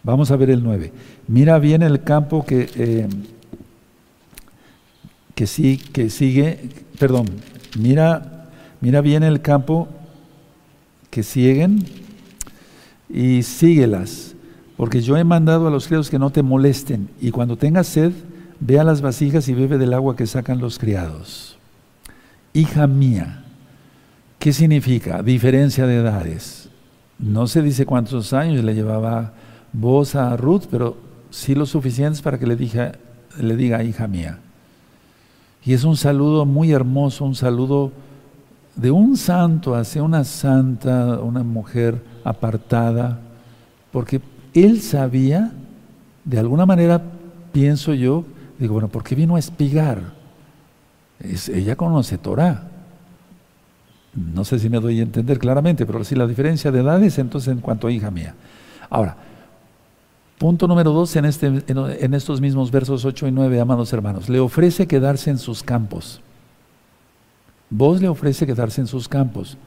Vamos 0.03 0.29
a 0.31 0.36
ver 0.36 0.49
el 0.49 0.63
9. 0.63 0.91
Mira 1.27 1.58
bien 1.60 1.81
el 1.81 2.03
campo 2.03 2.45
que, 2.45 2.69
eh, 2.75 3.08
que, 5.34 5.47
sí, 5.47 5.77
que 5.77 6.10
sigue, 6.10 6.69
perdón, 6.99 7.25
mira 7.77 8.36
Mira 8.86 9.01
bien 9.01 9.23
el 9.23 9.41
campo 9.41 9.88
que 11.10 11.23
siguen 11.23 11.86
y 13.10 13.41
síguelas, 13.41 14.36
porque 14.77 15.01
yo 15.01 15.17
he 15.17 15.23
mandado 15.23 15.67
a 15.67 15.71
los 15.71 15.88
criados 15.88 16.12
que 16.12 16.19
no 16.19 16.29
te 16.29 16.43
molesten, 16.43 17.10
y 17.19 17.31
cuando 17.31 17.58
tengas 17.58 17.88
sed, 17.88 18.12
ve 18.59 18.79
a 18.79 18.83
las 18.83 19.01
vasijas 19.01 19.47
y 19.47 19.53
bebe 19.53 19.77
del 19.77 19.93
agua 19.93 20.15
que 20.15 20.27
sacan 20.27 20.59
los 20.59 20.79
criados. 20.79 21.57
Hija 22.53 22.87
mía, 22.87 23.43
¿qué 24.39 24.53
significa? 24.53 25.21
Diferencia 25.21 25.85
de 25.85 25.97
edades. 25.97 26.69
No 27.19 27.47
se 27.47 27.61
dice 27.61 27.85
cuántos 27.85 28.33
años 28.33 28.63
le 28.63 28.73
llevaba 28.73 29.33
voz 29.73 30.15
a 30.15 30.35
Ruth, 30.37 30.63
pero 30.69 30.97
sí 31.29 31.55
lo 31.55 31.65
suficientes 31.65 32.21
para 32.21 32.39
que 32.39 32.47
le, 32.47 32.55
le 32.55 33.55
diga 33.55 33.83
hija 33.83 34.07
mía. 34.07 34.39
Y 35.65 35.73
es 35.73 35.83
un 35.83 35.97
saludo 35.97 36.45
muy 36.45 36.71
hermoso, 36.71 37.25
un 37.25 37.35
saludo 37.35 37.91
de 38.75 38.91
un 38.91 39.17
santo 39.17 39.75
hacia 39.75 40.03
una 40.03 40.23
santa, 40.23 41.19
una 41.19 41.43
mujer 41.43 42.01
apartada, 42.23 43.19
porque 43.91 44.21
él 44.53 44.81
sabía, 44.81 45.51
de 46.23 46.39
alguna 46.39 46.65
manera 46.65 47.01
pienso 47.51 47.93
yo, 47.93 48.25
digo, 48.59 48.73
bueno, 48.73 48.87
¿por 48.87 49.03
qué 49.03 49.15
vino 49.15 49.35
a 49.35 49.39
espigar? 49.39 50.25
ella 51.19 51.75
conoce 51.75 52.17
Torah. 52.17 52.69
No 54.13 54.45
sé 54.45 54.59
si 54.59 54.69
me 54.69 54.79
doy 54.79 54.99
a 54.99 55.03
entender 55.03 55.39
claramente, 55.39 55.85
pero 55.85 56.03
si 56.03 56.15
la 56.15 56.27
diferencia 56.27 56.71
de 56.71 56.79
edades, 56.79 57.17
entonces 57.19 57.51
en 57.51 57.59
cuanto 57.59 57.87
a 57.87 57.91
hija 57.91 58.11
mía. 58.11 58.33
Ahora, 58.89 59.17
punto 60.37 60.67
número 60.67 60.91
dos 60.91 61.15
en, 61.15 61.25
este, 61.25 61.47
en 61.67 62.13
estos 62.13 62.39
mismos 62.39 62.71
versos 62.71 63.03
8 63.03 63.27
y 63.27 63.31
9, 63.31 63.59
amados 63.59 63.91
hermanos, 63.91 64.29
le 64.29 64.39
ofrece 64.39 64.87
quedarse 64.87 65.29
en 65.29 65.37
sus 65.37 65.63
campos. 65.63 66.21
Vos 67.69 68.01
le 68.01 68.07
ofrece 68.07 68.45
quedarse 68.45 68.81
en 68.81 68.87
sus 68.87 69.09
campos. 69.09 69.57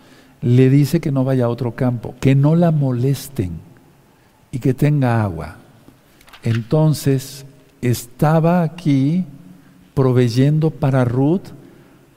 Le 0.40 0.70
dice 0.70 1.00
que 1.00 1.12
no 1.12 1.24
vaya 1.24 1.46
a 1.46 1.48
otro 1.48 1.74
campo, 1.74 2.14
que 2.20 2.34
no 2.34 2.54
la 2.54 2.70
molesten 2.70 3.60
y 4.50 4.60
que 4.60 4.72
tenga 4.72 5.22
agua. 5.22 5.56
Entonces 6.42 7.44
estaba 7.82 8.62
aquí 8.62 9.24
proveyendo 9.94 10.70
para 10.70 11.04
Ruth 11.04 11.48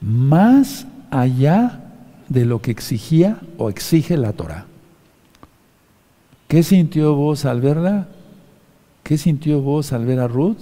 más 0.00 0.86
allá 1.10 1.80
de 2.28 2.44
lo 2.44 2.62
que 2.62 2.70
exigía 2.70 3.40
o 3.58 3.68
exige 3.68 4.16
la 4.16 4.32
Torah. 4.32 4.66
¿Qué 6.48 6.62
sintió 6.62 7.14
vos 7.14 7.44
al 7.44 7.60
verla? 7.60 8.08
¿Qué 9.02 9.18
sintió 9.18 9.60
vos 9.60 9.92
al 9.92 10.06
ver 10.06 10.20
a 10.20 10.28
Ruth? 10.28 10.58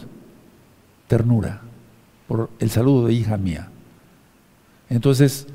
Ternura 1.09 1.63
por 2.31 2.49
el 2.61 2.71
saludo 2.71 3.09
de 3.09 3.13
hija 3.13 3.37
mía. 3.37 3.71
Entonces, 4.89 5.49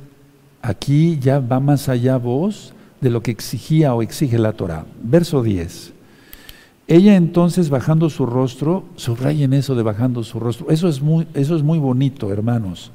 aquí 0.61 1.17
ya 1.19 1.39
va 1.39 1.61
más 1.61 1.87
allá 1.87 2.17
vos 2.17 2.73
de 2.99 3.09
lo 3.09 3.23
que 3.23 3.31
exigía 3.31 3.95
o 3.95 4.01
exige 4.01 4.37
la 4.37 4.51
Torah. 4.51 4.85
Verso 5.01 5.41
10. 5.41 5.94
Ella 6.87 7.15
entonces 7.15 7.69
bajando 7.69 8.09
su 8.09 8.25
rostro, 8.25 8.83
subrayen 8.95 9.53
eso 9.53 9.75
de 9.75 9.83
bajando 9.83 10.23
su 10.23 10.39
rostro, 10.39 10.69
eso 10.69 10.87
es 10.87 11.01
muy, 11.01 11.27
eso 11.33 11.55
es 11.55 11.63
muy 11.63 11.79
bonito, 11.79 12.31
hermanos. 12.31 12.91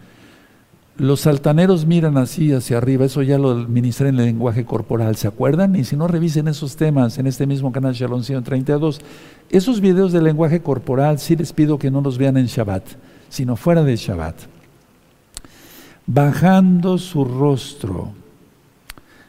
Los 0.97 1.27
altaneros 1.27 1.87
miran 1.87 2.19
así 2.19 2.53
hacia 2.53 2.77
arriba, 2.77 3.07
eso 3.07 3.23
ya 3.23 3.39
lo 3.39 3.55
ministré 3.55 4.11
en 4.11 4.19
el 4.19 4.27
lenguaje 4.27 4.65
corporal, 4.65 5.17
¿se 5.17 5.27
acuerdan? 5.27 5.75
Y 5.75 5.85
si 5.85 5.97
no, 5.97 6.07
revisen 6.07 6.47
esos 6.47 6.77
temas 6.77 7.19
en 7.19 7.27
este 7.27 7.47
mismo 7.47 7.73
canal 7.73 7.95
Shalom 7.95 8.23
132. 8.23 9.01
Esos 9.49 9.81
videos 9.81 10.13
del 10.13 10.25
lenguaje 10.25 10.61
corporal 10.61 11.19
sí 11.19 11.37
les 11.37 11.53
pido 11.53 11.79
que 11.79 11.91
no 11.91 12.01
los 12.01 12.19
vean 12.19 12.37
en 12.37 12.47
Shabbat, 12.47 12.85
sino 13.29 13.57
fuera 13.57 13.83
de 13.83 13.97
Shabbat 13.97 14.37
bajando 16.13 16.99
su 16.99 17.25
rostro, 17.25 18.13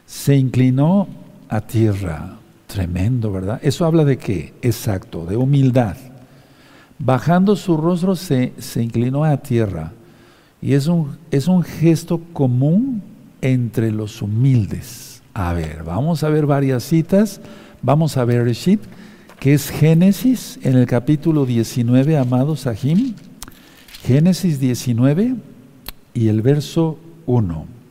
se 0.04 0.36
inclinó 0.36 1.06
a 1.48 1.60
tierra. 1.60 2.38
Tremendo, 2.72 3.30
¿verdad? 3.30 3.60
Eso 3.62 3.84
habla 3.84 4.02
de 4.02 4.16
qué? 4.16 4.54
Exacto, 4.62 5.26
de 5.26 5.36
humildad. 5.36 5.94
Bajando 6.98 7.54
su 7.54 7.76
rostro 7.76 8.16
se, 8.16 8.54
se 8.56 8.82
inclinó 8.82 9.24
a 9.24 9.36
tierra. 9.36 9.92
Y 10.62 10.72
es 10.72 10.86
un, 10.86 11.18
es 11.30 11.48
un 11.48 11.64
gesto 11.64 12.22
común 12.32 13.02
entre 13.42 13.90
los 13.90 14.22
humildes. 14.22 15.22
A 15.34 15.52
ver, 15.52 15.82
vamos 15.84 16.24
a 16.24 16.30
ver 16.30 16.46
varias 16.46 16.84
citas. 16.84 17.42
Vamos 17.82 18.16
a 18.16 18.24
ver 18.24 18.50
Shit, 18.52 18.80
que 19.38 19.52
es 19.52 19.68
Génesis 19.68 20.58
en 20.62 20.78
el 20.78 20.86
capítulo 20.86 21.44
19, 21.44 22.16
amados 22.16 22.60
Sahim. 22.60 23.12
Génesis 24.02 24.58
19 24.58 25.34
y 26.14 26.28
el 26.28 26.40
verso 26.40 26.98
1. 27.26 27.81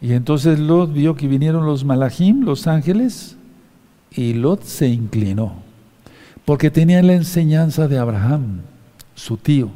Y 0.00 0.12
entonces 0.12 0.58
Lot 0.58 0.92
vio 0.92 1.16
que 1.16 1.26
vinieron 1.26 1.66
los 1.66 1.84
malachim, 1.84 2.44
los 2.44 2.66
ángeles, 2.66 3.36
y 4.10 4.34
Lot 4.34 4.62
se 4.62 4.88
inclinó, 4.88 5.54
porque 6.44 6.70
tenía 6.70 7.02
la 7.02 7.14
enseñanza 7.14 7.88
de 7.88 7.98
Abraham, 7.98 8.60
su 9.14 9.36
tío. 9.36 9.70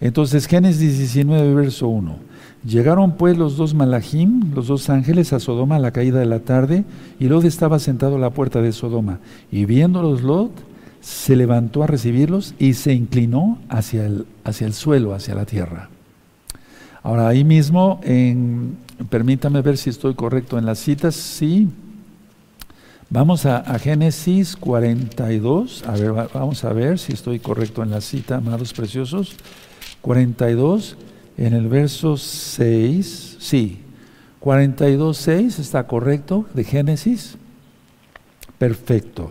Entonces 0.00 0.46
Génesis 0.46 0.98
19, 0.98 1.54
verso 1.54 1.88
1. 1.88 2.16
Llegaron 2.64 3.12
pues 3.12 3.36
los 3.36 3.56
dos 3.56 3.74
malachim, 3.74 4.52
los 4.54 4.68
dos 4.68 4.90
ángeles, 4.90 5.32
a 5.32 5.40
Sodoma 5.40 5.76
a 5.76 5.80
la 5.80 5.92
caída 5.92 6.18
de 6.20 6.26
la 6.26 6.40
tarde, 6.40 6.84
y 7.18 7.26
Lot 7.26 7.44
estaba 7.44 7.78
sentado 7.78 8.16
a 8.16 8.20
la 8.20 8.30
puerta 8.30 8.60
de 8.62 8.72
Sodoma. 8.72 9.18
Y 9.50 9.64
viéndolos 9.64 10.22
Lot, 10.22 10.52
se 11.00 11.36
levantó 11.36 11.82
a 11.84 11.86
recibirlos 11.86 12.54
y 12.58 12.74
se 12.74 12.92
inclinó 12.92 13.58
hacia 13.68 14.06
el, 14.06 14.26
hacia 14.44 14.66
el 14.66 14.72
suelo, 14.72 15.14
hacia 15.14 15.34
la 15.34 15.46
tierra. 15.46 15.88
Ahora 17.04 17.28
ahí 17.28 17.44
mismo, 17.44 18.00
en, 18.02 18.76
permítame 19.08 19.62
ver 19.62 19.76
si 19.76 19.90
estoy 19.90 20.14
correcto 20.14 20.58
en 20.58 20.66
las 20.66 20.78
citas, 20.78 21.14
sí, 21.14 21.68
Vamos 23.08 23.46
a, 23.46 23.62
Génesis 23.78 24.56
42. 24.56 25.84
A 25.86 25.92
ver, 25.92 26.12
vamos 26.12 26.64
a 26.64 26.72
ver 26.72 26.98
si 26.98 27.12
estoy 27.12 27.38
correcto 27.38 27.84
en 27.84 27.90
la 27.90 28.00
cita, 28.00 28.38
amados 28.38 28.72
preciosos. 28.72 29.36
42, 30.00 30.96
en 31.38 31.54
el 31.54 31.68
verso 31.68 32.16
6. 32.16 33.36
Sí, 33.38 33.78
42, 34.40 35.16
6 35.16 35.58
está 35.60 35.86
correcto 35.86 36.46
de 36.52 36.64
Génesis. 36.64 37.36
Perfecto. 38.58 39.30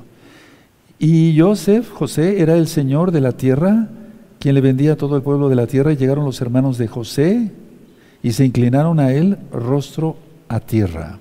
Y 0.97 1.37
Joseph, 1.37 1.91
José, 1.91 2.41
era 2.41 2.55
el 2.55 2.69
Señor 2.69 3.11
de 3.11 3.19
la 3.19 3.33
tierra, 3.33 3.89
quien 4.39 4.55
le 4.55 4.61
vendía 4.61 4.93
a 4.93 4.97
todo 4.97 5.17
el 5.17 5.21
pueblo 5.21 5.49
de 5.49 5.55
la 5.55 5.67
tierra. 5.67 5.91
Y 5.91 5.97
llegaron 5.97 6.23
los 6.23 6.39
hermanos 6.39 6.77
de 6.77 6.87
José 6.87 7.51
y 8.25 8.31
se 8.31 8.43
inclinaron 8.43 8.99
a 8.99 9.11
él 9.11 9.37
rostro 9.51 10.17
a 10.47 10.59
tierra. 10.59 11.19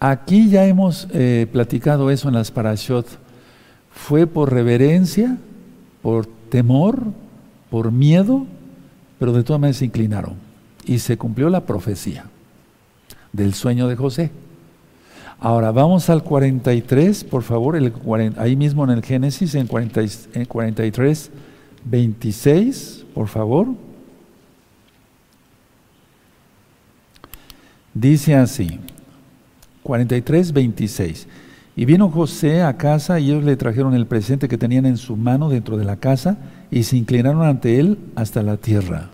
Aquí 0.00 0.48
ya 0.48 0.64
hemos 0.64 1.08
eh, 1.12 1.46
platicado 1.52 2.10
eso 2.10 2.28
en 2.28 2.34
las 2.36 2.50
parashot. 2.50 3.06
Fue 3.90 4.26
por 4.26 4.50
reverencia, 4.50 5.36
por 6.00 6.24
temor, 6.48 7.02
por 7.68 7.92
miedo, 7.92 8.46
pero 9.18 9.34
de 9.34 9.42
todas 9.42 9.60
maneras 9.60 9.76
se 9.76 9.84
inclinaron. 9.84 10.36
Y 10.86 11.00
se 11.00 11.18
cumplió 11.18 11.50
la 11.50 11.66
profecía 11.66 12.24
del 13.34 13.52
sueño 13.52 13.88
de 13.88 13.96
José. 13.96 14.30
Ahora 15.38 15.70
vamos 15.70 16.08
al 16.08 16.22
43, 16.22 17.24
por 17.24 17.42
favor, 17.42 17.76
ahí 18.38 18.56
mismo 18.56 18.84
en 18.84 18.90
el 18.90 19.04
Génesis, 19.04 19.54
en, 19.54 19.66
40, 19.66 20.00
en 20.32 20.46
43, 20.46 21.30
26, 21.84 23.04
por 23.12 23.28
favor. 23.28 23.91
Dice 27.94 28.34
así. 28.34 28.78
43, 29.82 30.52
26. 30.52 31.26
Y 31.74 31.84
vino 31.84 32.10
José 32.10 32.62
a 32.62 32.76
casa 32.76 33.18
y 33.18 33.30
ellos 33.30 33.44
le 33.44 33.56
trajeron 33.56 33.94
el 33.94 34.06
presente 34.06 34.48
que 34.48 34.58
tenían 34.58 34.86
en 34.86 34.98
su 34.98 35.16
mano 35.16 35.48
dentro 35.48 35.76
de 35.76 35.84
la 35.84 35.96
casa 35.96 36.36
y 36.70 36.82
se 36.82 36.96
inclinaron 36.96 37.42
ante 37.42 37.80
él 37.80 37.98
hasta 38.14 38.42
la 38.42 38.58
tierra. 38.58 39.10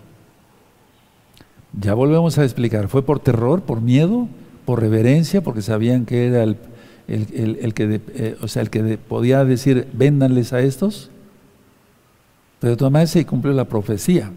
Ya 1.79 1.93
volvemos 1.93 2.37
a 2.37 2.43
explicar, 2.43 2.87
fue 2.87 3.03
por 3.03 3.19
terror, 3.19 3.61
por 3.61 3.81
miedo, 3.81 4.27
por 4.65 4.81
reverencia, 4.81 5.41
porque 5.41 5.61
sabían 5.61 6.05
que 6.05 6.27
era 6.27 6.43
el, 6.43 6.57
el, 7.07 7.73
que, 7.73 8.01
eh, 8.13 8.37
o 8.41 8.47
sea, 8.47 8.61
el 8.61 8.69
que 8.69 8.97
podía 8.97 9.45
decir, 9.45 9.87
véndanles 9.93 10.51
a 10.51 10.59
estos. 10.59 11.09
Pero 12.59 12.71
de 12.71 12.77
todas 12.77 12.91
maneras 12.91 13.11
se 13.11 13.25
cumplió 13.25 13.53
la 13.53 13.65
profecía. 13.65 14.31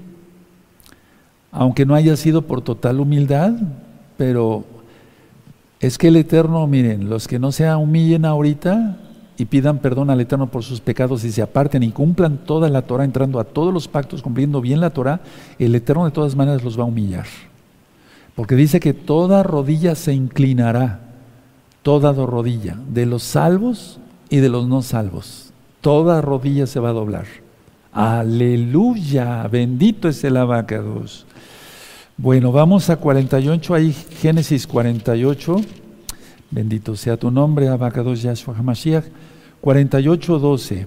Aunque 1.51 1.85
no 1.85 1.95
haya 1.95 2.17
sido 2.17 2.43
por 2.43 2.63
total 2.63 3.01
humildad, 3.01 3.55
pero 4.23 4.63
es 5.81 5.99
que 5.99 6.07
el 6.07 6.15
Eterno, 6.15 6.65
miren, 6.69 7.11
los 7.11 7.27
que 7.27 7.41
no 7.41 7.51
se 7.51 7.69
humillen 7.75 8.25
ahorita 8.25 8.99
y 9.37 9.47
pidan 9.47 9.81
perdón 9.81 10.11
al 10.11 10.21
Eterno 10.21 10.47
por 10.47 10.63
sus 10.63 10.81
pecados 10.81 11.25
y 11.25 11.33
se 11.33 11.43
aparten 11.43 11.83
y 11.83 11.91
cumplan 11.91 12.39
toda 12.39 12.69
la 12.69 12.83
Torah, 12.83 13.03
entrando 13.03 13.41
a 13.41 13.45
todos 13.45 13.75
los 13.75 13.89
pactos, 13.89 14.23
cumpliendo 14.23 14.61
bien 14.61 14.79
la 14.79 14.91
Torah, 14.91 15.23
el 15.59 15.75
Eterno 15.75 16.05
de 16.05 16.13
todas 16.13 16.37
maneras 16.37 16.63
los 16.63 16.79
va 16.79 16.85
a 16.85 16.87
humillar. 16.87 17.27
Porque 18.37 18.55
dice 18.55 18.79
que 18.79 18.95
toda 18.95 19.43
rodilla 19.43 19.97
se 19.97 20.15
inclinará, 20.15 21.01
toda 21.83 22.13
rodilla, 22.13 22.79
de 22.91 23.07
los 23.07 23.25
salvos 23.25 23.99
y 24.31 24.37
de 24.37 24.51
los 24.51 24.69
no 24.69 24.83
salvos. 24.83 25.51
Toda 25.81 26.21
rodilla 26.21 26.69
se 26.69 26.79
va 26.79 26.91
a 26.91 26.93
doblar. 26.93 27.27
Aleluya, 27.93 29.49
bendito 29.49 30.09
es 30.09 30.23
el 30.23 30.37
abacados. 30.37 31.27
Bueno, 32.23 32.53
vamos 32.53 32.89
a 32.89 32.99
48, 32.99 33.75
ahí 33.75 33.93
Génesis 33.93 34.69
48. 34.69 35.57
Bendito 36.53 36.95
sea 36.95 37.17
tu 37.17 37.33
nombre, 37.33 37.67
Abacados 37.67 38.23
Yahshua 38.23 38.57
HaMashiach. 38.57 39.07
48, 39.61 40.39
12. 40.39 40.87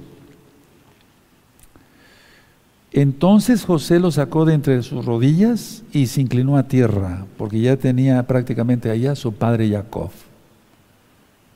Entonces 2.93 3.65
José 3.65 3.99
lo 3.99 4.11
sacó 4.11 4.45
de 4.45 4.53
entre 4.53 4.81
sus 4.81 5.03
rodillas 5.03 5.83
y 5.91 6.07
se 6.07 6.21
inclinó 6.21 6.55
a 6.55 6.69
tierra, 6.69 7.25
porque 7.37 7.59
ya 7.59 7.75
tenía 7.75 8.23
prácticamente 8.23 8.89
allá 8.89 9.13
su 9.13 9.33
padre 9.33 9.69
Jacob. 9.69 10.11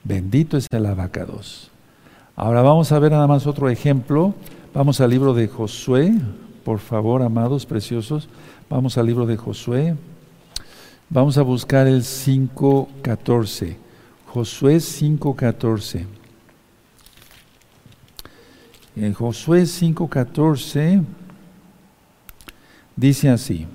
Bendito 0.03 0.57
es 0.57 0.67
el 0.71 0.87
abacados. 0.87 1.71
Ahora 2.35 2.61
vamos 2.61 2.91
a 2.91 2.99
ver 2.99 3.13
nada 3.13 3.27
más 3.27 3.47
otro 3.47 3.69
ejemplo. 3.69 4.33
Vamos 4.73 4.99
al 4.99 5.09
libro 5.09 5.33
de 5.33 5.47
Josué, 5.47 6.15
por 6.63 6.79
favor, 6.79 7.21
amados, 7.21 7.65
preciosos. 7.65 8.27
Vamos 8.69 8.97
al 8.97 9.05
libro 9.05 9.25
de 9.25 9.37
Josué. 9.37 9.95
Vamos 11.09 11.37
a 11.37 11.41
buscar 11.41 11.87
el 11.87 12.01
5.14. 12.01 13.75
Josué 14.27 14.77
5.14. 14.77 16.05
En 18.95 19.13
Josué 19.13 19.63
5.14 19.63 21.03
dice 22.95 23.29
así. 23.29 23.65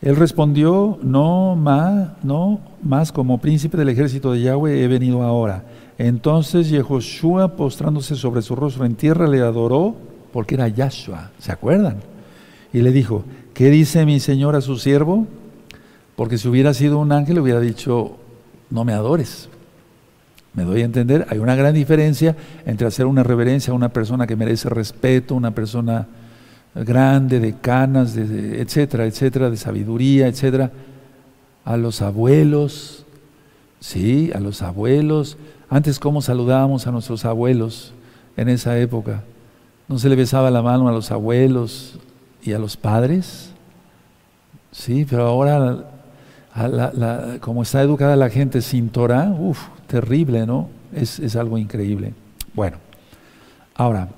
Él 0.00 0.16
respondió, 0.16 0.98
no 1.02 1.56
más, 1.56 2.10
no 2.22 2.60
más 2.82 3.10
como 3.10 3.38
príncipe 3.38 3.76
del 3.76 3.88
ejército 3.88 4.32
de 4.32 4.42
Yahweh 4.42 4.84
he 4.84 4.88
venido 4.88 5.22
ahora. 5.22 5.64
Entonces 5.98 6.68
Yehoshua, 6.68 7.56
postrándose 7.56 8.14
sobre 8.14 8.42
su 8.42 8.54
rostro 8.54 8.84
en 8.84 8.94
tierra, 8.94 9.26
le 9.26 9.40
adoró 9.40 9.96
porque 10.38 10.54
era 10.54 10.68
Yahshua. 10.68 11.32
¿Se 11.40 11.50
acuerdan? 11.50 11.96
Y 12.72 12.80
le 12.80 12.92
dijo, 12.92 13.24
¿Qué 13.58 13.70
dice 13.70 14.06
mi 14.06 14.20
Señor 14.20 14.54
a 14.54 14.60
su 14.60 14.78
siervo? 14.78 15.26
Porque 16.14 16.38
si 16.38 16.46
hubiera 16.46 16.72
sido 16.74 17.00
un 17.00 17.10
ángel, 17.10 17.40
hubiera 17.40 17.58
dicho, 17.58 18.16
no 18.70 18.84
me 18.84 18.92
adores. 18.92 19.48
Me 20.54 20.62
doy 20.62 20.82
a 20.82 20.84
entender, 20.84 21.26
hay 21.28 21.38
una 21.38 21.56
gran 21.56 21.74
diferencia 21.74 22.36
entre 22.66 22.86
hacer 22.86 23.06
una 23.06 23.24
reverencia 23.24 23.72
a 23.72 23.74
una 23.74 23.88
persona 23.88 24.28
que 24.28 24.36
merece 24.36 24.68
respeto, 24.68 25.34
una 25.34 25.56
persona 25.56 26.06
grande, 26.72 27.40
de 27.40 27.54
canas, 27.54 28.16
etcétera, 28.16 29.06
etcétera, 29.06 29.50
de 29.50 29.56
sabiduría, 29.56 30.28
etcétera, 30.28 30.70
a 31.64 31.76
los 31.76 32.00
abuelos, 32.00 33.04
sí, 33.80 34.30
a 34.32 34.38
los 34.38 34.62
abuelos. 34.62 35.36
Antes, 35.68 35.98
¿cómo 35.98 36.22
saludábamos 36.22 36.86
a 36.86 36.92
nuestros 36.92 37.24
abuelos 37.24 37.92
en 38.36 38.48
esa 38.50 38.78
época? 38.78 39.24
No 39.88 39.98
se 39.98 40.08
le 40.08 40.16
besaba 40.16 40.50
la 40.50 40.62
mano 40.62 40.88
a 40.88 40.92
los 40.92 41.10
abuelos, 41.10 41.98
y 42.42 42.52
a 42.52 42.58
los 42.58 42.76
padres. 42.76 43.50
Sí, 44.70 45.06
pero 45.08 45.26
ahora, 45.26 45.84
como 47.40 47.62
está 47.62 47.82
educada 47.82 48.16
la 48.16 48.30
gente 48.30 48.62
sin 48.62 48.90
Torah, 48.90 49.34
uff, 49.38 49.68
terrible, 49.86 50.46
¿no? 50.46 50.68
Es, 50.92 51.18
es 51.18 51.36
algo 51.36 51.58
increíble. 51.58 52.14
Bueno, 52.54 52.78
ahora, 53.74 54.08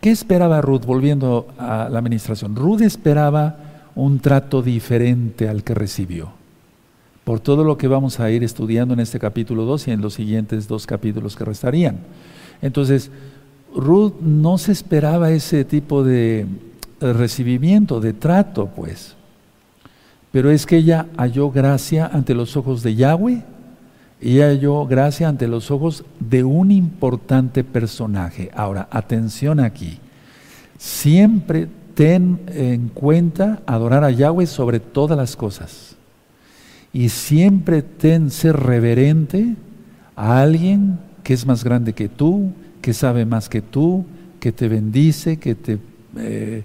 ¿qué 0.00 0.10
esperaba 0.10 0.60
Ruth 0.60 0.84
volviendo 0.84 1.48
a 1.58 1.88
la 1.90 1.98
administración? 1.98 2.56
Ruth 2.56 2.80
esperaba 2.80 3.56
un 3.94 4.20
trato 4.20 4.62
diferente 4.62 5.48
al 5.48 5.64
que 5.64 5.74
recibió. 5.74 6.32
Por 7.24 7.40
todo 7.40 7.64
lo 7.64 7.76
que 7.76 7.88
vamos 7.88 8.20
a 8.20 8.30
ir 8.30 8.42
estudiando 8.42 8.94
en 8.94 9.00
este 9.00 9.18
capítulo 9.18 9.64
2 9.64 9.88
y 9.88 9.90
en 9.90 10.00
los 10.00 10.14
siguientes 10.14 10.66
dos 10.66 10.86
capítulos 10.86 11.36
que 11.36 11.44
restarían. 11.44 11.98
Entonces, 12.62 13.10
Ruth 13.74 14.20
no 14.20 14.58
se 14.58 14.72
esperaba 14.72 15.30
ese 15.30 15.64
tipo 15.64 16.02
de, 16.02 16.46
recibimiento, 17.00 18.00
de 18.00 18.12
trato, 18.12 18.66
pues. 18.74 19.14
Pero 20.32 20.50
es 20.50 20.66
que 20.66 20.76
ella 20.76 21.06
halló 21.16 21.50
gracia 21.50 22.10
ante 22.12 22.34
los 22.34 22.56
ojos 22.56 22.82
de 22.82 22.94
Yahweh 22.94 23.42
y 24.20 24.40
halló 24.40 24.86
gracia 24.86 25.28
ante 25.28 25.48
los 25.48 25.70
ojos 25.70 26.04
de 26.20 26.44
un 26.44 26.70
importante 26.70 27.64
personaje. 27.64 28.50
Ahora, 28.54 28.88
atención 28.90 29.60
aquí. 29.60 29.98
Siempre 30.76 31.68
ten 31.94 32.40
en 32.48 32.88
cuenta 32.88 33.62
adorar 33.66 34.04
a 34.04 34.10
Yahweh 34.10 34.46
sobre 34.46 34.80
todas 34.80 35.16
las 35.16 35.34
cosas. 35.34 35.96
Y 36.92 37.08
siempre 37.08 37.82
ten 37.82 38.30
ser 38.30 38.56
reverente 38.56 39.56
a 40.14 40.40
alguien 40.40 40.98
que 41.22 41.34
es 41.34 41.46
más 41.46 41.62
grande 41.62 41.92
que 41.92 42.08
tú, 42.08 42.52
que 42.80 42.94
sabe 42.94 43.24
más 43.24 43.48
que 43.48 43.62
tú, 43.62 44.04
que 44.40 44.52
te 44.52 44.68
bendice, 44.68 45.38
que 45.38 45.54
te 45.54 45.78
eh, 46.16 46.62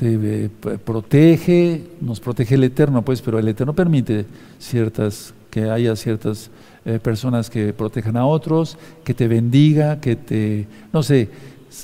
eh, 0.00 0.48
protege, 0.84 1.82
nos 2.00 2.20
protege 2.20 2.56
el 2.56 2.64
Eterno, 2.64 3.02
pues, 3.02 3.22
pero 3.22 3.38
el 3.38 3.48
Eterno 3.48 3.72
permite 3.74 4.26
ciertas, 4.58 5.32
que 5.50 5.70
haya 5.70 5.94
ciertas 5.96 6.50
eh, 6.84 6.98
personas 7.02 7.48
que 7.48 7.72
protejan 7.72 8.16
a 8.16 8.26
otros, 8.26 8.76
que 9.04 9.14
te 9.14 9.28
bendiga, 9.28 10.00
que 10.00 10.16
te, 10.16 10.66
no 10.92 11.02
sé, 11.02 11.30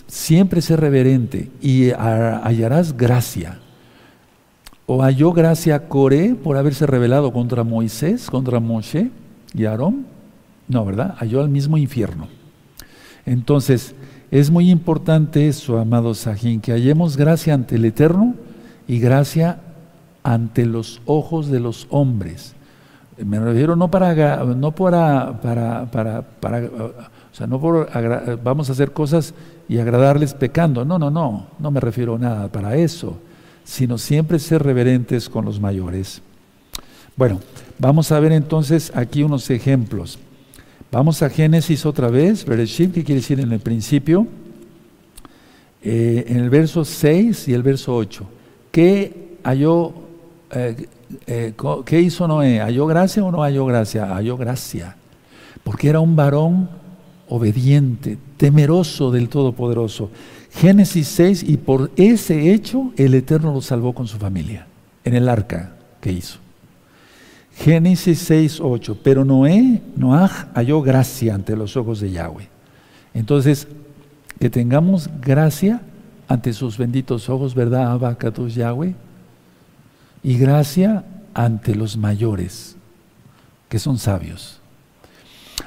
siempre 0.06 0.60
ser 0.60 0.80
reverente 0.80 1.48
y 1.62 1.90
hallarás 1.90 2.96
gracia. 2.96 3.58
O 4.86 5.02
halló 5.02 5.32
gracia 5.32 5.88
Coré 5.88 6.34
por 6.34 6.56
haberse 6.56 6.86
rebelado 6.86 7.32
contra 7.32 7.62
Moisés, 7.62 8.28
contra 8.28 8.58
Moshe 8.58 9.10
y 9.54 9.64
Aarón. 9.64 10.04
No, 10.66 10.84
¿verdad? 10.84 11.14
Halló 11.18 11.40
al 11.40 11.48
mismo 11.48 11.78
infierno. 11.78 12.39
Entonces, 13.30 13.94
es 14.32 14.50
muy 14.50 14.72
importante 14.72 15.46
eso, 15.46 15.78
amados 15.78 16.18
Sajín, 16.18 16.60
que 16.60 16.72
hallemos 16.72 17.16
gracia 17.16 17.54
ante 17.54 17.76
el 17.76 17.84
Eterno 17.84 18.34
y 18.88 18.98
gracia 18.98 19.60
ante 20.24 20.66
los 20.66 21.00
ojos 21.06 21.48
de 21.48 21.60
los 21.60 21.86
hombres. 21.90 22.56
me 23.24 23.38
refiero 23.38 23.76
no 23.76 23.88
para, 23.88 24.44
no 24.44 24.72
para, 24.72 25.40
para, 25.40 25.88
para, 25.92 26.22
para 26.22 26.58
o 26.64 26.92
sea, 27.30 27.46
no 27.46 27.60
por 27.60 27.88
vamos 28.42 28.68
a 28.68 28.72
hacer 28.72 28.90
cosas 28.90 29.32
y 29.68 29.78
agradarles 29.78 30.34
pecando. 30.34 30.84
No, 30.84 30.98
no, 30.98 31.08
no, 31.08 31.46
no 31.56 31.70
me 31.70 31.78
refiero 31.78 32.18
nada 32.18 32.48
para 32.48 32.74
eso, 32.74 33.16
sino 33.62 33.96
siempre 33.96 34.40
ser 34.40 34.64
reverentes 34.64 35.28
con 35.28 35.44
los 35.44 35.60
mayores. 35.60 36.20
Bueno, 37.14 37.38
vamos 37.78 38.10
a 38.10 38.18
ver 38.18 38.32
entonces 38.32 38.90
aquí 38.92 39.22
unos 39.22 39.48
ejemplos. 39.50 40.18
Vamos 40.92 41.22
a 41.22 41.30
Génesis 41.30 41.86
otra 41.86 42.08
vez, 42.08 42.44
Bereshit, 42.44 42.92
¿qué 42.92 43.04
quiere 43.04 43.20
decir 43.20 43.38
en 43.38 43.52
el 43.52 43.60
principio? 43.60 44.26
Eh, 45.84 46.24
en 46.26 46.38
el 46.38 46.50
verso 46.50 46.84
6 46.84 47.46
y 47.46 47.54
el 47.54 47.62
verso 47.62 47.94
8. 47.94 48.24
¿Qué 48.72 49.38
halló, 49.44 49.92
eh, 50.50 50.88
eh, 51.28 51.54
qué 51.86 52.00
hizo 52.00 52.26
Noé? 52.26 52.58
¿Halló 52.58 52.86
gracia 52.86 53.24
o 53.24 53.30
no 53.30 53.42
halló 53.42 53.66
gracia? 53.66 54.12
Halló 54.16 54.36
gracia. 54.36 54.96
Porque 55.62 55.88
era 55.88 56.00
un 56.00 56.16
varón 56.16 56.68
obediente, 57.28 58.18
temeroso 58.36 59.12
del 59.12 59.28
Todopoderoso. 59.28 60.10
Génesis 60.50 61.06
6, 61.06 61.44
y 61.44 61.56
por 61.56 61.92
ese 61.94 62.52
hecho 62.52 62.92
el 62.96 63.14
Eterno 63.14 63.52
lo 63.52 63.60
salvó 63.60 63.92
con 63.92 64.08
su 64.08 64.18
familia, 64.18 64.66
en 65.04 65.14
el 65.14 65.28
arca 65.28 65.76
que 66.00 66.10
hizo. 66.10 66.40
Génesis 67.60 68.20
6, 68.20 68.60
8. 68.60 68.98
Pero 69.02 69.22
Noé, 69.22 69.82
Noah 69.94 70.48
halló 70.54 70.80
gracia 70.80 71.34
ante 71.34 71.54
los 71.54 71.76
ojos 71.76 72.00
de 72.00 72.10
Yahweh. 72.10 72.48
Entonces, 73.12 73.68
que 74.38 74.48
tengamos 74.48 75.10
gracia 75.20 75.82
ante 76.26 76.54
sus 76.54 76.78
benditos 76.78 77.28
ojos, 77.28 77.54
¿verdad? 77.54 77.92
Abacatus 77.92 78.54
Yahweh. 78.54 78.94
Y 80.22 80.38
gracia 80.38 81.04
ante 81.34 81.74
los 81.74 81.98
mayores, 81.98 82.76
que 83.68 83.78
son 83.78 83.98
sabios. 83.98 84.58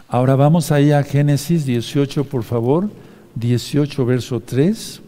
Ahora 0.07 0.35
vamos 0.35 0.71
ahí 0.71 0.91
a 0.91 1.03
Génesis 1.03 1.63
18, 1.65 2.23
por 2.23 2.43
favor. 2.43 2.89
18, 3.35 4.03
verso 4.03 4.39
3. 4.39 5.02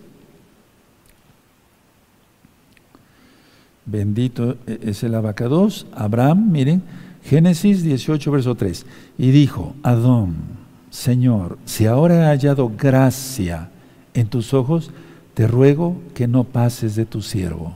Bendito 3.86 4.58
es 4.66 5.04
el 5.04 5.16
abacados. 5.16 5.86
Abraham, 5.94 6.52
miren, 6.52 6.82
Génesis 7.24 7.84
18, 7.84 8.32
verso 8.32 8.56
3. 8.56 8.86
Y 9.18 9.32
dijo, 9.32 9.76
Adón, 9.84 10.36
Señor, 10.90 11.58
si 11.66 11.86
ahora 11.86 12.16
he 12.16 12.26
hallado 12.26 12.72
gracia 12.76 13.70
en 14.14 14.28
tus 14.28 14.54
ojos, 14.54 14.92
te 15.34 15.48
ruego 15.48 16.02
que 16.14 16.28
no 16.28 16.46
pases 16.46 16.96
de 16.96 17.06
tu 17.06 17.22
siervo. 17.22 17.76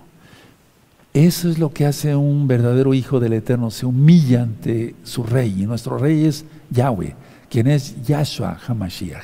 Eso 1.13 1.49
es 1.49 1.59
lo 1.59 1.73
que 1.73 1.85
hace 1.85 2.15
un 2.15 2.47
verdadero 2.47 2.93
hijo 2.93 3.19
del 3.19 3.33
Eterno, 3.33 3.71
se 3.71 3.85
humilla 3.85 4.43
ante 4.43 4.95
su 5.03 5.23
rey. 5.23 5.63
Y 5.63 5.65
nuestro 5.65 5.97
rey 5.97 6.25
es 6.25 6.45
Yahweh, 6.69 7.15
quien 7.49 7.67
es 7.67 8.01
Yahshua 8.05 8.59
HaMashiach. 8.65 9.23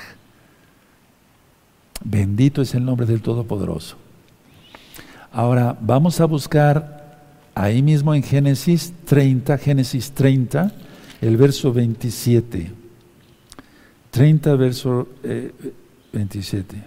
Bendito 2.04 2.62
es 2.62 2.76
el 2.76 2.84
nombre 2.84 3.06
del 3.06 3.22
Todopoderoso. 3.22 4.05
Ahora 5.36 5.78
vamos 5.82 6.22
a 6.22 6.26
buscar 6.26 7.20
ahí 7.56 7.82
mismo 7.82 8.16
en 8.16 8.24
Génesis 8.24 8.94
30, 9.04 9.58
Génesis 9.58 10.12
30, 10.12 10.72
el 11.20 11.36
verso 11.36 11.74
27. 11.74 12.72
30, 14.12 14.56
verso 14.56 15.10
27. 16.14 16.78
Eh, 16.78 16.84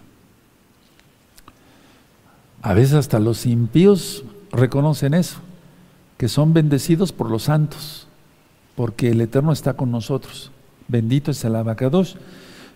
a 2.62 2.72
veces 2.72 2.94
hasta 2.94 3.18
los 3.18 3.44
impíos 3.44 4.24
reconocen 4.50 5.12
eso, 5.12 5.40
que 6.16 6.30
son 6.30 6.54
bendecidos 6.54 7.12
por 7.12 7.30
los 7.30 7.42
santos, 7.42 8.08
porque 8.76 9.10
el 9.10 9.20
Eterno 9.20 9.52
está 9.52 9.74
con 9.74 9.90
nosotros. 9.90 10.52
Bendito 10.88 11.32
es 11.32 11.44
el 11.44 11.54
abacados. 11.54 12.16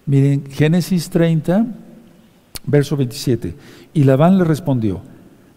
Miren, 0.04 0.44
Génesis 0.50 1.08
30, 1.08 1.64
verso 2.66 2.94
27. 2.94 3.56
Y 3.94 4.04
Labán 4.04 4.36
le 4.36 4.44
respondió, 4.44 5.00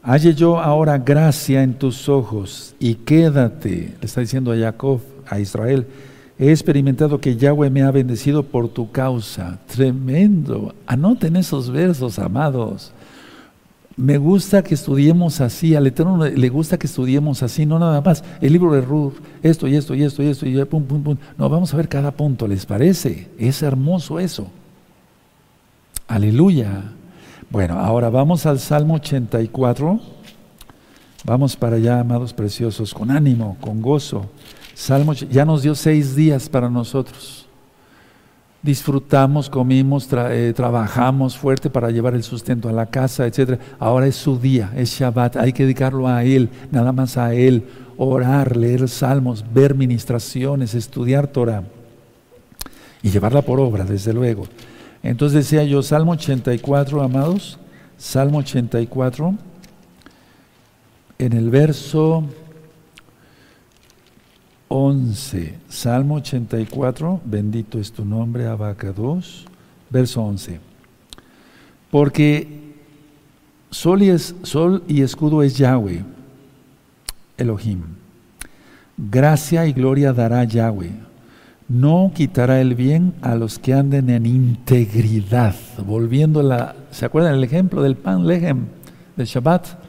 halle 0.05 0.35
yo 0.35 0.59
ahora 0.59 0.97
gracia 0.97 1.63
en 1.63 1.73
tus 1.73 2.07
ojos 2.07 2.75
y 2.79 2.95
quédate, 2.95 3.95
le 3.99 4.05
está 4.05 4.21
diciendo 4.21 4.51
a 4.51 4.57
Jacob, 4.57 5.01
a 5.27 5.39
Israel, 5.39 5.87
he 6.37 6.51
experimentado 6.51 7.19
que 7.19 7.35
Yahweh 7.35 7.69
me 7.69 7.81
ha 7.81 7.91
bendecido 7.91 8.43
por 8.43 8.67
tu 8.69 8.91
causa. 8.91 9.59
Tremendo. 9.67 10.75
Anoten 10.85 11.35
esos 11.37 11.71
versos, 11.71 12.19
amados. 12.19 12.91
Me 13.97 14.17
gusta 14.17 14.61
que 14.61 14.73
estudiemos 14.73 15.39
así, 15.39 15.73
al 15.73 15.87
Eterno 15.87 16.25
le 16.25 16.49
gusta 16.49 16.77
que 16.77 16.85
estudiemos 16.85 17.41
así, 17.41 17.65
no 17.65 17.79
nada 17.79 18.01
más 18.01 18.25
el 18.41 18.51
libro 18.51 18.73
de 18.73 18.81
Ruth, 18.81 19.13
esto 19.41 19.69
y 19.69 19.75
esto 19.75 19.95
y 19.95 20.03
esto 20.03 20.21
y 20.21 20.27
esto 20.27 20.45
y 20.45 20.65
pum, 20.65 20.83
pum, 20.83 21.01
pum. 21.01 21.17
No, 21.37 21.47
vamos 21.47 21.73
a 21.73 21.77
ver 21.77 21.87
cada 21.87 22.11
punto, 22.11 22.45
¿les 22.45 22.65
parece? 22.65 23.29
Es 23.39 23.61
hermoso 23.63 24.19
eso. 24.19 24.47
Aleluya. 26.07 26.83
Bueno, 27.55 27.79
ahora 27.79 28.09
vamos 28.09 28.45
al 28.45 28.59
Salmo 28.59 28.95
84. 28.95 29.97
Vamos 31.23 31.55
para 31.55 31.77
allá, 31.77 32.01
amados 32.01 32.33
preciosos, 32.33 32.93
con 32.93 33.09
ánimo, 33.09 33.55
con 33.61 33.81
gozo. 33.81 34.25
Salmo 34.73 35.13
ya 35.13 35.45
nos 35.45 35.61
dio 35.61 35.73
seis 35.73 36.17
días 36.17 36.49
para 36.49 36.69
nosotros 36.69 37.47
disfrutamos, 38.61 39.49
comimos, 39.49 40.09
eh, 40.11 40.51
trabajamos 40.53 41.37
fuerte 41.37 41.69
para 41.69 41.91
llevar 41.91 42.13
el 42.15 42.23
sustento 42.23 42.67
a 42.67 42.73
la 42.73 42.87
casa, 42.87 43.25
etc. 43.25 43.57
Ahora 43.79 44.07
es 44.07 44.17
su 44.17 44.37
día, 44.37 44.73
es 44.75 44.89
Shabbat, 44.89 45.37
hay 45.37 45.53
que 45.53 45.63
dedicarlo 45.63 46.09
a 46.09 46.25
Él, 46.25 46.49
nada 46.71 46.91
más 46.91 47.15
a 47.15 47.33
Él, 47.33 47.63
orar, 47.95 48.57
leer 48.57 48.89
salmos, 48.89 49.45
ver 49.53 49.75
ministraciones, 49.75 50.73
estudiar 50.73 51.27
Torah 51.27 51.63
y 53.01 53.11
llevarla 53.11 53.43
por 53.43 53.61
obra, 53.61 53.85
desde 53.85 54.11
luego. 54.11 54.45
Entonces 55.05 55.45
decía 55.45 55.63
yo, 55.63 55.83
Salmo 55.83 56.13
84, 56.13 56.99
amados, 57.03 57.59
Salmo 57.95 58.39
84, 58.39 59.35
en 61.19 61.33
el 61.33 61.51
verso 61.51 62.23
11, 64.67 65.59
Salmo 65.69 66.15
84, 66.15 67.21
bendito 67.23 67.77
es 67.79 67.91
tu 67.91 68.03
nombre, 68.03 68.47
Abaca 68.47 68.91
2, 68.91 69.45
verso 69.91 70.23
11. 70.23 70.59
Porque 71.91 72.73
sol 73.69 74.01
y, 74.01 74.17
sol 74.17 74.83
y 74.87 75.03
escudo 75.03 75.43
es 75.43 75.55
Yahweh, 75.55 76.03
Elohim. 77.37 77.83
Gracia 78.97 79.67
y 79.67 79.73
gloria 79.73 80.13
dará 80.13 80.43
Yahweh. 80.45 80.93
No 81.67 82.11
quitará 82.13 82.61
el 82.61 82.75
bien 82.75 83.13
a 83.21 83.35
los 83.35 83.57
que 83.59 83.73
anden 83.73 84.09
en 84.09 84.25
integridad. 84.25 85.55
Volviendo 85.85 86.41
a 86.41 86.43
la, 86.43 86.75
¿se 86.91 87.05
acuerdan 87.05 87.33
el 87.35 87.43
ejemplo 87.43 87.81
del 87.81 87.95
pan 87.95 88.27
lejem 88.27 88.65
del 89.15 89.25
Shabbat? 89.25 89.85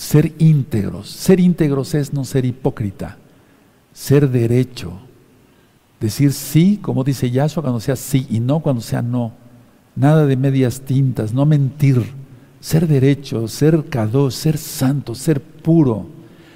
ser 0.00 0.32
íntegros. 0.38 1.10
Ser 1.10 1.40
íntegros 1.40 1.94
es 1.94 2.14
no 2.14 2.24
ser 2.24 2.46
hipócrita, 2.46 3.18
ser 3.92 4.30
derecho. 4.30 4.92
Decir 6.00 6.32
sí, 6.32 6.78
como 6.80 7.04
dice 7.04 7.30
Yahshua, 7.30 7.62
cuando 7.62 7.80
sea 7.80 7.96
sí 7.96 8.26
y 8.30 8.40
no 8.40 8.60
cuando 8.60 8.80
sea 8.80 9.02
no. 9.02 9.32
Nada 9.94 10.24
de 10.24 10.36
medias 10.36 10.80
tintas, 10.80 11.34
no 11.34 11.44
mentir. 11.44 12.02
Ser 12.60 12.88
derecho, 12.88 13.46
ser 13.46 13.84
cadó, 13.90 14.30
ser 14.30 14.56
santo, 14.56 15.14
ser 15.14 15.42
puro. 15.42 16.06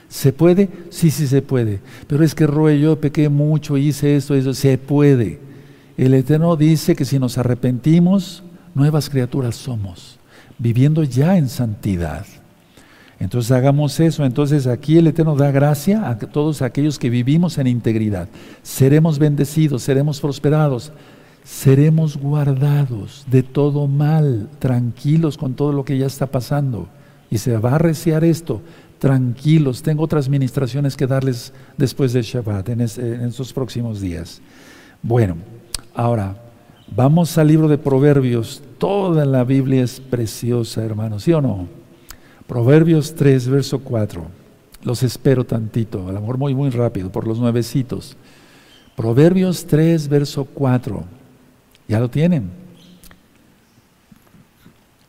¿Se 0.09 0.33
puede? 0.33 0.69
Sí, 0.91 1.11
sí 1.11 1.27
se 1.27 1.43
puede. 1.43 1.81
Pero 2.07 2.25
es 2.25 2.35
que 2.35 2.47
Roe, 2.47 2.79
yo 2.79 3.01
pequé 3.01 3.29
mucho, 3.29 3.77
hice 3.77 4.17
esto, 4.17 4.35
eso. 4.35 4.55
Se 4.55 4.79
puede. 4.79 5.41
El 5.97 6.15
Eterno 6.15 6.57
dice 6.57 6.97
que 6.97 7.05
si 7.05 7.19
nos 7.19 7.39
arrepentimos, 7.39 8.43
nuevas 8.75 9.09
criaturas 9.09 9.57
somos, 9.57 10.19
viviendo 10.59 11.05
ya 11.05 11.37
en 11.37 11.49
santidad. 11.49 12.27
Entonces 13.21 13.53
hagamos 13.53 13.99
eso. 14.01 14.25
Entonces 14.25 14.67
aquí 14.67 14.99
el 14.99 15.07
Eterno 15.07 15.37
da 15.37 15.51
gracia 15.51 16.09
a 16.09 16.19
todos 16.19 16.63
aquellos 16.63 16.99
que 16.99 17.11
vivimos 17.11 17.59
en 17.59 17.67
integridad. 17.67 18.29
Seremos 18.63 19.19
bendecidos, 19.19 19.83
seremos 19.83 20.21
prosperados, 20.21 20.93
seremos 21.45 22.17
guardados 22.17 23.25
de 23.31 23.43
todo 23.43 23.87
mal, 23.87 24.49
tranquilos 24.59 25.39
con 25.39 25.55
todo 25.55 25.73
lo 25.73 25.85
que 25.85 25.97
ya 25.97 26.07
está 26.07 26.27
pasando. 26.27 26.89
Y 27.31 27.39
se 27.39 27.57
va 27.57 27.77
a 27.77 27.79
reciar 27.79 28.25
esto. 28.25 28.61
Tranquilos, 29.05 29.83
tengo 29.83 30.03
otras 30.03 30.31
ministraciones 30.31 30.97
que 30.97 31.07
darles 31.07 31.53
después 31.77 32.15
de 32.15 32.23
Shabbat, 32.23 32.71
en, 32.71 32.81
en 32.81 33.21
estos 33.27 33.53
próximos 33.53 34.01
días. 34.01 34.41
Bueno, 35.03 35.37
ahora 35.95 36.35
vamos 36.89 37.37
al 37.37 37.49
libro 37.49 37.69
de 37.69 37.77
Proverbios. 37.77 38.63
Toda 38.79 39.27
la 39.27 39.45
Biblia 39.45 39.85
es 39.85 40.01
preciosa, 40.01 40.83
hermanos, 40.83 41.25
¿sí 41.25 41.35
o 41.35 41.43
no? 41.43 41.69
Proverbios 42.47 43.15
3, 43.15 43.47
verso 43.49 43.81
4. 43.81 44.25
Los 44.85 45.03
espero 45.03 45.45
tantito, 45.45 46.09
a 46.09 46.13
lo 46.13 46.23
mejor 46.23 46.39
muy, 46.39 46.55
muy 46.55 46.71
rápido, 46.71 47.13
por 47.13 47.27
los 47.27 47.39
nuevecitos. 47.39 48.17
Proverbios 48.97 49.67
3, 49.67 50.09
verso 50.09 50.47
4. 50.47 51.05
Ya 51.89 52.01
lo 52.01 52.09
tienen. 52.09 52.49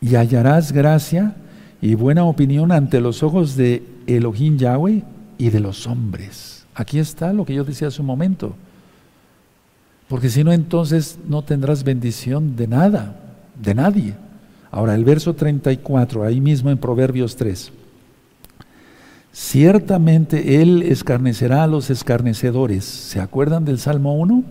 Y 0.02 0.16
hallarás 0.16 0.70
gracia 0.70 1.34
y 1.80 1.94
buena 1.94 2.24
opinión 2.24 2.72
ante 2.72 3.00
los 3.00 3.22
ojos 3.22 3.56
de 3.56 3.82
Elohim 4.06 4.56
Yahweh 4.56 5.02
y 5.38 5.50
de 5.50 5.60
los 5.60 5.86
hombres. 5.86 6.66
Aquí 6.74 6.98
está 6.98 7.32
lo 7.32 7.44
que 7.44 7.54
yo 7.54 7.64
decía 7.64 7.88
hace 7.88 8.00
un 8.00 8.06
momento. 8.06 8.54
Porque 10.08 10.28
si 10.28 10.44
no, 10.44 10.52
entonces 10.52 11.18
no 11.28 11.42
tendrás 11.42 11.82
bendición 11.82 12.56
de 12.56 12.68
nada, 12.68 13.16
de 13.60 13.74
nadie. 13.74 14.14
Ahora, 14.70 14.94
el 14.94 15.04
verso 15.04 15.34
34, 15.34 16.24
ahí 16.24 16.40
mismo 16.40 16.70
en 16.70 16.78
Proverbios 16.78 17.36
3. 17.36 17.72
Ciertamente 19.32 20.62
Él 20.62 20.82
escarnecerá 20.82 21.64
a 21.64 21.66
los 21.66 21.90
escarnecedores. 21.90 22.84
¿Se 22.84 23.20
acuerdan 23.20 23.64
del 23.64 23.78
Salmo 23.78 24.14
1? 24.14 24.44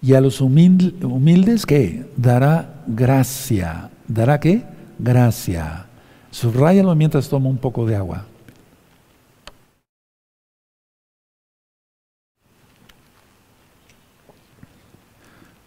Y 0.00 0.14
a 0.14 0.20
los 0.20 0.40
humildes, 0.40 1.66
¿qué? 1.66 2.06
Dará 2.16 2.82
gracia. 2.86 3.90
¿Dará 4.06 4.40
qué? 4.40 4.62
Gracia. 4.98 5.87
Subráyalo 6.30 6.94
mientras 6.94 7.28
tomo 7.28 7.48
un 7.48 7.58
poco 7.58 7.86
de 7.86 7.96
agua. 7.96 8.26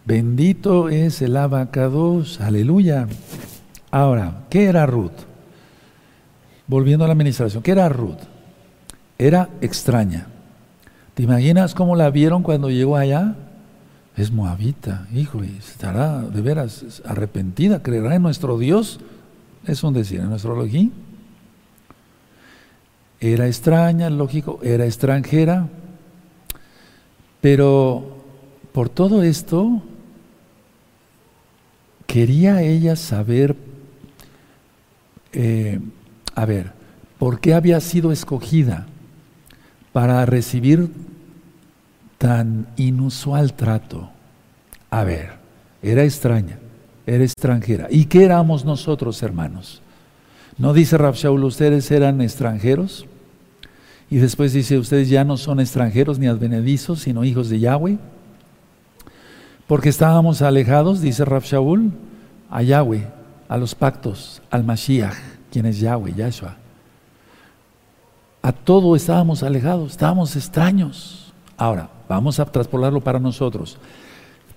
Bendito 0.04 0.88
es 0.88 1.22
el 1.22 1.36
abacados, 1.36 2.40
aleluya. 2.40 3.06
Ahora, 3.90 4.44
¿qué 4.50 4.64
era 4.64 4.84
Ruth? 4.84 5.12
Volviendo 6.66 7.04
a 7.04 7.08
la 7.08 7.12
administración, 7.12 7.62
¿qué 7.62 7.70
era 7.70 7.88
Ruth? 7.88 8.18
Era 9.18 9.48
extraña. 9.60 10.26
¿Te 11.14 11.22
imaginas 11.22 11.74
cómo 11.74 11.94
la 11.94 12.10
vieron 12.10 12.42
cuando 12.42 12.70
llegó 12.70 12.96
allá? 12.96 13.36
Es 14.16 14.32
moabita, 14.32 15.06
hijo, 15.14 15.44
y 15.44 15.56
estará 15.58 16.22
de 16.22 16.40
veras 16.40 17.02
arrepentida, 17.04 17.82
creerá 17.82 18.14
en 18.14 18.22
nuestro 18.22 18.58
Dios. 18.58 18.98
Es 19.66 19.82
un 19.84 19.94
decir, 19.94 20.20
en 20.20 20.30
nuestro 20.30 20.56
logín. 20.56 20.92
Era 23.20 23.46
extraña, 23.46 24.10
lógico, 24.10 24.58
era 24.62 24.84
extranjera, 24.84 25.68
pero 27.40 28.16
por 28.72 28.88
todo 28.88 29.22
esto, 29.22 29.82
quería 32.06 32.62
ella 32.62 32.96
saber, 32.96 33.54
eh, 35.32 35.78
a 36.34 36.44
ver, 36.46 36.72
¿por 37.18 37.38
qué 37.38 37.54
había 37.54 37.80
sido 37.80 38.10
escogida 38.10 38.86
para 39.92 40.26
recibir 40.26 40.90
tan 42.18 42.66
inusual 42.76 43.54
trato? 43.54 44.10
A 44.90 45.04
ver, 45.04 45.34
era 45.80 46.02
extraña, 46.02 46.58
era 47.06 47.24
extranjera. 47.24 47.88
¿Y 47.90 48.06
qué 48.06 48.24
éramos 48.24 48.64
nosotros, 48.64 49.22
hermanos? 49.22 49.82
¿No 50.58 50.72
dice 50.72 50.96
Shaul, 50.96 51.44
ustedes 51.44 51.90
eran 51.90 52.20
extranjeros? 52.20 53.06
Y 54.10 54.18
después 54.18 54.52
dice, 54.52 54.78
ustedes 54.78 55.08
ya 55.08 55.24
no 55.24 55.36
son 55.36 55.58
extranjeros 55.58 56.18
ni 56.18 56.26
advenedizos, 56.26 57.00
sino 57.00 57.24
hijos 57.24 57.48
de 57.48 57.60
Yahweh. 57.60 57.98
Porque 59.66 59.88
estábamos 59.88 60.42
alejados, 60.42 61.00
dice 61.00 61.24
Rab 61.24 61.42
Shaul, 61.42 61.92
a 62.50 62.62
Yahweh, 62.62 63.06
a 63.48 63.56
los 63.56 63.74
pactos, 63.74 64.42
al 64.50 64.64
Mashiach, 64.64 65.16
quien 65.50 65.66
es 65.66 65.80
Yahweh, 65.80 66.12
Yahshua. 66.14 66.56
A 68.42 68.52
todo 68.52 68.94
estábamos 68.96 69.42
alejados, 69.42 69.92
estábamos 69.92 70.36
extraños. 70.36 71.32
Ahora, 71.56 71.88
vamos 72.08 72.38
a 72.40 72.44
traspolarlo 72.44 73.00
para 73.00 73.18
nosotros. 73.18 73.78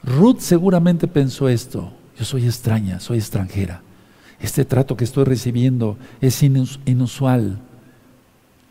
Ruth 0.04 0.40
seguramente 0.40 1.08
pensó 1.08 1.48
esto, 1.48 1.94
yo 2.18 2.26
soy 2.26 2.46
extraña, 2.46 3.00
soy 3.00 3.18
extranjera. 3.18 3.82
Este 4.40 4.66
trato 4.66 4.98
que 4.98 5.04
estoy 5.04 5.24
recibiendo 5.24 5.98
es 6.22 6.44
inusual. 6.44 7.58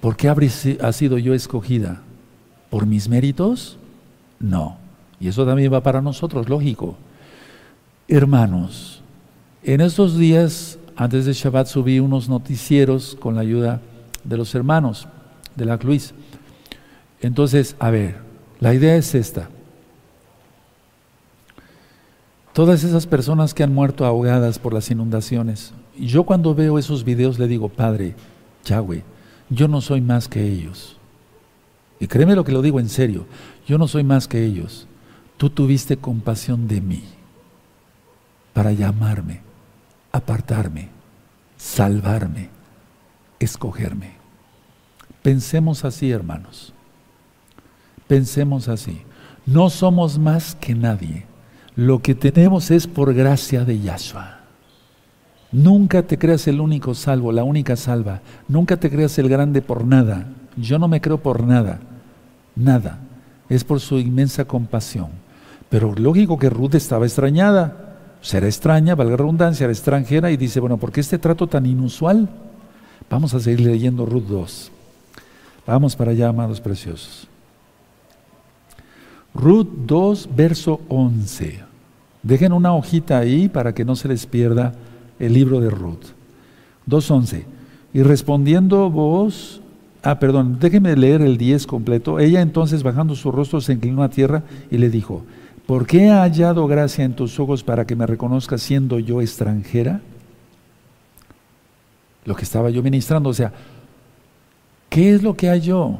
¿Por 0.00 0.16
qué 0.16 0.28
ha 0.28 0.92
sido 0.92 1.18
yo 1.18 1.34
escogida? 1.34 2.02
¿Por 2.70 2.86
mis 2.86 3.08
méritos? 3.08 3.78
No. 4.38 4.78
Y 5.20 5.28
eso 5.28 5.46
también 5.46 5.72
va 5.72 5.82
para 5.82 6.02
nosotros, 6.02 6.48
lógico. 6.48 6.96
Hermanos, 8.08 9.02
en 9.62 9.80
estos 9.80 10.18
días, 10.18 10.78
antes 10.96 11.24
de 11.24 11.32
Shabbat, 11.32 11.66
subí 11.66 11.98
unos 12.00 12.28
noticieros 12.28 13.16
con 13.18 13.34
la 13.34 13.40
ayuda 13.40 13.80
de 14.22 14.36
los 14.36 14.54
hermanos 14.54 15.08
de 15.56 15.64
la 15.64 15.76
Luis. 15.76 16.12
Entonces, 17.20 17.74
a 17.78 17.90
ver, 17.90 18.16
la 18.60 18.74
idea 18.74 18.96
es 18.96 19.14
esta. 19.14 19.48
Todas 22.54 22.82
esas 22.84 23.06
personas 23.06 23.52
que 23.52 23.62
han 23.62 23.74
muerto 23.74 24.06
ahogadas 24.06 24.58
por 24.58 24.72
las 24.72 24.90
inundaciones, 24.90 25.74
yo 25.98 26.24
cuando 26.24 26.54
veo 26.54 26.78
esos 26.78 27.04
videos 27.04 27.38
le 27.38 27.48
digo, 27.48 27.68
Padre, 27.68 28.14
Yahweh, 28.64 29.04
yo 29.50 29.68
no 29.68 29.82
soy 29.82 30.00
más 30.00 30.28
que 30.28 30.42
ellos. 30.42 30.96
Y 32.00 32.06
créeme 32.06 32.34
lo 32.34 32.44
que 32.44 32.52
lo 32.52 32.62
digo 32.62 32.80
en 32.80 32.88
serio, 32.88 33.26
yo 33.66 33.76
no 33.76 33.86
soy 33.86 34.04
más 34.04 34.26
que 34.26 34.42
ellos 34.42 34.88
tú 35.36 35.50
tuviste 35.50 35.96
compasión 35.96 36.68
de 36.68 36.80
mí 36.80 37.02
para 38.52 38.72
llamarme, 38.72 39.40
apartarme, 40.12 40.88
salvarme, 41.56 42.50
escogerme. 43.40 44.14
Pensemos 45.22 45.84
así, 45.84 46.10
hermanos. 46.10 46.72
Pensemos 48.06 48.68
así. 48.68 49.02
No 49.46 49.70
somos 49.70 50.18
más 50.18 50.54
que 50.54 50.74
nadie. 50.74 51.26
Lo 51.76 52.00
que 52.00 52.14
tenemos 52.14 52.70
es 52.70 52.86
por 52.86 53.12
gracia 53.14 53.64
de 53.64 53.80
Yahshua. 53.80 54.38
Nunca 55.50 56.02
te 56.02 56.18
creas 56.18 56.46
el 56.46 56.60
único 56.60 56.94
salvo, 56.94 57.32
la 57.32 57.44
única 57.44 57.76
salva. 57.76 58.20
Nunca 58.48 58.76
te 58.76 58.90
creas 58.90 59.18
el 59.18 59.28
grande 59.28 59.62
por 59.62 59.84
nada. 59.84 60.26
Yo 60.56 60.78
no 60.78 60.88
me 60.88 61.00
creo 61.00 61.18
por 61.18 61.44
nada. 61.44 61.80
Nada. 62.54 62.98
Es 63.48 63.64
por 63.64 63.80
su 63.80 63.98
inmensa 63.98 64.44
compasión. 64.44 65.08
Pero 65.68 65.94
lógico 65.94 66.38
que 66.38 66.50
Ruth 66.50 66.74
estaba 66.74 67.06
extrañada. 67.06 67.96
Será 68.20 68.46
extraña, 68.46 68.94
valga 68.94 69.12
la 69.12 69.16
redundancia, 69.18 69.64
era 69.64 69.72
extranjera 69.72 70.30
y 70.30 70.36
dice, 70.36 70.58
bueno, 70.58 70.78
¿por 70.78 70.92
qué 70.92 71.00
este 71.00 71.18
trato 71.18 71.46
tan 71.46 71.66
inusual? 71.66 72.28
Vamos 73.10 73.34
a 73.34 73.40
seguir 73.40 73.60
leyendo 73.60 74.06
Ruth 74.06 74.26
2. 74.28 74.72
Vamos 75.66 75.94
para 75.94 76.12
allá, 76.12 76.28
amados 76.28 76.60
preciosos. 76.60 77.28
Ruth 79.34 79.68
2, 79.86 80.28
verso 80.34 80.80
11. 80.88 81.60
Dejen 82.22 82.52
una 82.52 82.72
hojita 82.72 83.18
ahí 83.18 83.48
para 83.48 83.74
que 83.74 83.84
no 83.84 83.96
se 83.96 84.08
les 84.08 84.26
pierda 84.26 84.72
el 85.18 85.32
libro 85.32 85.60
de 85.60 85.70
Ruth. 85.70 86.06
2.11. 86.88 87.44
Y 87.92 88.02
respondiendo 88.02 88.90
vos, 88.90 89.60
ah, 90.02 90.18
perdón, 90.18 90.58
déjenme 90.60 90.96
leer 90.96 91.20
el 91.22 91.36
10 91.36 91.66
completo. 91.66 92.18
Ella 92.20 92.40
entonces 92.40 92.82
bajando 92.82 93.14
su 93.14 93.32
rostro 93.32 93.60
se 93.60 93.72
inclinó 93.72 94.02
a 94.02 94.08
tierra 94.08 94.44
y 94.70 94.78
le 94.78 94.88
dijo, 94.88 95.24
¿por 95.66 95.86
qué 95.86 96.06
he 96.06 96.10
hallado 96.10 96.66
gracia 96.66 97.04
en 97.04 97.14
tus 97.14 97.38
ojos 97.40 97.62
para 97.62 97.86
que 97.86 97.96
me 97.96 98.06
reconozcas 98.06 98.62
siendo 98.62 98.98
yo 98.98 99.20
extranjera? 99.20 100.00
Lo 102.24 102.34
que 102.34 102.44
estaba 102.44 102.70
yo 102.70 102.82
ministrando, 102.82 103.28
o 103.28 103.34
sea, 103.34 103.52
¿qué 104.88 105.14
es 105.14 105.22
lo 105.22 105.36
que 105.36 105.48
halló? 105.48 105.98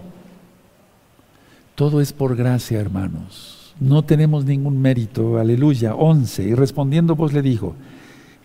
Todo 1.74 2.00
es 2.00 2.12
por 2.12 2.36
gracia, 2.36 2.80
hermanos. 2.80 3.74
No 3.80 4.04
tenemos 4.04 4.44
ningún 4.44 4.80
mérito, 4.80 5.38
aleluya. 5.38 5.94
11. 5.94 6.44
Y 6.44 6.54
respondiendo 6.54 7.16
pues 7.16 7.32
le 7.32 7.42
dijo, 7.42 7.74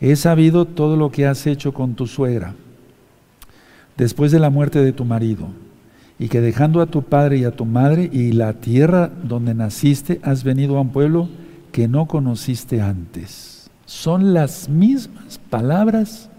he 0.01 0.15
sabido 0.15 0.65
todo 0.65 0.97
lo 0.97 1.11
que 1.11 1.27
has 1.27 1.45
hecho 1.45 1.73
con 1.73 1.93
tu 1.93 2.07
suegra 2.07 2.55
después 3.97 4.31
de 4.31 4.39
la 4.39 4.49
muerte 4.49 4.79
de 4.79 4.93
tu 4.93 5.05
marido 5.05 5.49
y 6.17 6.29
que 6.29 6.41
dejando 6.41 6.81
a 6.81 6.87
tu 6.87 7.03
padre 7.03 7.37
y 7.37 7.43
a 7.43 7.51
tu 7.51 7.65
madre 7.65 8.09
y 8.11 8.31
la 8.31 8.53
tierra 8.53 9.09
donde 9.23 9.53
naciste, 9.53 10.19
has 10.23 10.43
venido 10.43 10.77
a 10.77 10.81
un 10.81 10.89
pueblo 10.89 11.29
que 11.71 11.87
no 11.87 12.07
conociste 12.07 12.81
antes. 12.81 13.69
Son 13.85 14.33
las 14.33 14.69
mismas 14.69 15.39
palabras, 15.49 16.29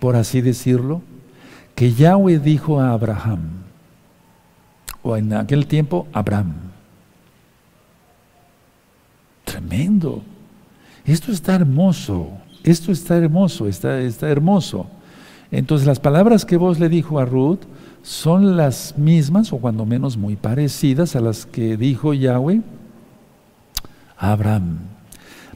por 0.00 0.16
así 0.16 0.40
decirlo, 0.40 1.02
que 1.74 1.92
Yahweh 1.92 2.38
dijo 2.38 2.80
a 2.80 2.92
Abraham, 2.92 3.61
o 5.02 5.16
en 5.16 5.32
aquel 5.32 5.66
tiempo 5.66 6.06
Abraham. 6.12 6.54
Tremendo. 9.44 10.22
Esto 11.04 11.32
está 11.32 11.56
hermoso, 11.56 12.28
esto 12.62 12.92
está 12.92 13.16
hermoso, 13.16 13.66
está, 13.66 14.00
está 14.00 14.28
hermoso. 14.28 14.86
Entonces 15.50 15.86
las 15.86 16.00
palabras 16.00 16.44
que 16.44 16.56
vos 16.56 16.78
le 16.78 16.88
dijo 16.88 17.18
a 17.18 17.24
Ruth, 17.24 17.60
son 18.02 18.56
las 18.56 18.98
mismas, 18.98 19.52
o 19.52 19.58
cuando 19.58 19.86
menos 19.86 20.16
muy 20.16 20.36
parecidas, 20.36 21.14
a 21.14 21.20
las 21.20 21.46
que 21.46 21.76
dijo 21.76 22.14
Yahweh 22.14 22.60
a 24.18 24.32
Abraham. 24.32 24.78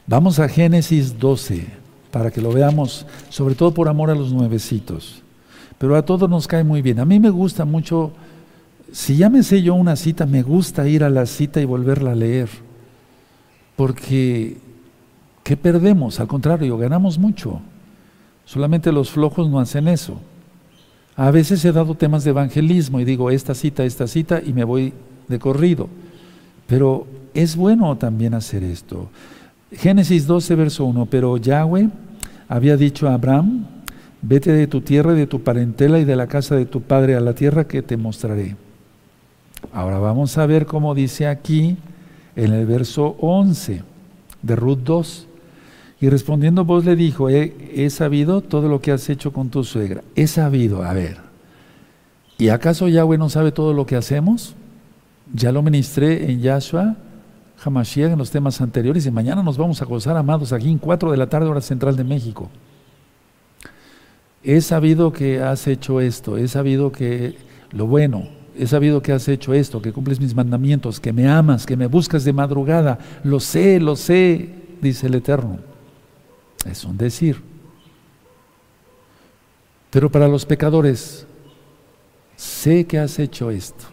Vamos 0.05 0.39
a 0.39 0.47
Génesis 0.47 1.19
12, 1.19 1.67
para 2.11 2.31
que 2.31 2.41
lo 2.41 2.51
veamos, 2.53 3.05
sobre 3.29 3.55
todo 3.55 3.73
por 3.73 3.89
amor 3.89 4.09
a 4.09 4.15
los 4.15 4.31
nuevecitos. 4.31 5.21
Pero 5.77 5.95
a 5.95 6.03
todos 6.03 6.29
nos 6.29 6.47
cae 6.47 6.63
muy 6.63 6.81
bien. 6.81 6.99
A 6.99 7.05
mí 7.05 7.19
me 7.19 7.29
gusta 7.29 7.65
mucho, 7.65 8.13
si 8.91 9.17
ya 9.17 9.29
me 9.29 9.43
sé 9.43 9.61
yo 9.61 9.75
una 9.75 9.95
cita, 9.95 10.25
me 10.25 10.43
gusta 10.43 10.87
ir 10.87 11.03
a 11.03 11.09
la 11.09 11.25
cita 11.25 11.61
y 11.61 11.65
volverla 11.65 12.11
a 12.11 12.15
leer. 12.15 12.49
Porque, 13.75 14.57
¿qué 15.43 15.57
perdemos? 15.57 16.19
Al 16.19 16.27
contrario, 16.27 16.77
ganamos 16.77 17.17
mucho. 17.17 17.61
Solamente 18.45 18.91
los 18.91 19.11
flojos 19.11 19.49
no 19.49 19.59
hacen 19.59 19.87
eso. 19.87 20.19
A 21.15 21.31
veces 21.31 21.63
he 21.65 21.71
dado 21.71 21.95
temas 21.95 22.23
de 22.23 22.29
evangelismo 22.29 22.99
y 22.99 23.05
digo 23.05 23.29
esta 23.29 23.53
cita, 23.55 23.83
esta 23.83 24.07
cita 24.07 24.41
y 24.43 24.53
me 24.53 24.63
voy 24.63 24.93
de 25.27 25.39
corrido. 25.39 25.89
Pero 26.67 27.07
es 27.33 27.55
bueno 27.55 27.97
también 27.97 28.33
hacer 28.33 28.63
esto. 28.63 29.09
Génesis 29.71 30.27
12, 30.27 30.55
verso 30.55 30.85
1, 30.85 31.07
pero 31.07 31.37
Yahweh 31.37 31.89
había 32.47 32.77
dicho 32.77 33.09
a 33.09 33.15
Abraham, 33.15 33.65
vete 34.21 34.51
de 34.51 34.67
tu 34.67 34.81
tierra 34.81 35.13
y 35.13 35.17
de 35.17 35.27
tu 35.27 35.41
parentela 35.41 35.99
y 35.99 36.05
de 36.05 36.15
la 36.15 36.27
casa 36.27 36.55
de 36.55 36.65
tu 36.65 36.81
padre 36.81 37.15
a 37.15 37.19
la 37.19 37.33
tierra 37.33 37.67
que 37.67 37.81
te 37.81 37.97
mostraré. 37.97 38.55
Ahora 39.73 39.99
vamos 39.99 40.37
a 40.37 40.45
ver 40.45 40.65
cómo 40.65 40.95
dice 40.95 41.27
aquí 41.27 41.77
en 42.35 42.53
el 42.53 42.65
verso 42.65 43.15
11 43.19 43.83
de 44.41 44.55
Ruth 44.55 44.79
2. 44.79 45.27
Y 45.99 46.09
respondiendo 46.09 46.63
vos 46.63 46.85
le 46.85 46.95
dijo, 46.95 47.29
he, 47.29 47.89
sabido 47.89 48.41
todo 48.41 48.69
lo 48.69 48.81
que 48.81 48.91
has 48.91 49.09
hecho 49.09 49.33
con 49.33 49.49
tu 49.49 49.63
suegra. 49.63 50.03
He 50.15 50.27
sabido, 50.27 50.83
a 50.83 50.93
ver. 50.93 51.17
¿Y 52.37 52.49
acaso 52.49 52.87
Yahweh 52.87 53.17
no 53.17 53.29
sabe 53.29 53.51
todo 53.51 53.73
lo 53.73 53.87
que 53.87 53.95
hacemos? 53.95 54.55
Ya 55.33 55.51
lo 55.51 55.63
ministré 55.63 56.31
en 56.31 56.39
Yahshua, 56.39 56.95
Hamashiach, 57.63 58.11
en 58.11 58.19
los 58.19 58.29
temas 58.29 58.61
anteriores, 58.61 59.07
y 59.07 59.11
mañana 59.11 59.41
nos 59.41 59.57
vamos 59.57 59.81
a 59.81 59.85
gozar, 59.85 60.15
amados, 60.15 60.53
aquí 60.53 60.69
en 60.69 60.77
4 60.77 61.09
de 61.09 61.17
la 61.17 61.27
tarde, 61.27 61.47
hora 61.47 61.61
central 61.61 61.95
de 61.95 62.03
México. 62.03 62.49
He 64.43 64.61
sabido 64.61 65.11
que 65.11 65.41
has 65.41 65.65
hecho 65.67 65.99
esto, 65.99 66.37
he 66.37 66.47
sabido 66.47 66.91
que 66.91 67.35
lo 67.71 67.87
bueno, 67.87 68.36
he 68.57 68.67
sabido 68.67 69.01
que 69.01 69.11
has 69.11 69.27
hecho 69.27 69.53
esto, 69.53 69.81
que 69.81 69.93
cumples 69.93 70.19
mis 70.19 70.35
mandamientos, 70.35 70.99
que 70.99 71.13
me 71.13 71.27
amas, 71.27 71.65
que 71.65 71.77
me 71.77 71.87
buscas 71.87 72.23
de 72.23 72.33
madrugada. 72.33 72.97
Lo 73.23 73.39
sé, 73.39 73.79
lo 73.79 73.95
sé, 73.95 74.49
dice 74.81 75.07
el 75.07 75.15
Eterno. 75.15 75.59
Es 76.65 76.83
un 76.83 76.97
decir. 76.97 77.41
Pero 79.89 80.11
para 80.11 80.27
los 80.27 80.45
pecadores, 80.45 81.25
sé 82.35 82.85
que 82.85 82.99
has 82.99 83.19
hecho 83.19 83.49
esto, 83.51 83.85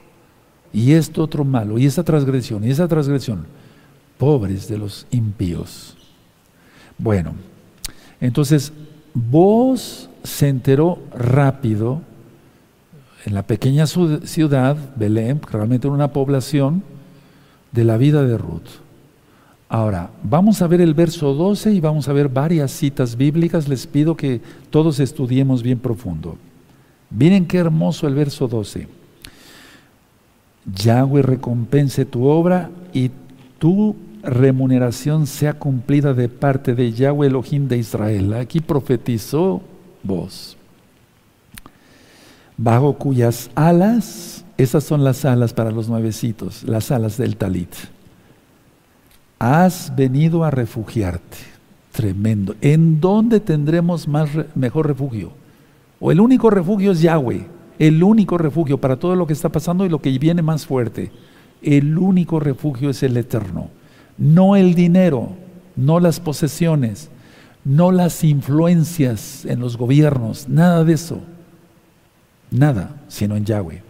y 0.72 0.92
esto 0.92 1.22
otro 1.22 1.44
malo, 1.44 1.78
y 1.78 1.86
esa 1.86 2.02
transgresión, 2.02 2.64
y 2.64 2.70
esa 2.70 2.88
transgresión. 2.88 3.46
Pobres 4.18 4.68
de 4.68 4.78
los 4.78 5.06
impíos. 5.10 5.96
Bueno, 6.98 7.34
entonces 8.20 8.72
vos 9.12 10.08
se 10.22 10.48
enteró 10.48 10.98
rápido 11.16 12.02
en 13.24 13.34
la 13.34 13.42
pequeña 13.42 13.86
ciudad, 13.86 14.76
Belém, 14.96 15.40
realmente 15.50 15.88
una 15.88 16.12
población, 16.12 16.82
de 17.72 17.84
la 17.84 17.96
vida 17.96 18.22
de 18.22 18.38
Ruth. 18.38 18.68
Ahora, 19.68 20.10
vamos 20.22 20.62
a 20.62 20.68
ver 20.68 20.80
el 20.80 20.94
verso 20.94 21.34
12 21.34 21.72
y 21.72 21.80
vamos 21.80 22.08
a 22.08 22.12
ver 22.12 22.28
varias 22.28 22.70
citas 22.70 23.16
bíblicas. 23.16 23.66
Les 23.66 23.86
pido 23.86 24.16
que 24.16 24.40
todos 24.70 25.00
estudiemos 25.00 25.62
bien 25.62 25.78
profundo. 25.78 26.36
Miren 27.10 27.46
qué 27.46 27.58
hermoso 27.58 28.06
el 28.06 28.14
verso 28.14 28.46
12. 28.46 28.86
Yahweh 30.76 31.22
recompense 31.22 32.04
tu 32.04 32.26
obra 32.26 32.70
y 32.92 33.10
tu 33.58 33.96
remuneración 34.22 35.26
sea 35.26 35.54
cumplida 35.54 36.14
de 36.14 36.28
parte 36.28 36.74
de 36.74 36.92
Yahweh 36.92 37.26
Elohim 37.26 37.66
de 37.66 37.78
Israel. 37.78 38.34
Aquí 38.34 38.60
profetizó 38.60 39.62
vos 40.02 40.56
bajo 42.56 42.94
cuyas 42.94 43.50
alas, 43.54 44.44
esas 44.56 44.84
son 44.84 45.04
las 45.04 45.24
alas 45.24 45.52
para 45.52 45.70
los 45.70 45.88
nuevecitos, 45.88 46.62
las 46.64 46.90
alas 46.90 47.16
del 47.16 47.36
talit. 47.36 47.72
Has 49.38 49.92
venido 49.94 50.44
a 50.44 50.50
refugiarte. 50.50 51.38
Tremendo. 51.92 52.56
¿En 52.60 53.00
dónde 53.00 53.40
tendremos 53.40 54.08
más 54.08 54.28
mejor 54.54 54.86
refugio? 54.86 55.32
O 56.00 56.10
el 56.10 56.20
único 56.20 56.50
refugio 56.50 56.92
es 56.92 57.00
Yahweh, 57.00 57.46
el 57.78 58.02
único 58.02 58.36
refugio 58.36 58.78
para 58.78 58.96
todo 58.96 59.14
lo 59.14 59.26
que 59.26 59.32
está 59.32 59.48
pasando 59.48 59.86
y 59.86 59.88
lo 59.88 60.00
que 60.00 60.16
viene 60.18 60.42
más 60.42 60.66
fuerte. 60.66 61.12
El 61.62 61.96
único 61.96 62.40
refugio 62.40 62.90
es 62.90 63.02
el 63.02 63.16
eterno. 63.16 63.68
No 64.18 64.56
el 64.56 64.74
dinero, 64.74 65.30
no 65.76 66.00
las 66.00 66.20
posesiones, 66.20 67.10
no 67.64 67.92
las 67.92 68.22
influencias 68.24 69.44
en 69.44 69.60
los 69.60 69.76
gobiernos, 69.76 70.48
nada 70.48 70.84
de 70.84 70.94
eso 70.94 71.20
nada, 72.54 73.02
sino 73.08 73.36
en 73.36 73.44
Yahweh. 73.44 73.82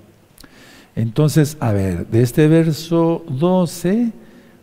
Entonces, 0.97 1.57
a 1.61 1.73
ver, 1.73 2.07
de 2.07 2.23
este 2.23 2.49
verso 2.49 3.25
12 3.29 4.13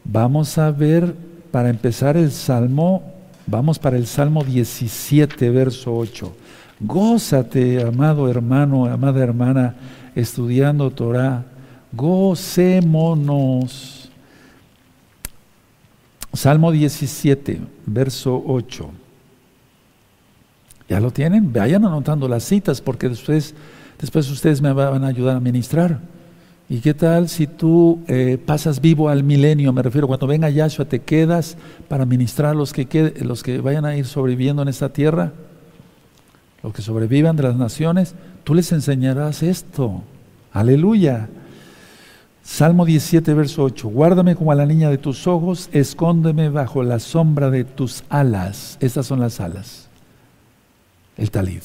vamos 0.04 0.58
a 0.58 0.72
ver, 0.72 1.16
para 1.52 1.70
empezar 1.70 2.18
el 2.18 2.32
Salmo, 2.32 3.04
vamos 3.46 3.78
para 3.80 3.98
el 3.98 4.08
Salmo 4.08 4.44
17, 4.44 5.50
verso 5.50 5.96
8. 5.96 6.36
Gózate, 6.80 7.84
amado 7.84 8.30
hermano, 8.30 8.86
amada 8.86 9.22
hermana, 9.22 9.76
estudiando 10.16 10.90
Torah, 10.92 11.46
gocémonos. 11.92 13.30
Salmo 16.34 16.72
17, 16.72 17.60
verso 17.86 18.42
8. 18.48 18.90
¿Ya 20.88 21.00
lo 21.02 21.12
tienen? 21.12 21.54
Vayan 21.54 21.86
anotando 21.86 22.28
las 22.28 22.44
citas 22.46 22.82
porque 22.82 23.10
después 23.10 23.54
Después 24.02 24.30
ustedes 24.32 24.62
me 24.62 24.74
van 24.74 25.04
a 25.04 25.08
ayudar 25.08 25.38
a 25.38 25.40
ministrar. 25.40 26.00
¿Y 26.68 26.80
qué 26.80 26.94
tal 26.94 27.30
si 27.30 27.48
tú 27.48 28.00
eh, 28.08 28.40
pasas 28.44 28.82
vivo 28.82 29.10
al 29.10 29.24
milenio? 29.24 29.72
Me 29.74 29.84
refiero, 29.84 30.08
cuando 30.08 30.26
venga 30.26 30.50
Yahshua, 30.50 30.86
te 30.86 31.00
quedas 31.00 31.58
para 31.88 32.06
ministrar 32.06 32.52
a 32.52 32.54
los 32.54 32.74
que, 32.74 33.14
los 33.22 33.44
que 33.44 33.60
vayan 33.60 33.86
a 33.86 33.96
ir 33.96 34.06
sobreviviendo 34.06 34.62
en 34.62 34.70
esta 34.70 34.90
tierra, 34.90 35.34
los 36.64 36.74
que 36.74 36.82
sobrevivan 36.82 37.36
de 37.36 37.44
las 37.44 37.58
naciones, 37.58 38.16
tú 38.44 38.56
les 38.56 38.72
enseñarás 38.72 39.44
esto. 39.44 40.02
Aleluya. 40.54 41.30
Salmo 42.42 42.86
17, 42.86 43.34
verso 43.34 43.64
8. 43.64 43.88
Guárdame 43.90 44.36
como 44.36 44.52
a 44.52 44.56
la 44.56 44.66
niña 44.66 44.90
de 44.90 44.98
tus 44.98 45.28
ojos, 45.28 45.70
escóndeme 45.74 46.50
bajo 46.50 46.84
la 46.84 47.00
sombra 47.00 47.52
de 47.52 47.66
tus 47.66 48.04
alas. 48.10 48.78
Estas 48.80 49.06
son 49.06 49.20
las 49.20 49.40
alas. 49.40 49.90
El 51.18 51.30
talid. 51.30 51.62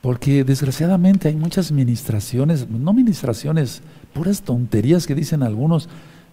Porque 0.00 0.44
desgraciadamente 0.44 1.28
hay 1.28 1.36
muchas 1.36 1.72
ministraciones, 1.72 2.68
no 2.68 2.92
ministraciones, 2.92 3.82
puras 4.14 4.40
tonterías 4.40 5.06
que 5.06 5.14
dicen 5.14 5.42
algunos 5.42 5.88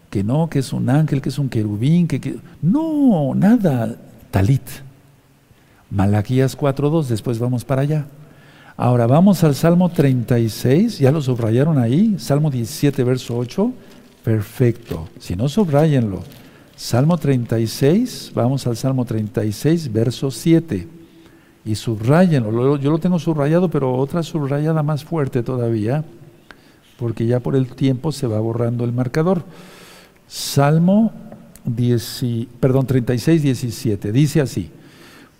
que 0.09 0.23
no, 0.23 0.49
que 0.49 0.59
es 0.59 0.71
un 0.71 0.89
ángel, 0.89 1.21
que 1.21 1.29
es 1.29 1.37
un 1.37 1.49
querubín, 1.49 2.07
que, 2.07 2.37
no, 2.61 3.35
nada, 3.35 3.97
talit. 4.31 4.61
Malaquías 5.89 6.57
4.2, 6.57 7.07
después 7.07 7.39
vamos 7.39 7.65
para 7.65 7.81
allá. 7.81 8.05
Ahora 8.77 9.05
vamos 9.05 9.43
al 9.43 9.55
Salmo 9.55 9.89
36, 9.89 10.99
ya 10.99 11.11
lo 11.11 11.21
subrayaron 11.21 11.77
ahí, 11.77 12.15
Salmo 12.19 12.49
17, 12.49 13.03
verso 13.03 13.37
8, 13.37 13.73
perfecto, 14.23 15.09
si 15.19 15.35
no 15.35 15.49
subrayenlo. 15.49 16.23
Salmo 16.75 17.17
36, 17.17 18.31
vamos 18.33 18.65
al 18.67 18.77
Salmo 18.77 19.03
36, 19.03 19.91
verso 19.91 20.31
7 20.31 20.96
y 21.67 21.75
subrayenlo. 21.75 22.77
Yo 22.77 22.89
lo 22.89 22.97
tengo 22.97 23.19
subrayado, 23.19 23.69
pero 23.69 23.93
otra 23.93 24.23
subrayada 24.23 24.83
más 24.83 25.03
fuerte 25.03 25.43
todavía, 25.43 26.05
porque 26.97 27.27
ya 27.27 27.41
por 27.41 27.57
el 27.57 27.67
tiempo 27.67 28.13
se 28.13 28.25
va 28.25 28.39
borrando 28.39 28.85
el 28.85 28.93
marcador. 28.93 29.43
Salmo 30.27 31.11
10, 31.65 32.23
perdón, 32.61 32.87
36, 32.87 33.43
17. 33.43 34.11
Dice 34.13 34.41
así. 34.41 34.71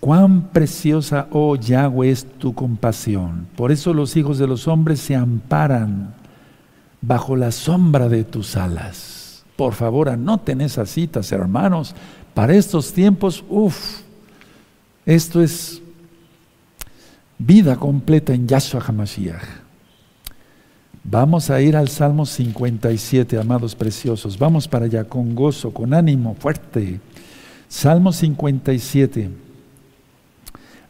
Cuán 0.01 0.49
preciosa, 0.49 1.27
oh 1.31 1.55
Yahweh, 1.55 2.11
es 2.11 2.25
tu 2.37 2.53
compasión. 2.53 3.47
Por 3.55 3.71
eso 3.71 3.93
los 3.93 4.15
hijos 4.15 4.37
de 4.37 4.47
los 4.47 4.67
hombres 4.67 4.99
se 4.99 5.15
amparan 5.15 6.13
bajo 7.01 7.35
la 7.35 7.51
sombra 7.51 8.07
de 8.09 8.23
tus 8.23 8.57
alas. 8.57 9.43
Por 9.55 9.73
favor, 9.73 10.09
anoten 10.09 10.61
esas 10.61 10.89
citas, 10.89 11.31
hermanos. 11.31 11.95
Para 12.35 12.53
estos 12.53 12.93
tiempos, 12.93 13.43
uff, 13.49 14.01
esto 15.05 15.41
es 15.41 15.81
vida 17.37 17.75
completa 17.75 18.33
en 18.33 18.47
Yahshua 18.47 18.81
HaMashiach. 18.81 19.67
Vamos 21.03 21.49
a 21.49 21.61
ir 21.61 21.77
al 21.77 21.87
Salmo 21.87 22.25
57, 22.25 23.39
amados 23.39 23.75
preciosos. 23.75 24.37
Vamos 24.37 24.67
para 24.67 24.85
allá 24.85 25.05
con 25.05 25.35
gozo, 25.35 25.73
con 25.73 25.93
ánimo 25.93 26.35
fuerte. 26.37 26.99
Salmo 27.69 28.11
57, 28.11 29.29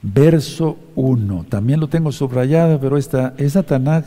verso 0.02 0.78
1. 0.96 1.46
También 1.50 1.80
lo 1.80 1.88
tengo 1.88 2.12
subrayado, 2.12 2.80
pero 2.80 2.98
esta, 2.98 3.36
Tanakh 3.64 4.06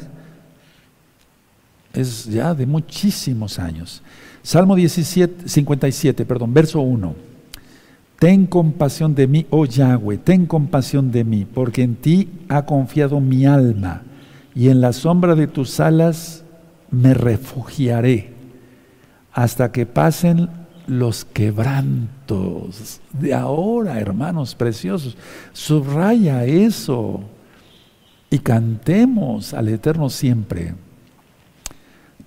es 1.93 2.25
ya 2.25 2.55
de 2.55 2.67
muchísimos 2.67 3.61
años. 3.61 4.03
Salmo 4.43 4.75
17, 4.75 5.49
57, 5.49 6.25
perdón, 6.25 6.53
verso 6.53 6.81
1. 6.81 7.30
Ten 8.21 8.47
compasión 8.47 9.15
de 9.15 9.27
mí, 9.27 9.47
oh 9.49 9.65
Yahweh, 9.65 10.19
ten 10.19 10.45
compasión 10.45 11.11
de 11.11 11.25
mí, 11.25 11.47
porque 11.47 11.83
en 11.83 11.97
ti 11.97 12.29
ha 12.51 12.67
confiado 12.67 13.19
mi 13.19 13.47
alma, 13.47 14.03
y 14.55 14.69
en 14.69 14.83
la 14.83 14.93
sombra 14.93 15.35
de 15.35 15.47
tus 15.47 15.81
alas 15.81 16.45
me 16.91 17.15
refugiaré, 17.15 18.35
hasta 19.33 19.73
que 19.73 19.87
pasen 19.87 20.51
los 20.87 21.25
quebrantos 21.25 23.01
de 23.11 23.33
ahora, 23.33 23.99
hermanos 23.99 24.55
preciosos. 24.55 25.17
Subraya 25.55 26.45
eso 26.45 27.23
y 28.29 28.39
cantemos 28.41 29.55
al 29.55 29.69
Eterno 29.69 30.11
siempre. 30.11 30.75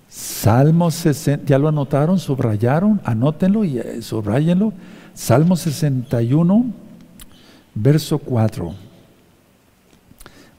Salmo 0.08 0.90
60, 0.90 1.46
¿ya 1.46 1.58
lo 1.58 1.68
anotaron? 1.68 2.18
¿Subrayaron? 2.18 3.00
Anótenlo 3.04 3.64
y 3.64 3.78
eh, 3.78 4.02
subrayenlo. 4.02 4.72
Salmo 5.14 5.56
61, 5.56 6.66
verso 7.74 8.18
4. 8.18 8.74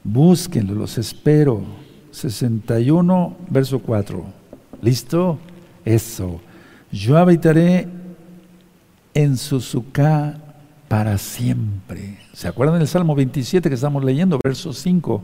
Búsquenlo, 0.02 0.74
los 0.74 0.96
espero. 0.96 1.62
61, 2.10 3.36
verso 3.50 3.78
4. 3.78 4.24
¿Listo? 4.80 5.38
Eso. 5.84 6.40
Yo 6.90 7.18
habitaré 7.18 7.86
en 9.12 9.36
Suzuka 9.36 10.38
para 10.88 11.18
siempre. 11.18 12.18
¿Se 12.32 12.48
acuerdan 12.48 12.78
del 12.78 12.88
Salmo 12.88 13.14
27 13.14 13.68
que 13.68 13.74
estamos 13.74 14.02
leyendo, 14.04 14.38
verso 14.42 14.72
5? 14.72 15.22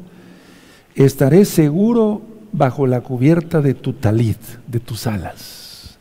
Estaré 0.95 1.47
seguro 1.47 2.21
bajo 2.53 2.87
la 2.87 3.01
cubierta 3.01 3.63
de 3.63 3.73
tu 3.73 3.95
talit, 3.95 4.41
de 4.67 4.81
tus 4.81 5.07
alas. 5.07 5.99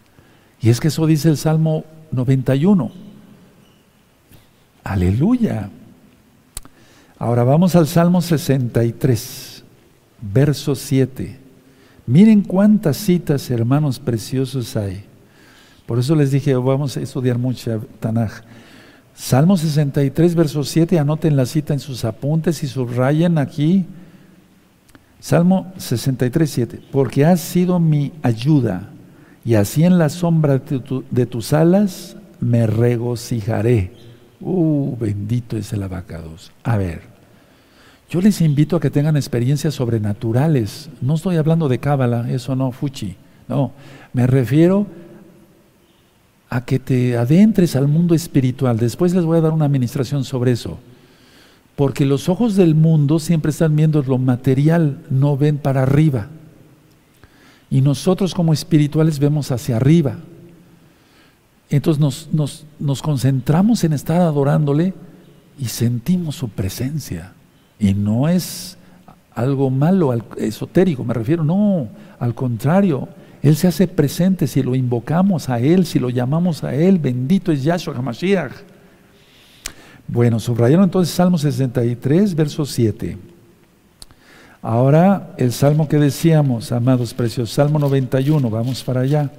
Y 0.60 0.70
es 0.70 0.82
que 0.82 0.90
eso 0.90 1.06
dice 1.06 1.30
el 1.30 1.38
Salmo 1.38 1.86
91. 2.12 3.11
Aleluya. 4.84 5.70
Ahora 7.18 7.44
vamos 7.44 7.76
al 7.76 7.88
Salmo 7.88 8.22
63, 8.22 9.64
verso 10.22 10.76
7. 10.76 11.38
Miren 12.08 12.42
cuántas 12.42 12.98
citas, 12.98 13.50
hermanos 13.52 14.00
preciosos, 14.00 14.76
hay. 14.76 15.04
Por 15.86 16.00
eso 16.00 16.16
les 16.16 16.32
dije, 16.32 16.56
vamos 16.56 16.98
a 16.98 17.02
estudiar 17.02 17.38
mucho 17.38 17.86
Tanaj. 18.00 18.42
Salmo 19.14 19.56
63, 19.56 20.36
verso 20.36 20.64
7, 20.64 20.98
anoten 20.98 21.36
la 21.36 21.46
cita 21.46 21.74
en 21.74 21.80
sus 21.80 22.06
apuntes 22.06 22.64
y 22.64 22.68
subrayen 22.68 23.38
aquí. 23.38 23.86
Salmo 25.20 25.72
63, 25.78 26.50
7, 26.50 26.82
porque 26.92 27.26
has 27.26 27.40
sido 27.40 27.80
mi 27.80 28.12
ayuda 28.24 28.90
y 29.44 29.56
así 29.56 29.84
en 29.84 29.98
la 29.98 30.10
sombra 30.10 30.60
de, 30.60 31.26
tus 31.26 31.54
alas 31.54 32.16
me 32.40 32.68
regocijaré. 32.68 33.92
Uh, 34.42 34.98
bendito 35.00 35.56
es 35.56 35.72
el 35.72 35.84
abacados. 35.84 36.52
A 36.64 36.78
ver, 36.78 37.02
yo 38.10 38.20
les 38.20 38.42
invito 38.42 38.76
a 38.76 38.80
que 38.80 38.90
tengan 38.90 39.16
experiencias 39.16 39.76
sobrenaturales. 39.76 40.90
No 41.00 41.16
estoy 41.16 41.38
hablando 41.38 41.70
de 41.70 41.80
cábala, 41.80 42.30
eso 42.30 42.56
no, 42.56 42.72
fuchi. 42.72 43.16
No, 43.48 43.72
me 44.14 44.28
refiero 44.28 44.88
a 46.50 46.66
que 46.66 46.80
te 46.80 47.16
adentres 47.16 47.76
al 47.76 47.88
mundo 47.88 48.14
espiritual. 48.14 48.78
Después 48.78 49.14
les 49.14 49.24
voy 49.24 49.38
a 49.38 49.42
dar 49.42 49.54
una 49.54 49.66
administración 49.66 50.26
sobre 50.26 50.52
eso. 50.52 50.80
Porque 51.78 52.06
los 52.06 52.28
ojos 52.28 52.56
del 52.56 52.76
mundo 52.76 53.20
siempre 53.20 53.52
están 53.52 53.76
viendo 53.76 54.02
lo 54.04 54.18
material, 54.18 55.00
no 55.10 55.38
ven 55.38 55.58
para 55.58 55.84
arriba. 55.84 56.28
Y 57.70 57.80
nosotros 57.80 58.34
como 58.34 58.52
espirituales 58.52 59.20
vemos 59.20 59.52
hacia 59.52 59.78
arriba. 59.78 60.18
Entonces 61.72 62.00
nos, 62.00 62.30
nos, 62.32 62.66
nos 62.80 63.02
concentramos 63.02 63.84
en 63.84 63.94
estar 63.94 64.22
adorándole 64.22 64.94
y 65.58 65.66
sentimos 65.66 66.36
su 66.36 66.50
presencia. 66.50 67.34
Y 67.80 67.94
no 67.94 68.28
es 68.28 68.78
algo 69.34 69.70
malo, 69.70 70.14
esotérico, 70.38 71.04
me 71.04 71.14
refiero, 71.14 71.44
no, 71.44 71.88
al 72.20 72.36
contrario, 72.36 73.08
él 73.42 73.56
se 73.56 73.68
hace 73.68 73.88
presente 73.88 74.46
si 74.46 74.62
lo 74.62 74.76
invocamos 74.76 75.50
a 75.50 75.60
Él, 75.60 75.86
si 75.86 75.98
lo 75.98 76.10
llamamos 76.10 76.64
a 76.64 76.76
Él. 76.76 77.00
Bendito 77.00 77.52
es 77.52 77.64
Yahshua 77.64 77.96
HaMashiach. 77.96 78.52
Bueno, 80.08 80.40
subrayaron 80.40 80.84
entonces 80.84 81.14
Salmo 81.14 81.38
63, 81.38 82.36
verso 82.36 82.66
7. 82.66 83.18
Ahora 84.62 85.34
el 85.38 85.52
salmo 85.52 85.88
que 85.88 85.98
decíamos, 85.98 86.72
amados 86.72 87.16
precios, 87.16 87.50
Salmo 87.52 87.80
91, 87.80 88.48
vamos 88.50 88.84
para 88.84 89.02
allá. 89.02 89.32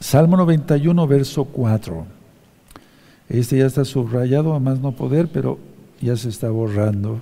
Salmo 0.00 0.36
91, 0.36 1.06
verso 1.06 1.44
4. 1.44 2.06
Este 3.28 3.58
ya 3.58 3.66
está 3.66 3.84
subrayado 3.84 4.54
a 4.54 4.58
más 4.58 4.80
no 4.80 4.92
poder, 4.92 5.28
pero 5.28 5.58
ya 6.00 6.16
se 6.16 6.30
está 6.30 6.50
borrando. 6.50 7.20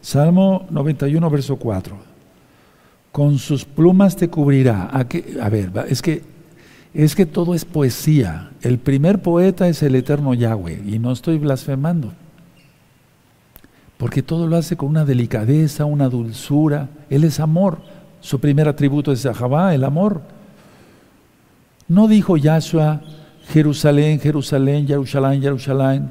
Salmo 0.00 0.66
91, 0.70 1.28
verso 1.28 1.56
4 1.56 2.14
con 3.14 3.38
sus 3.38 3.64
plumas 3.64 4.16
te 4.16 4.28
cubrirá. 4.28 4.90
¿A, 4.92 5.06
a 5.40 5.48
ver, 5.48 5.70
es 5.88 6.02
que, 6.02 6.24
es 6.92 7.14
que 7.14 7.26
todo 7.26 7.54
es 7.54 7.64
poesía. 7.64 8.50
El 8.60 8.78
primer 8.78 9.22
poeta 9.22 9.68
es 9.68 9.84
el 9.84 9.94
eterno 9.94 10.34
Yahweh, 10.34 10.82
y 10.84 10.98
no 10.98 11.12
estoy 11.12 11.38
blasfemando. 11.38 12.12
Porque 13.98 14.20
todo 14.20 14.48
lo 14.48 14.56
hace 14.56 14.76
con 14.76 14.88
una 14.88 15.04
delicadeza, 15.04 15.84
una 15.84 16.08
dulzura. 16.08 16.88
Él 17.08 17.22
es 17.22 17.38
amor. 17.38 17.78
Su 18.18 18.40
primer 18.40 18.66
atributo 18.66 19.12
es 19.12 19.22
Jahabá, 19.22 19.76
el 19.76 19.84
amor. 19.84 20.20
No 21.88 22.08
dijo 22.08 22.36
Yahshua, 22.36 23.02
Jerusalén, 23.48 24.20
Jerusalén, 24.20 24.86
Jerusalén, 24.86 25.42
Jerusalén. 25.42 26.10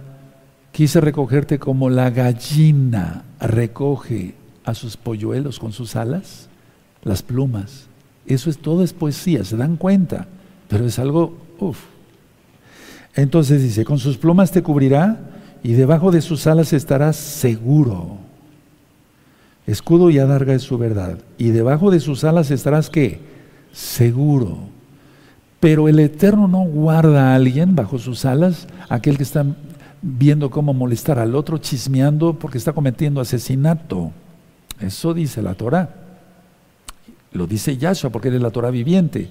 Quise 0.71 1.01
recogerte 1.01 1.59
como 1.59 1.89
la 1.89 2.09
gallina 2.09 3.25
recoge 3.39 4.35
a 4.63 4.73
sus 4.73 4.97
polluelos 4.97 5.59
con 5.59 5.71
sus 5.71 5.95
alas 5.95 6.49
las 7.03 7.21
plumas. 7.21 7.87
Eso 8.25 8.49
es 8.49 8.57
todo 8.57 8.83
es 8.83 8.93
poesía, 8.93 9.43
se 9.43 9.57
dan 9.57 9.75
cuenta, 9.75 10.27
pero 10.69 10.85
es 10.85 10.97
algo, 10.97 11.37
uff. 11.59 11.79
Entonces 13.15 13.61
dice, 13.61 13.85
con 13.85 13.99
sus 13.99 14.17
plumas 14.17 14.51
te 14.51 14.63
cubrirá 14.63 15.19
y 15.61 15.73
debajo 15.73 16.11
de 16.11 16.21
sus 16.21 16.47
alas 16.47 16.73
estarás 16.73 17.15
seguro. 17.15 18.17
Escudo 19.67 20.09
y 20.09 20.19
adarga 20.19 20.53
es 20.53 20.63
su 20.63 20.77
verdad. 20.77 21.19
Y 21.37 21.49
debajo 21.49 21.91
de 21.91 21.99
sus 21.99 22.23
alas 22.23 22.51
estarás 22.51 22.89
qué? 22.89 23.19
Seguro. 23.71 24.72
Pero 25.63 25.87
el 25.87 25.97
Eterno 26.01 26.49
no 26.49 26.65
guarda 26.65 27.31
a 27.31 27.35
alguien 27.35 27.73
bajo 27.73 27.97
sus 27.97 28.25
alas, 28.25 28.67
aquel 28.89 29.15
que 29.15 29.23
está 29.23 29.45
viendo 30.01 30.49
cómo 30.49 30.73
molestar 30.73 31.19
al 31.19 31.35
otro, 31.35 31.57
chismeando 31.57 32.37
porque 32.37 32.57
está 32.57 32.73
cometiendo 32.73 33.21
asesinato. 33.21 34.11
Eso 34.81 35.13
dice 35.13 35.41
la 35.41 35.53
Torah. 35.53 35.89
Lo 37.31 37.47
dice 37.47 37.77
Yahshua 37.77 38.09
porque 38.09 38.27
él 38.27 38.35
es 38.35 38.41
la 38.41 38.51
Torah 38.51 38.71
viviente. 38.71 39.29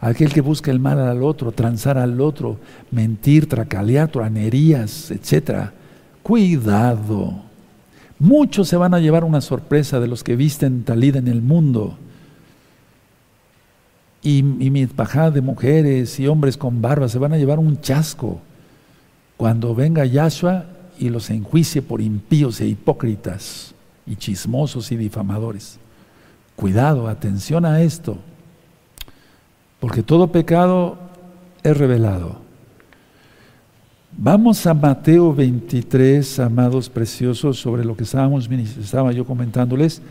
Aquel 0.00 0.32
que 0.32 0.40
busca 0.40 0.70
el 0.70 0.80
mal 0.80 1.00
al 1.00 1.22
otro, 1.22 1.52
transar 1.52 1.98
al 1.98 2.18
otro, 2.22 2.58
mentir, 2.90 3.46
tracalear, 3.46 4.08
truanerías, 4.08 5.10
etc. 5.10 5.72
Cuidado. 6.22 7.42
Muchos 8.18 8.68
se 8.68 8.78
van 8.78 8.94
a 8.94 9.00
llevar 9.00 9.22
una 9.22 9.42
sorpresa 9.42 10.00
de 10.00 10.08
los 10.08 10.24
que 10.24 10.34
visten 10.34 10.84
talida 10.84 11.18
en 11.18 11.28
el 11.28 11.42
mundo. 11.42 11.98
Y, 14.22 14.38
y 14.38 14.70
mi 14.70 14.84
de 14.86 15.40
mujeres 15.40 16.18
y 16.18 16.26
hombres 16.26 16.56
con 16.56 16.82
barba 16.82 17.08
se 17.08 17.18
van 17.18 17.32
a 17.32 17.38
llevar 17.38 17.58
un 17.58 17.80
chasco 17.80 18.40
cuando 19.36 19.74
venga 19.74 20.04
Yahshua 20.04 20.64
y 20.98 21.08
los 21.08 21.30
enjuicie 21.30 21.80
por 21.80 22.00
impíos 22.00 22.60
e 22.60 22.66
hipócritas 22.66 23.74
y 24.06 24.16
chismosos 24.16 24.90
y 24.90 24.96
difamadores. 24.96 25.78
Cuidado, 26.56 27.06
atención 27.06 27.64
a 27.64 27.80
esto, 27.82 28.18
porque 29.78 30.02
todo 30.02 30.32
pecado 30.32 30.98
es 31.62 31.76
revelado. 31.76 32.40
Vamos 34.16 34.66
a 34.66 34.74
Mateo 34.74 35.32
23, 35.32 36.40
amados 36.40 36.88
preciosos, 36.88 37.60
sobre 37.60 37.84
lo 37.84 37.96
que 37.96 38.02
estábamos, 38.02 38.48
estaba 38.50 39.12
yo 39.12 39.24
comentándoles. 39.24 40.02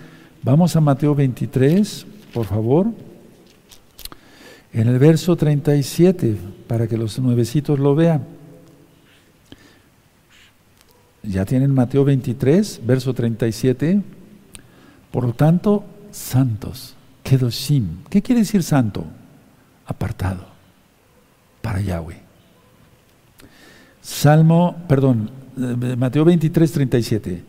Vamos 0.44 0.74
a 0.78 0.82
Mateo 0.82 1.14
23, 1.14 2.06
por 2.34 2.46
favor. 2.46 2.88
En 4.78 4.88
el 4.88 5.00
verso 5.00 5.36
37, 5.36 6.38
para 6.68 6.86
que 6.86 6.98
los 6.98 7.18
nuevecitos 7.18 7.80
lo 7.80 7.96
vean. 7.96 8.24
Ya 11.24 11.46
tienen 11.46 11.74
Mateo 11.74 12.06
23, 12.06 12.82
verso 12.86 13.12
37. 13.12 14.04
Por 15.10 15.24
lo 15.24 15.34
tanto, 15.34 15.84
santos, 16.12 16.96
Kedoshim. 17.24 18.04
¿Qué 18.08 18.22
quiere 18.22 18.42
decir 18.42 18.62
santo? 18.62 19.04
Apartado 19.88 20.46
para 21.64 21.82
Yahweh. 21.82 22.22
Salmo, 24.00 24.76
perdón, 24.88 25.32
eh, 25.58 25.96
Mateo 25.98 26.24
23, 26.24 26.72
37. 26.72 27.44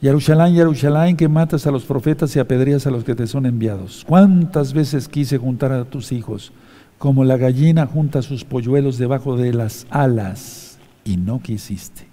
Yarushalayim, 0.00 0.54
Yarushalayim, 0.54 1.16
que 1.16 1.26
matas 1.26 1.66
a 1.66 1.72
los 1.72 1.82
profetas 1.84 2.36
y 2.36 2.38
apedreas 2.38 2.86
a 2.86 2.92
los 2.92 3.02
que 3.02 3.16
te 3.16 3.26
son 3.26 3.46
enviados. 3.46 4.04
¿Cuántas 4.06 4.72
veces 4.72 5.08
quise 5.08 5.38
juntar 5.38 5.72
a 5.72 5.84
tus 5.84 6.12
hijos, 6.12 6.52
como 6.98 7.24
la 7.24 7.36
gallina 7.36 7.86
junta 7.86 8.22
sus 8.22 8.44
polluelos 8.44 8.98
debajo 8.98 9.36
de 9.36 9.52
las 9.52 9.86
alas, 9.90 10.78
y 11.04 11.16
no 11.16 11.40
quisiste? 11.40 12.06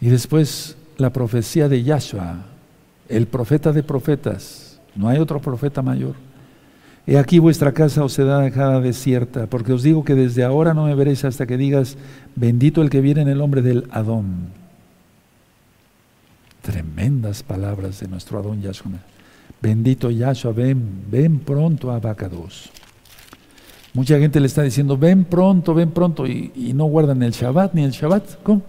Y 0.00 0.08
después 0.08 0.76
la 0.96 1.12
profecía 1.12 1.68
de 1.68 1.82
Yahshua, 1.82 2.46
el 3.08 3.26
profeta 3.26 3.72
de 3.72 3.82
profetas, 3.82 4.80
no 4.94 5.08
hay 5.08 5.18
otro 5.18 5.40
profeta 5.40 5.82
mayor. 5.82 6.14
He 7.06 7.16
aquí 7.16 7.38
vuestra 7.38 7.72
casa 7.72 8.04
os 8.04 8.12
será 8.12 8.40
dejada 8.40 8.80
desierta, 8.80 9.46
porque 9.46 9.72
os 9.72 9.82
digo 9.82 10.04
que 10.04 10.14
desde 10.14 10.44
ahora 10.44 10.74
no 10.74 10.84
me 10.84 10.94
veréis 10.94 11.24
hasta 11.24 11.46
que 11.46 11.56
digas, 11.56 11.96
bendito 12.36 12.82
el 12.82 12.90
que 12.90 13.00
viene 13.00 13.22
en 13.22 13.28
el 13.28 13.38
nombre 13.38 13.62
del 13.62 13.88
Adón. 13.90 14.48
Tremendas 16.60 17.42
palabras 17.42 18.00
de 18.00 18.08
nuestro 18.08 18.38
Adón 18.38 18.60
Yahshua. 18.60 18.98
Bendito 19.60 20.10
Yahshua, 20.10 20.52
ven, 20.52 21.04
ven 21.10 21.38
pronto 21.40 21.90
a 21.90 21.98
Bacados. 21.98 22.70
Mucha 23.92 24.18
gente 24.18 24.38
le 24.38 24.46
está 24.46 24.62
diciendo, 24.62 24.96
ven 24.96 25.24
pronto, 25.24 25.74
ven 25.74 25.90
pronto, 25.90 26.26
y, 26.26 26.72
no 26.74 26.84
guardan 26.84 27.22
el 27.22 27.32
Shabbat 27.32 27.74
ni 27.74 27.82
el 27.82 27.90
Shabbat. 27.90 28.42
¿Cómo? 28.42 28.62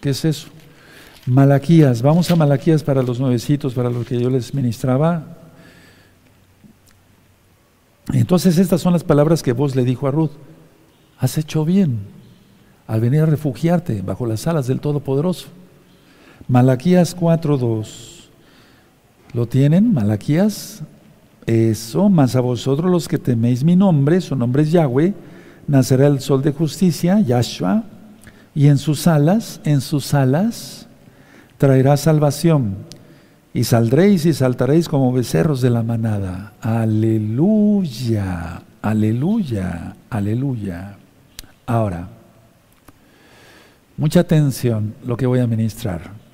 ¿Qué 0.00 0.10
es 0.10 0.24
eso? 0.24 0.48
Malaquías, 1.26 2.00
vamos 2.00 2.30
a 2.30 2.36
Malaquías 2.36 2.82
para 2.82 3.02
los 3.02 3.20
nuevecitos, 3.20 3.74
para 3.74 3.90
los 3.90 4.06
que 4.06 4.18
yo 4.18 4.30
les 4.30 4.54
ministraba. 4.54 5.36
Entonces 8.12 8.56
estas 8.58 8.80
son 8.80 8.92
las 8.92 9.04
palabras 9.04 9.42
que 9.42 9.52
vos 9.52 9.74
le 9.74 9.84
dijo 9.84 10.06
a 10.06 10.12
Ruth. 10.12 10.30
Has 11.18 11.36
hecho 11.36 11.64
bien 11.64 11.98
al 12.86 13.00
venir 13.00 13.22
a 13.22 13.26
refugiarte 13.26 14.00
bajo 14.02 14.26
las 14.26 14.46
alas 14.46 14.68
del 14.68 14.80
Todopoderoso. 14.80 15.48
Malaquías 16.48 17.16
4.2. 17.16 18.15
¿Lo 19.32 19.46
tienen? 19.46 19.92
Malaquías. 19.92 20.82
Eso, 21.46 22.08
más 22.08 22.34
a 22.34 22.40
vosotros 22.40 22.90
los 22.90 23.06
que 23.06 23.18
teméis 23.18 23.62
mi 23.62 23.76
nombre, 23.76 24.20
su 24.20 24.34
nombre 24.34 24.62
es 24.62 24.72
Yahweh, 24.72 25.14
nacerá 25.68 26.08
el 26.08 26.20
sol 26.20 26.42
de 26.42 26.52
justicia, 26.52 27.20
Yahshua, 27.20 27.84
y 28.54 28.66
en 28.66 28.78
sus 28.78 29.06
alas, 29.06 29.60
en 29.64 29.80
sus 29.80 30.12
alas, 30.12 30.88
traerá 31.58 31.96
salvación. 31.96 32.76
Y 33.54 33.64
saldréis 33.64 34.26
y 34.26 34.34
saltaréis 34.34 34.88
como 34.88 35.12
becerros 35.12 35.60
de 35.60 35.70
la 35.70 35.82
manada. 35.82 36.52
Aleluya, 36.60 38.62
aleluya, 38.82 39.94
aleluya. 40.10 40.96
Ahora, 41.64 42.08
mucha 43.96 44.20
atención 44.20 44.94
lo 45.06 45.16
que 45.16 45.26
voy 45.26 45.40
a 45.40 45.46
ministrar. 45.46 46.25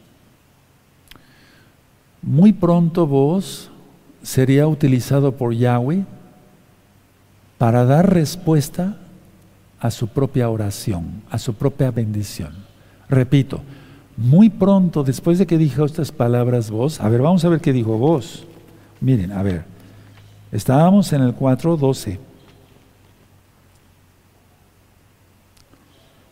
Muy 2.22 2.52
pronto 2.52 3.06
vos 3.06 3.70
sería 4.22 4.68
utilizado 4.68 5.32
por 5.32 5.52
Yahweh 5.54 6.04
para 7.58 7.84
dar 7.84 8.12
respuesta 8.12 8.96
a 9.80 9.90
su 9.90 10.08
propia 10.08 10.48
oración, 10.48 11.22
a 11.30 11.38
su 11.38 11.54
propia 11.54 11.90
bendición. 11.90 12.52
Repito, 13.08 13.60
muy 14.16 14.48
pronto, 14.48 15.02
después 15.02 15.38
de 15.38 15.46
que 15.46 15.58
dijo 15.58 15.84
estas 15.84 16.12
palabras 16.12 16.70
vos, 16.70 17.00
a 17.00 17.08
ver, 17.08 17.20
vamos 17.22 17.44
a 17.44 17.48
ver 17.48 17.60
qué 17.60 17.72
dijo 17.72 17.98
vos. 17.98 18.44
Miren, 19.00 19.32
a 19.32 19.42
ver, 19.42 19.64
estábamos 20.52 21.12
en 21.12 21.22
el 21.22 21.36
4.12. 21.36 22.18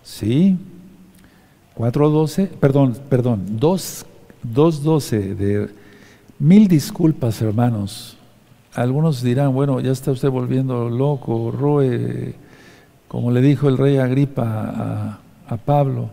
¿Sí? 0.05 0.57
4.12, 1.76 2.49
perdón, 2.49 2.97
perdón, 3.09 3.59
2.12 3.59 5.34
de... 5.34 5.80
Mil 6.41 6.66
disculpas, 6.66 7.41
hermanos. 7.41 8.16
Algunos 8.74 9.22
dirán, 9.22 9.55
bueno, 9.55 9.78
ya 9.80 9.93
está 9.93 10.11
usted 10.11 10.30
volviendo 10.30 10.91
loco, 10.91 11.53
Roe, 11.53 12.34
como 13.07 13.30
le 13.30 13.41
dijo 13.41 13.68
el 13.68 13.78
rey 13.78 13.99
Agripa 13.99 14.43
a, 14.45 15.18
a 15.47 15.57
Pablo 15.57 16.11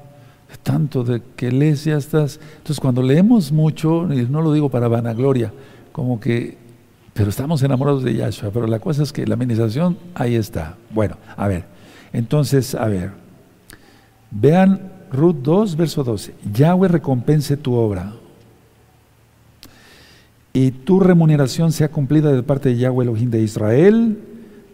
tanto 0.67 1.05
de 1.05 1.21
que 1.36 1.51
lees 1.51 1.86
ya 1.86 1.95
estás. 1.95 2.39
Entonces, 2.57 2.80
cuando 2.80 3.01
leemos 3.01 3.53
mucho, 3.53 4.11
y 4.13 4.28
no 4.30 4.41
lo 4.41 4.51
digo 4.51 4.69
para 4.69 4.89
vanagloria, 4.89 5.53
como 5.93 6.19
que, 6.19 6.57
pero 7.13 7.30
estamos 7.30 7.63
enamorados 7.63 8.03
de 8.03 8.13
Yahshua, 8.15 8.51
pero 8.51 8.67
la 8.67 8.80
cosa 8.80 9.03
es 9.03 9.13
que 9.13 9.25
la 9.25 9.36
administración 9.36 9.97
ahí 10.13 10.36
está. 10.36 10.75
Bueno, 10.89 11.15
a 11.38 11.47
ver, 11.47 11.63
entonces, 12.11 12.75
a 12.75 12.86
ver, 12.88 13.11
vean 14.30 14.91
Ruth 15.11 15.38
2, 15.41 15.78
verso 15.78 16.03
12. 16.03 16.36
Yahweh 16.53 16.89
recompense 16.89 17.55
tu 17.55 17.73
obra 17.73 18.13
y 20.58 20.72
tu 20.72 20.99
remuneración 20.99 21.72
sea 21.72 21.89
cumplida 21.89 22.32
de 22.32 22.41
parte 22.41 22.70
de 22.70 22.78
Yahweh 22.78 23.03
Elohim 23.03 23.30
de 23.30 23.43
Israel, 23.43 24.18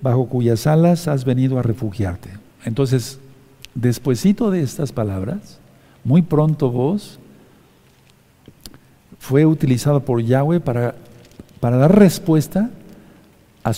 bajo 0.01 0.29
cuyas 0.29 0.65
alas 0.65 1.09
has 1.09 1.25
venido 1.25 1.59
a 1.59 1.61
refugiarte. 1.61 2.29
Entonces, 2.63 3.19
despuesito 3.75 4.49
de 4.49 4.61
estas 4.61 4.93
palabras, 4.93 5.59
muy 6.05 6.21
pronto 6.21 6.71
vos 6.71 7.19
fue 9.19 9.45
utilizado 9.45 10.05
por 10.05 10.23
Yahweh 10.23 10.61
para, 10.61 10.95
para 11.59 11.75
dar 11.75 11.99
respuesta 11.99 12.69
a, 13.65 13.73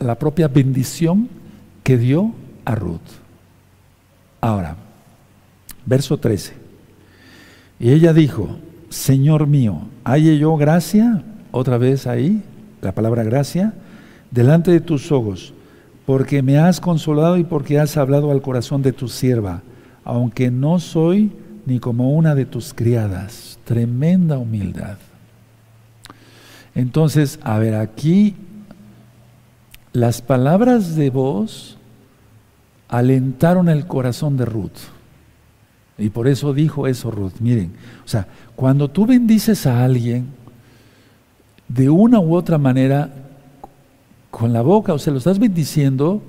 la 0.00 0.18
propia 0.18 0.48
bendición 0.48 1.30
que 1.82 1.96
dio 1.96 2.34
a 2.66 2.74
Ruth. 2.74 3.00
Ahora, 4.42 4.76
verso 5.86 6.18
13. 6.18 6.52
Y 7.80 7.90
ella 7.90 8.12
dijo, 8.12 8.58
Señor 8.90 9.46
mío, 9.46 9.88
¿halle 10.04 10.36
yo 10.36 10.54
gracia? 10.58 11.24
Otra 11.50 11.78
vez 11.78 12.06
ahí, 12.06 12.42
la 12.80 12.92
palabra 12.92 13.24
gracia, 13.24 13.74
delante 14.30 14.70
de 14.70 14.80
tus 14.80 15.10
ojos, 15.12 15.54
porque 16.06 16.42
me 16.42 16.58
has 16.58 16.80
consolado 16.80 17.36
y 17.36 17.44
porque 17.44 17.78
has 17.78 17.96
hablado 17.96 18.30
al 18.30 18.42
corazón 18.42 18.82
de 18.82 18.92
tu 18.92 19.08
sierva, 19.08 19.62
aunque 20.04 20.50
no 20.50 20.78
soy 20.78 21.32
ni 21.66 21.80
como 21.80 22.12
una 22.12 22.34
de 22.34 22.46
tus 22.46 22.72
criadas. 22.72 23.58
Tremenda 23.64 24.38
humildad. 24.38 24.96
Entonces, 26.74 27.38
a 27.42 27.58
ver, 27.58 27.74
aquí 27.74 28.36
las 29.92 30.22
palabras 30.22 30.94
de 30.96 31.10
voz 31.10 31.76
alentaron 32.88 33.68
el 33.68 33.86
corazón 33.86 34.36
de 34.36 34.44
Ruth. 34.44 34.78
Y 35.98 36.10
por 36.10 36.28
eso 36.28 36.54
dijo 36.54 36.86
eso 36.86 37.10
Ruth. 37.10 37.34
Miren, 37.40 37.72
o 38.04 38.08
sea, 38.08 38.28
cuando 38.54 38.88
tú 38.88 39.04
bendices 39.04 39.66
a 39.66 39.84
alguien, 39.84 40.28
de 41.68 41.90
una 41.90 42.18
u 42.18 42.34
otra 42.34 42.58
manera, 42.58 43.10
con 44.30 44.52
la 44.52 44.62
boca, 44.62 44.94
o 44.94 44.98
sea, 44.98 45.12
lo 45.12 45.18
estás 45.18 45.38
bendiciendo, 45.38 46.22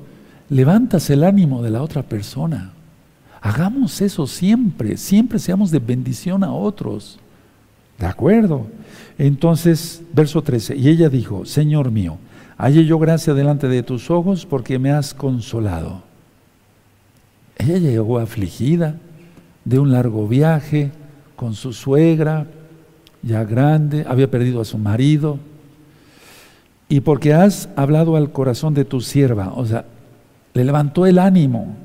levantas 0.50 1.10
el 1.10 1.24
ánimo 1.24 1.62
de 1.62 1.72
la 1.72 1.82
otra 1.82 2.04
persona. 2.04 2.74
Hagamos 3.42 4.02
eso 4.02 4.28
siempre, 4.28 4.98
siempre 4.98 5.40
seamos 5.40 5.72
de 5.72 5.80
bendición 5.80 6.44
a 6.44 6.52
otros. 6.52 7.20
¿De 7.98 8.06
acuerdo? 8.06 8.68
Entonces, 9.18 10.02
verso 10.14 10.42
13, 10.42 10.76
y 10.76 10.90
ella 10.90 11.10
dijo, 11.10 11.46
Señor 11.46 11.92
mío, 11.92 12.18
halle 12.58 12.86
yo 12.86 13.00
gracia 13.00 13.34
delante 13.34 13.68
de 13.68 13.84
tus 13.84 14.10
ojos 14.10 14.46
porque 14.46 14.80
me 14.80 14.92
has 14.92 15.14
consolado. 15.14 16.04
Ella 17.58 17.78
llegó 17.78 18.20
afligida 18.20 18.96
de 19.66 19.80
un 19.80 19.92
largo 19.92 20.28
viaje 20.28 20.92
con 21.36 21.54
su 21.54 21.74
suegra, 21.74 22.48
ya 23.22 23.44
grande, 23.44 24.06
había 24.08 24.30
perdido 24.30 24.62
a 24.62 24.66
su 24.66 24.78
marido, 24.78 25.40
y 26.88 27.02
porque 27.02 27.34
has 27.34 27.70
hablado 27.76 28.16
al 28.16 28.32
corazón 28.32 28.74
de 28.74 28.86
tu 28.86 29.02
sierva, 29.02 29.54
o 29.56 29.66
sea, 29.66 29.86
le 30.54 30.64
levantó 30.64 31.06
el 31.06 31.20
ánimo, 31.20 31.76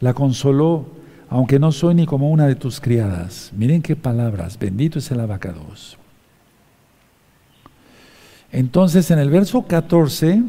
la 0.00 0.14
consoló, 0.14 0.86
aunque 1.28 1.58
no 1.58 1.72
soy 1.72 1.94
ni 1.94 2.06
como 2.06 2.30
una 2.30 2.46
de 2.46 2.54
tus 2.54 2.80
criadas. 2.80 3.52
Miren 3.56 3.82
qué 3.82 3.96
palabras, 3.96 4.58
bendito 4.58 4.98
es 4.98 5.10
el 5.10 5.20
abacados. 5.20 5.96
Entonces 8.52 9.10
en 9.10 9.18
el 9.18 9.30
verso 9.30 9.62
14, 9.62 10.42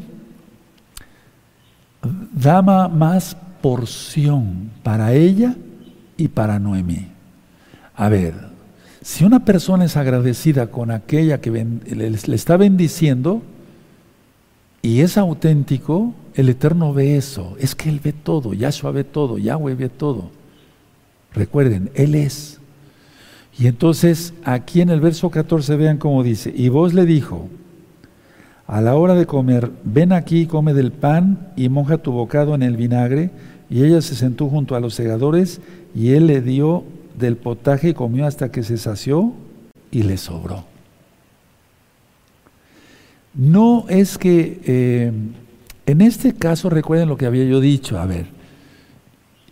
dama 2.34 2.90
más 2.90 3.38
porción 3.62 4.72
para 4.84 5.14
ella 5.14 5.56
y 6.18 6.28
para 6.28 6.60
Noemí. 6.60 7.08
A 7.96 8.10
ver, 8.10 8.53
si 9.04 9.26
una 9.26 9.44
persona 9.44 9.84
es 9.86 9.98
agradecida 9.98 10.68
con 10.68 10.90
aquella 10.90 11.42
que 11.42 11.52
le, 11.52 12.08
está 12.08 12.56
bendiciendo 12.56 13.42
y 14.82 15.02
es 15.02 15.18
auténtico, 15.18 16.14
el 16.36 16.48
Eterno 16.48 16.94
ve 16.94 17.18
eso, 17.18 17.56
es 17.60 17.76
que 17.76 17.90
Él 17.90 18.00
ve 18.02 18.14
todo, 18.14 18.54
Yahshua 18.54 18.92
ve 18.92 19.04
todo, 19.04 19.38
Yahweh 19.38 19.76
ve 19.76 19.90
todo. 19.90 20.32
Recuerden, 21.34 21.92
Él 21.96 22.16
es. 22.16 22.60
Y 23.60 23.68
entonces 23.68 24.34
aquí 24.46 24.82
en 24.82 24.90
el 24.90 25.02
verso 25.02 25.30
14 25.30 25.76
vean 25.76 25.98
cómo 25.98 26.24
dice, 26.24 26.54
y 26.56 26.70
vos 26.70 26.94
le 26.94 27.06
dijo, 27.06 27.50
a 28.68 28.80
la 28.80 28.96
hora 28.96 29.16
de 29.16 29.26
comer, 29.26 29.70
ven 29.84 30.14
aquí, 30.14 30.46
come 30.46 30.74
del 30.74 30.94
pan 30.94 31.52
y 31.58 31.68
moja 31.68 31.98
tu 31.98 32.14
bocado 32.14 32.56
en 32.56 32.64
el 32.64 32.78
vinagre. 32.78 33.32
Y 33.70 33.84
ella 33.84 34.02
se 34.02 34.16
sentó 34.16 34.48
junto 34.48 34.76
a 34.76 34.80
los 34.80 34.94
segadores 34.94 35.60
y 35.94 36.12
él 36.12 36.28
le 36.28 36.42
dio 36.42 36.86
del 37.24 37.38
potaje 37.38 37.94
comió 37.94 38.28
hasta 38.28 38.52
que 38.52 38.62
se 38.62 38.78
sació 38.78 39.34
y 39.90 40.04
le 40.04 40.18
sobró. 40.18 40.66
No 43.34 43.86
es 43.90 44.18
que 44.18 44.62
eh, 44.66 45.12
en 45.86 46.02
este 46.02 46.34
caso, 46.34 46.70
recuerden 46.70 47.10
lo 47.10 47.18
que 47.18 47.26
había 47.26 47.44
yo 47.44 47.60
dicho, 47.60 48.00
a 48.00 48.06
ver, 48.06 48.28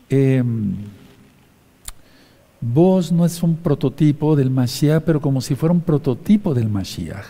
em, 0.10 0.76
vos 2.62 3.12
no 3.12 3.26
es 3.26 3.44
un 3.44 3.58
prototipo 3.58 4.36
del 4.38 4.50
Mashiach, 4.50 5.04
pero 5.04 5.20
como 5.20 5.42
si 5.42 5.56
fuera 5.56 5.74
un 5.74 5.82
prototipo 5.82 6.54
del 6.54 6.70
Mashiach. 6.70 7.26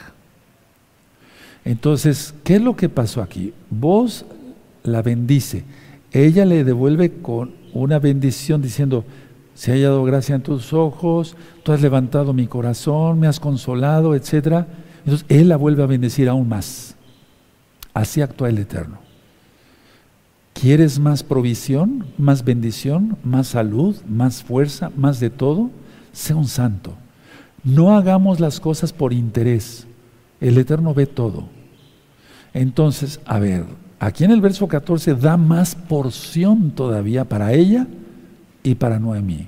Entonces, 1.65 2.33
¿qué 2.43 2.55
es 2.55 2.61
lo 2.61 2.75
que 2.75 2.89
pasó 2.89 3.21
aquí? 3.23 3.53
Vos 3.71 4.25
la 4.83 5.01
bendice, 5.01 5.63
ella 6.11 6.45
le 6.45 6.63
devuelve 6.63 7.11
con 7.11 7.53
una 7.73 7.97
bendición 7.97 8.61
diciendo, 8.61 9.03
se 9.54 9.72
ha 9.72 9.76
hallado 9.76 10.04
gracia 10.04 10.36
en 10.36 10.43
tus 10.43 10.74
ojos, 10.74 11.36
tú 11.64 11.72
has 11.72 11.82
levantado 11.82 12.34
mi 12.34 12.47
corazón, 12.47 13.20
me 13.20 13.28
has 13.28 13.39
consolado, 13.39 14.16
etc. 14.16 14.66
Entonces 14.99 15.26
Él 15.30 15.49
la 15.49 15.58
vuelve 15.58 15.84
a 15.84 15.88
bendecir 15.88 16.30
aún 16.30 16.47
más. 16.47 16.95
Así 17.93 18.22
actúa 18.22 18.49
el 18.49 18.58
Eterno. 18.58 18.99
¿Quieres 20.54 20.99
más 20.99 21.24
provisión, 21.24 22.06
más 22.18 22.43
bendición, 22.43 23.18
más 23.24 23.47
salud, 23.47 23.95
más 24.08 24.43
fuerza, 24.43 24.91
más 24.95 25.20
de 25.20 25.30
todo? 25.30 25.70
Sé 26.14 26.34
un 26.34 26.47
santo. 26.47 26.93
No 27.64 27.95
hagamos 27.95 28.39
las 28.39 28.60
cosas 28.60 28.93
por 28.93 29.14
interés. 29.14 29.88
El 30.39 30.58
Eterno 30.58 30.93
ve 30.93 31.06
todo. 31.06 31.45
Entonces, 32.54 33.20
a 33.26 33.39
ver, 33.39 33.66
aquí 33.99 34.24
en 34.24 34.32
el 34.32 34.41
verso 34.41 34.68
14 34.68 35.16
da 35.16 35.38
más 35.38 35.76
porción 35.76 36.72
todavía 36.72 37.26
para 37.26 37.54
ella 37.54 37.88
y 38.64 38.76
para 38.76 38.99
Noemí. 38.99 39.47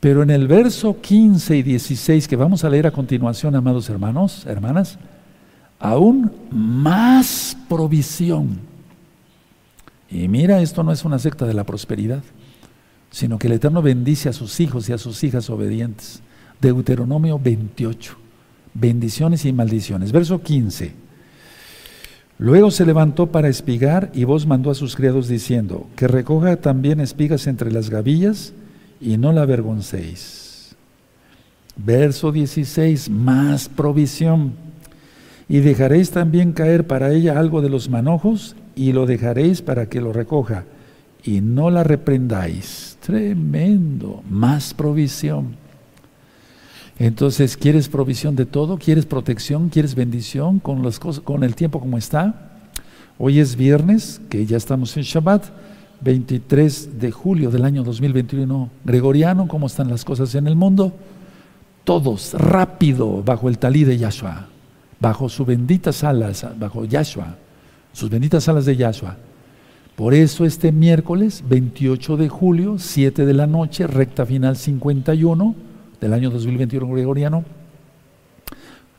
Pero 0.00 0.22
en 0.22 0.30
el 0.30 0.46
verso 0.46 1.00
15 1.00 1.56
y 1.56 1.62
16 1.62 2.28
que 2.28 2.36
vamos 2.36 2.64
a 2.64 2.70
leer 2.70 2.86
a 2.86 2.90
continuación, 2.90 3.54
amados 3.56 3.88
hermanos, 3.88 4.46
hermanas, 4.46 4.98
aún 5.78 6.30
más 6.50 7.56
provisión. 7.68 8.60
Y 10.10 10.28
mira, 10.28 10.60
esto 10.60 10.82
no 10.82 10.92
es 10.92 11.04
una 11.04 11.18
secta 11.18 11.46
de 11.46 11.54
la 11.54 11.64
prosperidad, 11.64 12.22
sino 13.10 13.38
que 13.38 13.48
el 13.48 13.54
Eterno 13.54 13.82
bendice 13.82 14.28
a 14.28 14.32
sus 14.32 14.60
hijos 14.60 14.88
y 14.88 14.92
a 14.92 14.98
sus 14.98 15.24
hijas 15.24 15.50
obedientes. 15.50 16.22
Deuteronomio 16.60 17.38
28, 17.38 18.16
bendiciones 18.74 19.44
y 19.44 19.52
maldiciones. 19.52 20.12
Verso 20.12 20.42
15. 20.42 21.05
Luego 22.38 22.70
se 22.70 22.84
levantó 22.84 23.28
para 23.28 23.48
espigar 23.48 24.10
y 24.12 24.24
vos 24.24 24.46
mandó 24.46 24.70
a 24.70 24.74
sus 24.74 24.94
criados 24.94 25.28
diciendo, 25.28 25.86
que 25.96 26.06
recoja 26.06 26.56
también 26.56 27.00
espigas 27.00 27.46
entre 27.46 27.72
las 27.72 27.88
gavillas 27.88 28.52
y 29.00 29.16
no 29.16 29.32
la 29.32 29.42
avergoncéis. 29.42 30.76
Verso 31.76 32.32
16, 32.32 33.08
más 33.10 33.68
provisión. 33.68 34.52
Y 35.48 35.60
dejaréis 35.60 36.10
también 36.10 36.52
caer 36.52 36.86
para 36.86 37.12
ella 37.12 37.38
algo 37.38 37.62
de 37.62 37.70
los 37.70 37.88
manojos 37.88 38.56
y 38.74 38.92
lo 38.92 39.06
dejaréis 39.06 39.62
para 39.62 39.88
que 39.88 40.00
lo 40.00 40.12
recoja 40.12 40.64
y 41.22 41.40
no 41.40 41.70
la 41.70 41.84
reprendáis. 41.84 42.98
Tremendo, 43.00 44.22
más 44.28 44.74
provisión. 44.74 45.65
Entonces, 46.98 47.56
¿quieres 47.56 47.88
provisión 47.88 48.36
de 48.36 48.46
todo? 48.46 48.78
¿Quieres 48.78 49.06
protección? 49.06 49.68
¿Quieres 49.68 49.94
bendición 49.94 50.58
con 50.58 50.82
las 50.82 50.98
cosas, 50.98 51.22
con 51.22 51.44
el 51.44 51.54
tiempo 51.54 51.80
como 51.80 51.98
está? 51.98 52.52
Hoy 53.18 53.38
es 53.40 53.56
viernes, 53.56 54.20
que 54.30 54.46
ya 54.46 54.56
estamos 54.56 54.96
en 54.96 55.02
Shabbat, 55.02 55.44
23 56.00 56.98
de 56.98 57.10
julio 57.10 57.50
del 57.50 57.64
año 57.64 57.82
2021 57.82 58.70
gregoriano, 58.84 59.48
¿cómo 59.48 59.66
están 59.66 59.88
las 59.88 60.04
cosas 60.04 60.34
en 60.34 60.46
el 60.46 60.56
mundo? 60.56 60.92
Todos 61.84 62.34
rápido 62.34 63.22
bajo 63.22 63.48
el 63.48 63.58
talí 63.58 63.84
de 63.84 63.96
Yahshua 63.96 64.48
bajo 65.00 65.28
sus 65.28 65.46
benditas 65.46 66.04
alas, 66.04 66.46
bajo 66.58 66.84
Yahshua, 66.84 67.36
sus 67.92 68.10
benditas 68.10 68.48
alas 68.48 68.64
de 68.64 68.76
Yahshua. 68.76 69.16
Por 69.94 70.14
eso 70.14 70.44
este 70.44 70.72
miércoles 70.72 71.42
28 71.48 72.16
de 72.16 72.28
julio, 72.28 72.78
7 72.78 73.24
de 73.24 73.34
la 73.34 73.46
noche, 73.46 73.86
recta 73.86 74.26
final 74.26 74.56
51 74.56 75.54
del 76.00 76.12
año 76.12 76.30
2021 76.30 76.88
gregoriano, 76.88 77.44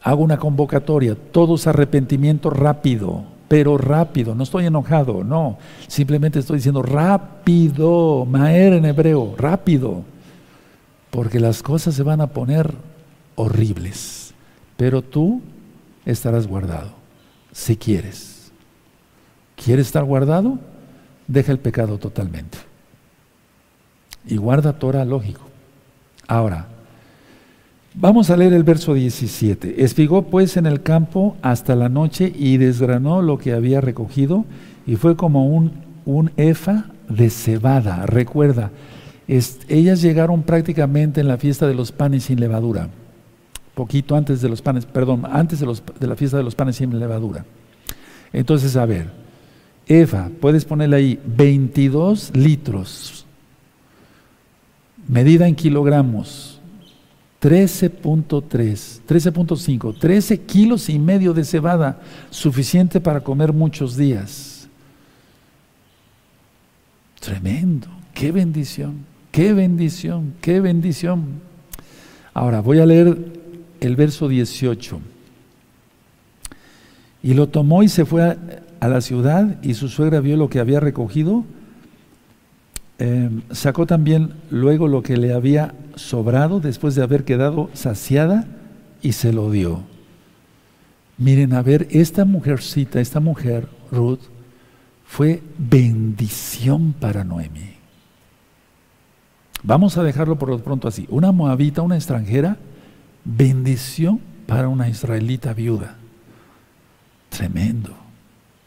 hago 0.02 0.24
una 0.24 0.38
convocatoria, 0.38 1.16
todos 1.16 1.68
arrepentimiento 1.68 2.50
rápido, 2.50 3.24
pero 3.48 3.78
rápido, 3.78 4.36
no 4.36 4.44
estoy 4.44 4.66
enojado, 4.66 5.24
no, 5.24 5.58
simplemente 5.88 6.40
estoy 6.40 6.58
diciendo 6.58 6.82
rápido, 6.82 8.26
maer 8.26 8.74
en 8.74 8.86
hebreo, 8.86 9.36
rápido, 9.38 10.04
porque 11.10 11.40
las 11.40 11.64
cosas 11.64 11.96
se 11.96 12.04
van 12.04 12.22
a 12.22 12.28
poner 12.28 12.74
horribles, 13.36 14.34
pero 14.76 15.02
tú 15.02 15.42
estarás 16.06 16.48
guardado, 16.48 16.92
si 17.52 17.76
quieres. 17.76 18.52
¿Quieres 19.56 19.88
estar 19.88 20.04
guardado? 20.04 20.60
Deja 21.28 21.52
el 21.52 21.60
pecado 21.60 21.98
totalmente. 21.98 22.60
Y 24.26 24.38
guarda 24.38 24.78
Torah 24.78 25.04
lógico. 25.04 25.42
Ahora, 26.28 26.68
vamos 28.00 28.30
a 28.30 28.38
leer 28.38 28.54
el 28.54 28.64
verso 28.64 28.94
17. 28.94 29.84
Espigó 29.84 30.24
pues 30.24 30.58
en 30.58 30.66
el 30.66 30.82
campo 30.82 31.36
hasta 31.42 31.76
la 31.76 31.90
noche 31.90 32.32
y 32.36 32.58
desgranó 32.58 33.22
lo 33.22 33.38
que 33.38 33.54
había 33.54 33.82
recogido 33.82 34.46
y 34.86 34.96
fue 34.96 35.16
como 35.16 35.48
un, 35.48 35.72
un 36.06 36.32
efa 36.38 36.86
de 37.10 37.30
cebada. 37.30 38.06
Recuerda, 38.06 38.72
ellas 39.28 40.02
llegaron 40.02 40.44
prácticamente 40.44 41.22
en 41.22 41.28
la 41.28 41.38
fiesta 41.38 41.68
de 41.68 41.74
los 41.74 41.92
panes 41.92 42.26
sin 42.26 42.40
levadura 42.40 42.90
poquito 43.78 44.16
antes 44.16 44.42
de 44.42 44.50
los 44.50 44.62
panes, 44.62 44.88
perdón, 44.88 45.24
antes 45.32 45.60
de, 45.60 45.68
de 46.00 46.08
la 46.08 46.16
fiesta 46.16 46.36
de 46.36 46.44
los 46.44 46.56
panes 46.56 46.78
sin 46.78 47.00
levadura. 47.00 47.46
Entonces, 48.34 48.76
a 48.76 48.86
ver, 48.88 49.12
Eva, 49.88 50.32
puedes 50.42 50.66
ponerle 50.66 50.96
ahí 50.98 51.20
22 51.24 52.36
litros, 52.36 53.26
medida 55.08 55.48
en 55.48 55.54
kilogramos, 55.54 56.47
13.3, 57.42 59.02
13.5, 59.08 60.00
13 60.00 60.42
kilos 60.42 60.90
y 60.90 60.98
medio 60.98 61.34
de 61.34 61.44
cebada, 61.44 62.02
suficiente 62.32 63.00
para 63.00 63.22
comer 63.22 63.54
muchos 63.54 63.96
días. 63.96 64.68
Tremendo, 67.20 67.88
qué 68.14 68.32
bendición, 68.32 69.06
qué 69.32 69.54
bendición, 69.54 70.34
qué 70.42 70.60
bendición. 70.62 71.26
Ahora 72.34 72.62
voy 72.62 72.80
a 72.80 72.86
leer 72.86 73.18
el 73.82 73.96
verso 73.96 74.28
18. 74.28 75.00
Y 77.22 77.34
lo 77.34 77.50
tomó 77.50 77.84
y 77.84 77.90
se 77.90 78.06
fue 78.06 78.38
a, 78.80 78.88
la 78.88 79.02
ciudad 79.02 79.62
y 79.64 79.74
su 79.74 79.90
suegra 79.90 80.22
vio 80.22 80.38
lo 80.38 80.50
que 80.50 80.60
había 80.60 80.80
recogido. 80.80 81.46
Em, 83.00 83.42
sacó 83.52 83.86
también 83.86 84.34
luego 84.50 84.88
lo 84.88 85.04
que 85.04 85.18
le 85.18 85.34
había 85.34 85.74
sobrado 85.98 86.60
después 86.60 86.96
de 86.96 87.04
haber 87.04 87.24
quedado 87.26 87.70
saciada 87.74 88.48
y 89.02 89.14
se 89.14 89.34
lo 89.34 89.52
dio. 89.52 89.84
Miren, 91.18 91.54
a 91.54 91.62
ver, 91.62 91.88
esta 91.92 92.26
mujercita, 92.26 93.00
esta 93.00 93.20
mujer, 93.20 93.68
Ruth, 93.92 94.22
fue 95.06 95.42
bendición 95.58 96.94
para 96.94 97.24
Noemi. 97.24 97.76
Vamos 99.64 99.98
a 99.98 100.04
dejarlo 100.04 100.38
por 100.38 100.50
lo 100.50 100.60
pronto 100.60 100.88
así. 100.88 101.08
Una 101.10 101.32
moabita, 101.32 101.82
una 101.82 101.96
extranjera, 101.96 102.58
bendición 103.26 104.22
para 104.46 104.68
una 104.68 104.90
israelita 104.90 105.54
viuda. 105.54 105.96
Tremendo. 107.30 107.96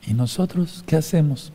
¿Y 0.07 0.15
nosotros 0.15 0.83
qué 0.87 0.97
hacemos? 0.97 1.53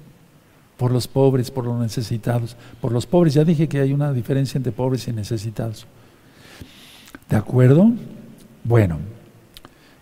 Por 0.77 0.91
los 0.91 1.07
pobres, 1.07 1.51
por 1.51 1.65
los 1.65 1.79
necesitados. 1.79 2.55
Por 2.81 2.91
los 2.91 3.05
pobres, 3.05 3.33
ya 3.33 3.43
dije 3.43 3.67
que 3.67 3.79
hay 3.79 3.93
una 3.93 4.11
diferencia 4.11 4.57
entre 4.57 4.71
pobres 4.71 5.07
y 5.07 5.13
necesitados. 5.13 5.85
¿De 7.29 7.35
acuerdo? 7.35 7.91
Bueno, 8.63 8.99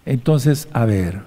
entonces, 0.05 0.67
a 0.73 0.85
ver, 0.85 1.21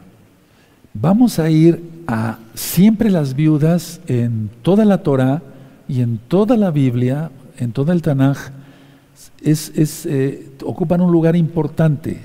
vamos 0.95 1.39
a 1.39 1.51
ir 1.51 1.83
a 2.07 2.39
siempre 2.55 3.11
las 3.11 3.35
viudas 3.35 4.01
en 4.07 4.51
toda 4.63 4.85
la 4.85 5.03
Torah 5.03 5.43
y 5.89 6.01
en 6.01 6.19
toda 6.19 6.57
la 6.57 6.71
Biblia, 6.71 7.31
en 7.59 7.73
todo 7.73 7.93
el 7.93 8.03
Tanaj, 8.03 8.51
es, 9.43 10.07
eh, 10.07 10.51
ocupan 10.65 11.01
un 11.01 11.13
lugar 11.13 11.37
importante. 11.37 12.21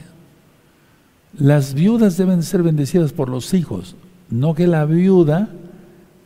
Las 1.37 1.73
viudas 1.73 2.17
deben 2.17 2.43
ser 2.43 2.63
bendecidas 2.63 3.13
por 3.13 3.29
los 3.29 3.53
hijos, 3.53 3.95
no 4.29 4.53
que 4.53 4.67
la 4.67 4.85
viuda 4.85 5.49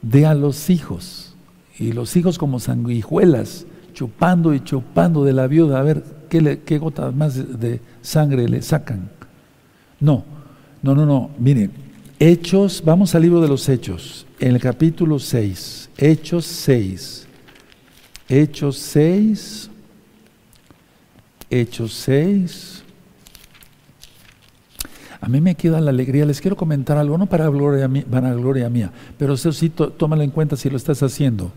dé 0.09 0.25
a 0.25 0.33
los 0.33 0.69
hijos. 0.69 1.35
Y 1.77 1.91
los 1.91 2.15
hijos 2.15 2.37
como 2.37 2.59
sanguijuelas, 2.59 3.65
chupando 3.93 4.53
y 4.53 4.61
chupando 4.61 5.23
de 5.23 5.33
la 5.33 5.47
viuda, 5.47 5.79
a 5.79 5.83
ver 5.83 6.03
qué, 6.29 6.61
qué 6.65 6.77
gotas 6.77 7.13
más 7.13 7.35
de, 7.35 7.43
de 7.43 7.81
sangre 8.01 8.47
le 8.47 8.61
sacan. 8.61 9.09
No, 9.99 10.23
no, 10.81 10.95
no, 10.95 11.05
no. 11.05 11.31
Miren, 11.37 11.71
Hechos, 12.19 12.81
vamos 12.85 13.13
al 13.13 13.23
libro 13.23 13.41
de 13.41 13.49
los 13.49 13.67
Hechos, 13.67 14.25
en 14.39 14.55
el 14.55 14.61
capítulo 14.61 15.19
6, 15.19 15.89
Hechos 15.97 16.45
6. 16.45 17.27
Hechos 18.27 18.77
6, 18.77 19.69
Hechos 21.49 21.93
6. 21.93 22.74
A 25.25 25.27
mí 25.27 25.41
me 25.41 25.55
queda 25.55 25.81
la 25.81 25.89
alegría, 25.89 26.23
les 26.23 26.39
quiero 26.39 26.55
comentar 26.55 26.99
algo, 26.99 27.17
no 27.17 27.25
para 27.25 27.49
gloria, 27.49 27.87
gloria 27.87 28.69
mía, 28.69 28.91
pero 29.17 29.33
eso 29.33 29.51
sí, 29.51 29.71
tómalo 29.71 30.21
en 30.21 30.29
cuenta 30.29 30.55
si 30.55 30.69
lo 30.69 30.77
estás 30.77 31.01
haciendo. 31.01 31.51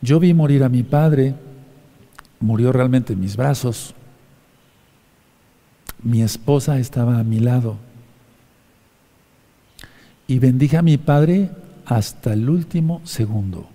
Yo 0.00 0.18
vi 0.18 0.34
morir 0.34 0.64
a 0.64 0.68
mi 0.68 0.82
padre, 0.82 1.36
murió 2.40 2.72
realmente 2.72 3.12
en 3.12 3.20
mis 3.20 3.36
brazos. 3.36 3.94
Mi 6.02 6.20
esposa 6.20 6.80
estaba 6.80 7.20
a 7.20 7.22
mi 7.22 7.38
lado. 7.38 7.76
Y 10.26 10.40
bendije 10.40 10.78
a 10.78 10.82
mi 10.82 10.98
padre 10.98 11.50
hasta 11.84 12.32
el 12.32 12.50
último 12.50 13.02
segundo. 13.04 13.68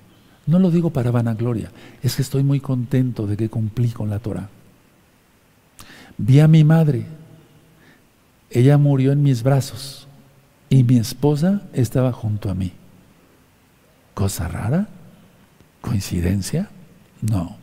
No 0.46 0.60
lo 0.60 0.72
digo 0.72 0.90
para 0.90 1.10
vanagloria, 1.10 1.72
es 2.04 2.18
que 2.18 2.22
estoy 2.22 2.44
muy 2.44 2.60
contento 2.60 3.28
de 3.28 3.38
que 3.38 3.48
cumplí 3.48 3.92
con 3.92 4.10
la 4.10 4.20
Torah. 4.20 4.50
Vi 6.18 6.42
a 6.42 6.50
mi 6.50 6.66
madre, 6.66 7.21
ella 8.52 8.78
murió 8.78 9.14
en 9.14 9.24
mis 9.24 9.44
brazos 9.44 10.08
y 10.70 10.84
mi 10.84 10.98
esposa 10.98 11.62
estaba 11.74 12.12
junto 12.12 12.50
a 12.50 12.54
mí. 12.54 12.74
¿Cosa 14.14 14.48
rara? 14.48 14.90
¿Coincidencia? 15.80 16.70
No. 17.22 17.58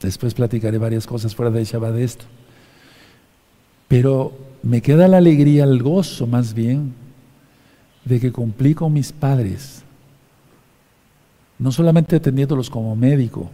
Después 0.00 0.34
platicaré 0.34 0.78
varias 0.78 1.06
cosas 1.06 1.34
fuera 1.34 1.50
de 1.50 1.64
Shabbat 1.64 1.94
de 1.94 2.04
esto. 2.04 2.24
Pero 3.86 4.36
me 4.62 4.80
queda 4.82 5.08
la 5.08 5.18
alegría, 5.18 5.64
el 5.64 5.82
gozo 5.82 6.26
más 6.26 6.54
bien, 6.54 6.94
de 8.04 8.18
que 8.18 8.32
cumplí 8.32 8.74
con 8.74 8.92
mis 8.92 9.12
padres. 9.12 9.82
No 11.58 11.70
solamente 11.70 12.16
atendiéndolos 12.16 12.70
como 12.70 12.96
médico, 12.96 13.50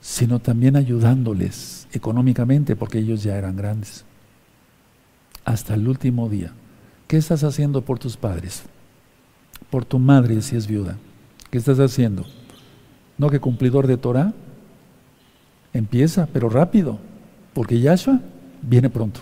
sino 0.00 0.38
también 0.40 0.76
ayudándoles 0.76 1.88
económicamente, 1.92 2.76
porque 2.76 2.98
ellos 2.98 3.22
ya 3.22 3.36
eran 3.36 3.56
grandes. 3.56 4.04
Hasta 5.48 5.72
el 5.72 5.88
último 5.88 6.28
día. 6.28 6.52
¿Qué 7.06 7.16
estás 7.16 7.42
haciendo 7.42 7.80
por 7.80 7.98
tus 7.98 8.18
padres? 8.18 8.64
Por 9.70 9.82
tu 9.86 9.98
madre 9.98 10.42
si 10.42 10.56
es 10.56 10.66
viuda. 10.66 10.98
¿Qué 11.50 11.56
estás 11.56 11.78
haciendo? 11.78 12.26
¿No 13.16 13.30
que 13.30 13.40
cumplidor 13.40 13.86
de 13.86 13.96
Torah? 13.96 14.34
Empieza, 15.72 16.28
pero 16.30 16.50
rápido, 16.50 16.98
porque 17.54 17.80
Yahshua 17.80 18.20
viene 18.60 18.90
pronto. 18.90 19.20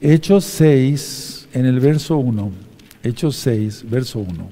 Hechos 0.00 0.44
6, 0.44 1.48
en 1.52 1.66
el 1.66 1.80
verso 1.80 2.16
1. 2.16 2.52
Hechos 3.02 3.34
6, 3.34 3.90
verso 3.90 4.20
1. 4.20 4.48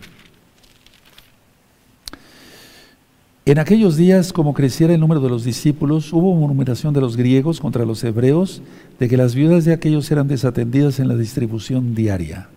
En 3.47 3.59
aquellos 3.59 3.99
días, 3.99 4.33
como 4.33 4.55
creciera 4.55 4.95
el 4.95 5.01
número 5.01 5.21
de 5.21 5.29
los 5.29 5.45
discípulos, 5.45 6.15
hubo 6.15 6.35
murmuración 6.35 6.95
de 6.95 7.03
los 7.03 7.15
griegos 7.15 7.61
contra 7.61 7.85
los 7.85 8.03
hebreos 8.03 8.63
de 8.99 9.07
que 9.07 9.19
las 9.19 9.35
viudas 9.35 9.67
de 9.67 9.75
aquellos 9.75 10.11
eran 10.11 10.29
desatendidas 10.29 10.99
en 10.99 11.09
la 11.09 11.15
distribución 11.15 11.95
diaria. 11.95 12.49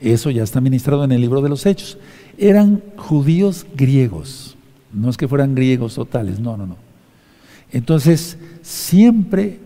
Eso 0.00 0.30
ya 0.30 0.42
está 0.42 0.60
ministrado 0.60 1.04
en 1.04 1.12
el 1.12 1.20
libro 1.20 1.40
de 1.40 1.48
los 1.48 1.66
Hechos. 1.66 1.98
Eran 2.36 2.82
judíos 2.96 3.64
griegos, 3.76 4.56
no 4.92 5.08
es 5.08 5.16
que 5.16 5.28
fueran 5.28 5.54
griegos 5.54 5.94
totales, 5.94 6.40
no, 6.40 6.56
no, 6.56 6.66
no. 6.66 6.76
Entonces, 7.70 8.36
siempre 8.60 9.60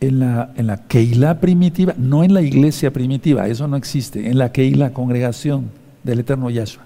en 0.00 0.18
la, 0.18 0.52
en 0.56 0.66
la 0.66 0.88
Keilah 0.88 1.38
primitiva, 1.38 1.94
no 1.96 2.24
en 2.24 2.34
la 2.34 2.42
iglesia 2.42 2.92
primitiva, 2.92 3.46
eso 3.46 3.68
no 3.68 3.76
existe, 3.76 4.28
en 4.28 4.38
la 4.38 4.50
Keilah, 4.50 4.92
congregación 4.92 5.70
del 6.02 6.18
eterno 6.18 6.50
Yahshua. 6.50 6.82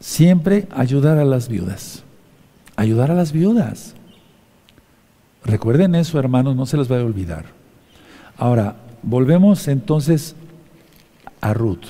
Siempre 0.00 0.66
ayudar 0.70 1.16
a 1.16 1.24
las 1.24 1.48
viudas, 1.48 2.04
ayudar 2.80 3.10
a 3.10 3.14
las 3.14 3.32
viudas. 3.32 3.94
Recuerden 5.44 5.94
eso, 5.94 6.18
hermanos, 6.18 6.56
no 6.56 6.66
se 6.66 6.76
les 6.76 6.88
vaya 6.88 7.02
a 7.02 7.06
olvidar. 7.06 7.44
Ahora, 8.36 8.76
volvemos 9.02 9.68
entonces 9.68 10.34
a 11.40 11.52
Ruth. 11.52 11.84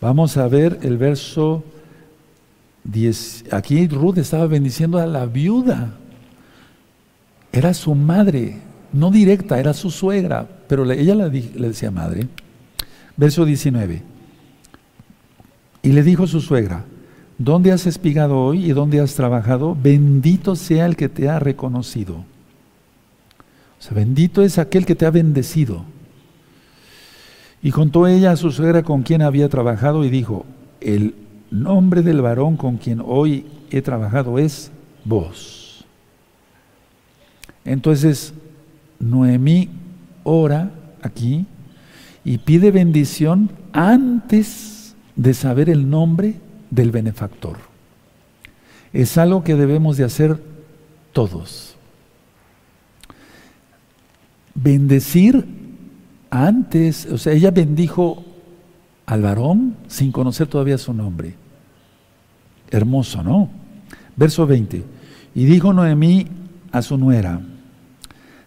Vamos 0.00 0.36
a 0.36 0.48
ver 0.48 0.80
el 0.82 0.98
verso 0.98 1.64
10. 2.84 3.46
Aquí 3.52 3.88
Ruth 3.88 4.18
estaba 4.18 4.46
bendiciendo 4.46 4.98
a 4.98 5.06
la 5.06 5.26
viuda. 5.26 5.94
Era 7.52 7.72
su 7.72 7.94
madre 7.94 8.58
no 8.92 9.10
directa, 9.10 9.58
era 9.58 9.74
su 9.74 9.90
suegra, 9.90 10.48
pero 10.68 10.90
ella 10.90 11.14
le 11.14 11.30
decía 11.30 11.90
madre. 11.90 12.28
Verso 13.16 13.44
19. 13.44 14.02
Y 15.82 15.92
le 15.92 16.02
dijo 16.02 16.26
su 16.26 16.40
suegra, 16.40 16.84
¿dónde 17.38 17.72
has 17.72 17.86
espigado 17.86 18.38
hoy 18.38 18.64
y 18.64 18.72
dónde 18.72 19.00
has 19.00 19.14
trabajado? 19.14 19.76
Bendito 19.80 20.56
sea 20.56 20.86
el 20.86 20.96
que 20.96 21.08
te 21.08 21.28
ha 21.28 21.38
reconocido. 21.38 22.24
O 23.78 23.82
sea, 23.82 23.94
bendito 23.94 24.42
es 24.42 24.58
aquel 24.58 24.86
que 24.86 24.94
te 24.94 25.06
ha 25.06 25.10
bendecido. 25.10 25.84
Y 27.62 27.70
contó 27.70 28.06
ella 28.06 28.32
a 28.32 28.36
su 28.36 28.50
suegra 28.50 28.82
con 28.82 29.02
quien 29.02 29.22
había 29.22 29.48
trabajado 29.48 30.04
y 30.04 30.10
dijo, 30.10 30.46
el 30.80 31.14
nombre 31.50 32.02
del 32.02 32.20
varón 32.20 32.56
con 32.56 32.76
quien 32.76 33.02
hoy 33.04 33.46
he 33.70 33.82
trabajado 33.82 34.38
es 34.38 34.70
vos. 35.04 35.84
Entonces, 37.64 38.32
Noemí 38.98 39.68
ora 40.22 40.70
aquí 41.02 41.46
y 42.24 42.38
pide 42.38 42.70
bendición 42.70 43.50
antes 43.72 44.94
de 45.16 45.34
saber 45.34 45.68
el 45.68 45.88
nombre 45.88 46.36
del 46.76 46.92
benefactor. 46.92 47.56
Es 48.92 49.18
algo 49.18 49.42
que 49.42 49.56
debemos 49.56 49.96
de 49.96 50.04
hacer 50.04 50.40
todos. 51.12 51.74
Bendecir 54.54 55.44
antes, 56.30 57.06
o 57.10 57.18
sea, 57.18 57.32
ella 57.32 57.50
bendijo 57.50 58.24
al 59.06 59.22
varón 59.22 59.76
sin 59.88 60.12
conocer 60.12 60.46
todavía 60.46 60.78
su 60.78 60.92
nombre. 60.92 61.34
Hermoso, 62.70 63.22
¿no? 63.22 63.48
Verso 64.16 64.46
20. 64.46 64.84
Y 65.34 65.44
dijo 65.44 65.72
Noemí 65.72 66.28
a 66.72 66.82
su 66.82 66.98
nuera, 66.98 67.40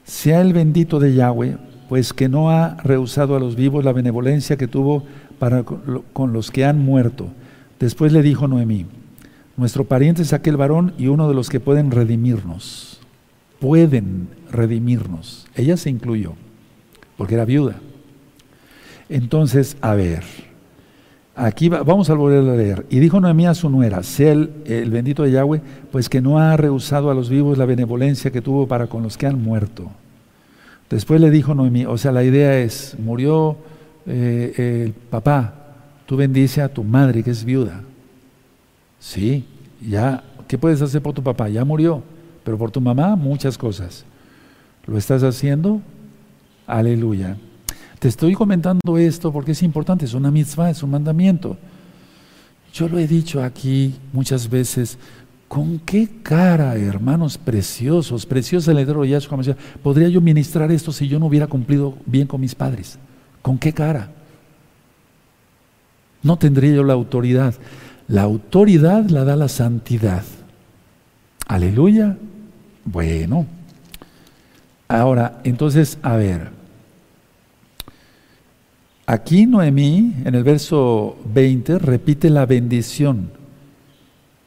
sea 0.04 0.42
el 0.42 0.54
bendito 0.54 1.00
de 1.00 1.16
Yahweh, 1.16 1.58
pues 1.88 2.14
que 2.14 2.30
no 2.30 2.52
ha 2.52 2.76
rehusado 2.84 3.36
a 3.36 3.40
los 3.40 3.56
vivos 3.56 3.84
la 3.84 3.94
benevolencia 3.94 4.58
que 4.58 4.68
tuvo 4.68 5.04
para 5.40 5.64
con 5.64 6.34
los 6.34 6.52
que 6.52 6.66
han 6.66 6.80
muerto. 6.80 7.30
Después 7.80 8.12
le 8.12 8.22
dijo 8.22 8.48
Noemí, 8.48 8.86
nuestro 9.56 9.86
pariente 9.86 10.22
es 10.22 10.34
aquel 10.34 10.58
varón 10.58 10.94
y 10.98 11.08
uno 11.08 11.28
de 11.28 11.34
los 11.34 11.50
que 11.50 11.60
pueden 11.60 11.92
redimirnos. 11.92 13.00
Pueden 13.60 14.30
redimirnos. 14.52 15.48
Ella 15.56 15.78
se 15.78 15.90
incluyó, 15.90 16.34
porque 17.18 17.36
era 17.36 17.46
viuda. 17.46 17.76
Entonces, 19.10 19.76
a 19.82 19.96
ver, 19.96 20.24
aquí 21.36 21.68
vamos 21.70 22.10
a 22.10 22.14
volver 22.14 22.48
a 22.50 22.56
leer. 22.56 22.86
Y 22.90 23.00
dijo 23.00 23.20
Noemí 23.20 23.48
a 23.48 23.54
su 23.54 23.70
nuera, 23.70 24.04
sea 24.04 24.34
el, 24.34 24.90
bendito 24.92 25.24
de 25.24 25.32
Yahweh, 25.32 25.62
pues 25.92 26.10
que 26.10 26.22
no 26.22 26.38
ha 26.38 26.56
rehusado 26.58 27.10
a 27.10 27.14
los 27.14 27.30
vivos 27.30 27.58
la 27.58 27.66
benevolencia 27.66 28.32
que 28.32 28.42
tuvo 28.42 28.68
para 28.68 28.88
con 28.88 29.04
los 29.04 29.18
que 29.18 29.28
han 29.28 29.42
muerto. 29.42 29.90
Después 30.90 31.22
le 31.22 31.32
dijo 31.32 31.54
Noemí, 31.54 31.86
o 31.86 31.98
sea, 31.98 32.12
la 32.12 32.24
idea 32.24 32.60
es, 32.60 32.96
murió 33.00 33.58
eh, 34.06 34.86
el 34.86 34.94
papá, 34.94 35.59
tú 36.10 36.18
bendice 36.18 36.60
a 36.60 36.74
tu 36.74 36.84
madre 36.84 37.22
que 37.22 37.30
es 37.30 37.46
viuda. 37.46 37.84
Sí, 39.00 39.46
ya, 39.80 40.24
¿qué 40.48 40.58
puedes 40.58 40.82
hacer 40.82 41.04
por 41.04 41.14
tu 41.14 41.22
papá? 41.22 41.48
Ya 41.50 41.64
murió, 41.64 42.02
pero 42.44 42.58
por 42.58 42.72
tu 42.72 42.82
mamá 42.82 43.16
muchas 43.16 43.60
cosas. 43.60 44.06
¿Lo 44.88 44.98
estás 44.98 45.22
haciendo? 45.22 45.82
Aleluya. 46.66 47.38
Te 48.00 48.08
estoy 48.08 48.34
comentando 48.34 48.98
esto 48.98 49.32
porque 49.32 49.52
es 49.52 49.62
importante, 49.62 50.06
es 50.06 50.16
una 50.16 50.32
mitzvah, 50.32 50.72
es 50.72 50.82
un 50.82 50.90
mandamiento. 50.90 51.58
Yo 52.74 52.90
lo 52.90 52.98
he 52.98 53.06
dicho 53.06 53.44
aquí 53.44 53.94
muchas 54.12 54.50
veces, 54.50 54.98
¿Con 55.48 55.78
qué 55.80 56.08
cara, 56.24 56.76
hermanos 56.76 57.38
preciosos, 57.38 58.26
preciosa 58.26 58.72
el 58.72 58.86
de 58.86 59.10
Yahshua 59.10 59.40
podría 59.84 60.08
yo 60.08 60.22
ministrar 60.22 60.72
esto 60.72 60.92
si 60.92 61.08
yo 61.08 61.20
no 61.20 61.28
hubiera 61.28 61.46
cumplido 61.46 61.96
bien 62.08 62.26
con 62.28 62.42
mis 62.42 62.56
padres? 62.56 62.98
¿Con 63.42 63.58
qué 63.60 63.74
cara? 63.74 64.12
No 66.24 66.38
tendría 66.38 66.76
yo 66.76 66.84
la 66.84 66.94
autoridad. 66.94 67.56
La 68.08 68.24
autoridad 68.24 69.10
la 69.10 69.24
da 69.24 69.36
la 69.36 69.48
santidad. 69.48 70.24
Aleluya. 71.48 72.18
Bueno. 72.86 73.46
Ahora, 74.88 75.40
entonces, 75.44 75.98
a 76.02 76.16
ver. 76.16 76.50
Aquí 79.06 79.46
Noemí, 79.46 80.16
en 80.24 80.36
el 80.36 80.44
verso 80.44 81.18
20, 81.34 81.80
repite 81.80 82.30
la 82.30 82.46
bendición 82.46 83.32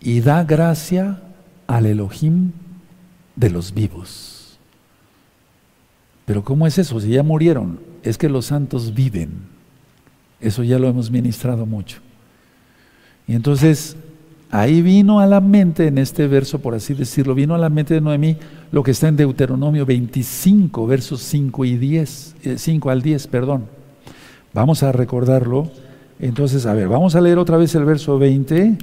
y 0.00 0.20
da 0.20 0.44
gracia 0.44 1.20
al 1.66 1.86
Elohim 1.86 2.52
de 3.34 3.50
los 3.50 3.74
vivos. 3.74 4.58
Pero 6.26 6.44
¿cómo 6.44 6.66
es 6.66 6.78
eso? 6.78 7.00
Si 7.00 7.08
ya 7.10 7.22
murieron, 7.22 7.80
es 8.02 8.18
que 8.18 8.28
los 8.28 8.46
santos 8.46 8.94
viven. 8.94 9.51
Eso 10.42 10.62
ya 10.62 10.78
lo 10.78 10.88
hemos 10.88 11.10
ministrado 11.10 11.64
mucho. 11.64 11.98
Y 13.26 13.34
entonces 13.34 13.96
ahí 14.50 14.82
vino 14.82 15.20
a 15.20 15.26
la 15.26 15.40
mente, 15.40 15.86
en 15.86 15.96
este 15.96 16.26
verso, 16.26 16.58
por 16.58 16.74
así 16.74 16.92
decirlo, 16.92 17.34
vino 17.34 17.54
a 17.54 17.58
la 17.58 17.70
mente 17.70 17.94
de 17.94 18.02
Noemí 18.02 18.36
lo 18.70 18.82
que 18.82 18.90
está 18.90 19.08
en 19.08 19.16
Deuteronomio 19.16 19.86
25, 19.86 20.86
versos 20.86 21.22
5 21.22 21.64
y 21.64 21.76
10, 21.76 22.34
5 22.56 22.88
eh, 22.88 22.92
al 22.92 23.00
10, 23.00 23.26
perdón. 23.28 23.64
Vamos 24.52 24.82
a 24.82 24.92
recordarlo. 24.92 25.70
Entonces, 26.20 26.66
a 26.66 26.74
ver, 26.74 26.88
vamos 26.88 27.14
a 27.14 27.20
leer 27.22 27.38
otra 27.38 27.56
vez 27.56 27.74
el 27.74 27.84
verso 27.84 28.18
20 28.18 28.76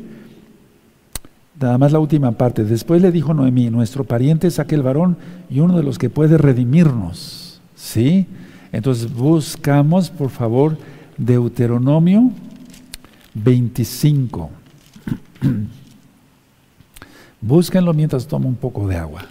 Nada 1.60 1.78
más 1.78 1.92
la 1.92 2.00
última 2.00 2.32
parte. 2.32 2.64
Después 2.64 3.02
le 3.02 3.12
dijo 3.12 3.34
Noemí, 3.34 3.70
nuestro 3.70 4.06
pariente 4.06 4.48
es 4.48 4.60
aquel 4.60 4.82
varón 4.82 5.18
y 5.50 5.60
uno 5.60 5.76
de 5.76 5.84
los 5.84 5.98
que 5.98 6.10
puede 6.10 6.38
redimirnos. 6.38 7.60
¿Sí? 7.76 8.28
Entonces 8.72 9.14
buscamos, 9.14 10.10
por 10.10 10.30
favor, 10.30 10.78
Deuteronomio 11.20 12.32
25. 13.34 14.50
Búsquenlo 17.42 17.94
mientras 17.94 18.26
tomo 18.26 18.48
un 18.48 18.56
poco 18.56 18.88
de 18.88 18.96
agua. 18.96 19.26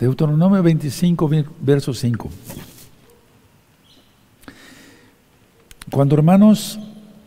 Deuteronomio 0.00 0.64
25, 0.64 1.30
verso 1.60 1.94
5. 1.94 2.28
Cuando 5.92 6.16
hermanos 6.16 6.80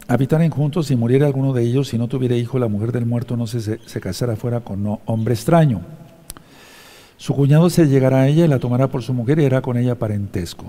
habitaren 0.08 0.52
juntos 0.52 0.92
y 0.92 0.96
muriera 0.96 1.26
alguno 1.26 1.54
de 1.54 1.64
ellos, 1.64 1.90
si 1.90 1.98
no 1.98 2.08
tuviera 2.08 2.36
hijo, 2.36 2.60
la 2.60 2.68
mujer 2.68 2.92
del 2.92 3.06
muerto 3.06 3.38
no 3.38 3.48
se, 3.48 3.62
se 3.62 4.02
casara 4.02 4.36
fuera 4.36 4.62
con 4.62 5.00
hombre 5.06 5.34
extraño. 5.34 5.82
Su 7.18 7.34
cuñado 7.34 7.70
se 7.70 7.88
llegará 7.88 8.22
a 8.22 8.28
ella 8.28 8.46
y 8.46 8.48
la 8.48 8.60
tomará 8.60 8.88
por 8.88 9.02
su 9.02 9.14
mujer 9.14 9.40
y 9.40 9.46
hará 9.46 9.62
con 9.62 9.78
ella 9.78 9.96
parentesco. 9.96 10.66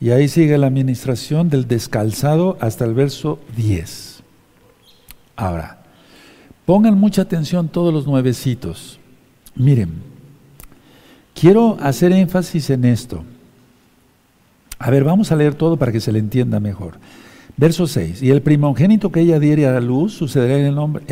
Y 0.00 0.10
ahí 0.10 0.28
sigue 0.28 0.58
la 0.58 0.66
administración 0.66 1.48
del 1.48 1.68
descalzado 1.68 2.58
hasta 2.60 2.84
el 2.84 2.94
verso 2.94 3.38
10. 3.56 4.22
Ahora, 5.36 5.78
pongan 6.64 6.98
mucha 6.98 7.22
atención 7.22 7.68
todos 7.68 7.92
los 7.92 8.06
nuevecitos. 8.06 8.98
Miren, 9.54 9.90
quiero 11.34 11.78
hacer 11.80 12.12
énfasis 12.12 12.70
en 12.70 12.84
esto. 12.84 13.24
A 14.78 14.90
ver, 14.90 15.04
vamos 15.04 15.32
a 15.32 15.36
leer 15.36 15.54
todo 15.54 15.78
para 15.78 15.92
que 15.92 16.00
se 16.00 16.12
le 16.12 16.18
entienda 16.18 16.60
mejor. 16.60 16.98
Verso 17.58 17.86
6. 17.86 18.22
Y 18.22 18.30
el 18.30 18.42
primogénito 18.42 19.10
que 19.10 19.20
ella 19.20 19.40
diere 19.40 19.66
a 19.66 19.80
luz 19.80 20.12
sucederá 20.12 20.58
en, 20.58 20.66
el 20.66 20.74
nombre, 20.74 21.02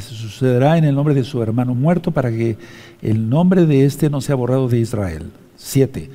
sucederá 0.00 0.76
en 0.76 0.84
el 0.84 0.94
nombre 0.94 1.14
de 1.14 1.24
su 1.24 1.42
hermano 1.42 1.74
muerto 1.74 2.10
para 2.10 2.30
que 2.30 2.58
el 3.00 3.30
nombre 3.30 3.64
de 3.64 3.86
éste 3.86 4.10
no 4.10 4.20
sea 4.20 4.34
borrado 4.34 4.68
de 4.68 4.80
Israel. 4.80 5.30
7. 5.56 6.10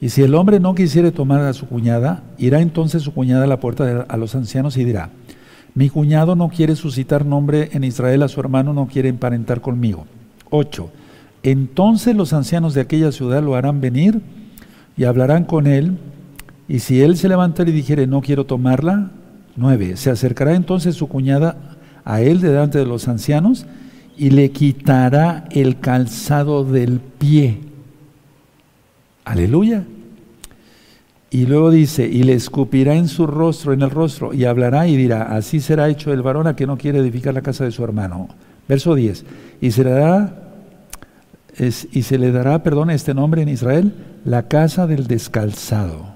Y 0.00 0.08
si 0.10 0.22
el 0.22 0.34
hombre 0.36 0.60
no 0.60 0.74
quisiere 0.74 1.10
tomar 1.10 1.40
a 1.40 1.52
su 1.52 1.66
cuñada, 1.66 2.22
irá 2.38 2.60
entonces 2.60 3.02
su 3.02 3.12
cuñada 3.12 3.44
a 3.44 3.48
la 3.48 3.58
puerta 3.58 4.06
a 4.08 4.16
los 4.16 4.34
ancianos 4.34 4.76
y 4.76 4.84
dirá, 4.84 5.10
mi 5.74 5.88
cuñado 5.88 6.36
no 6.36 6.48
quiere 6.48 6.76
suscitar 6.76 7.24
nombre 7.24 7.70
en 7.72 7.82
Israel, 7.82 8.22
a 8.22 8.28
su 8.28 8.38
hermano 8.40 8.72
no 8.72 8.86
quiere 8.86 9.08
emparentar 9.08 9.60
conmigo. 9.60 10.06
8. 10.50 10.90
Entonces 11.42 12.14
los 12.14 12.32
ancianos 12.32 12.74
de 12.74 12.82
aquella 12.82 13.10
ciudad 13.10 13.42
lo 13.42 13.56
harán 13.56 13.80
venir 13.80 14.20
y 14.96 15.04
hablarán 15.04 15.44
con 15.44 15.66
él, 15.66 15.98
y 16.68 16.80
si 16.80 17.00
él 17.00 17.16
se 17.16 17.28
levantara 17.28 17.70
y 17.70 17.72
dijere, 17.72 18.06
no 18.06 18.20
quiero 18.20 18.44
tomarla, 18.44 19.10
9. 19.56 19.96
Se 19.96 20.10
acercará 20.10 20.54
entonces 20.54 20.94
su 20.94 21.08
cuñada 21.08 21.56
a 22.04 22.20
él 22.20 22.40
delante 22.40 22.78
de 22.78 22.86
los 22.86 23.08
ancianos 23.08 23.66
y 24.16 24.30
le 24.30 24.50
quitará 24.50 25.44
el 25.50 25.80
calzado 25.80 26.64
del 26.64 27.00
pie. 27.00 27.60
Aleluya. 29.24 29.84
Y 31.30 31.46
luego 31.46 31.70
dice, 31.70 32.06
y 32.06 32.24
le 32.24 32.34
escupirá 32.34 32.94
en 32.94 33.08
su 33.08 33.26
rostro, 33.26 33.72
en 33.72 33.80
el 33.80 33.90
rostro, 33.90 34.34
y 34.34 34.44
hablará 34.44 34.86
y 34.86 34.98
dirá, 34.98 35.34
así 35.34 35.60
será 35.60 35.88
hecho 35.88 36.12
el 36.12 36.20
varón 36.20 36.46
a 36.46 36.54
que 36.54 36.66
no 36.66 36.76
quiere 36.76 36.98
edificar 36.98 37.32
la 37.32 37.40
casa 37.40 37.64
de 37.64 37.70
su 37.70 37.82
hermano. 37.82 38.28
Verso 38.68 38.94
10, 38.94 39.24
y 39.62 39.66
y 39.66 39.70
se 39.70 39.82
le 42.18 42.32
dará, 42.32 42.62
perdón, 42.62 42.90
este 42.90 43.14
nombre 43.14 43.40
en 43.40 43.48
Israel, 43.48 43.94
la 44.26 44.48
casa 44.48 44.86
del 44.86 45.06
descalzado. 45.06 46.11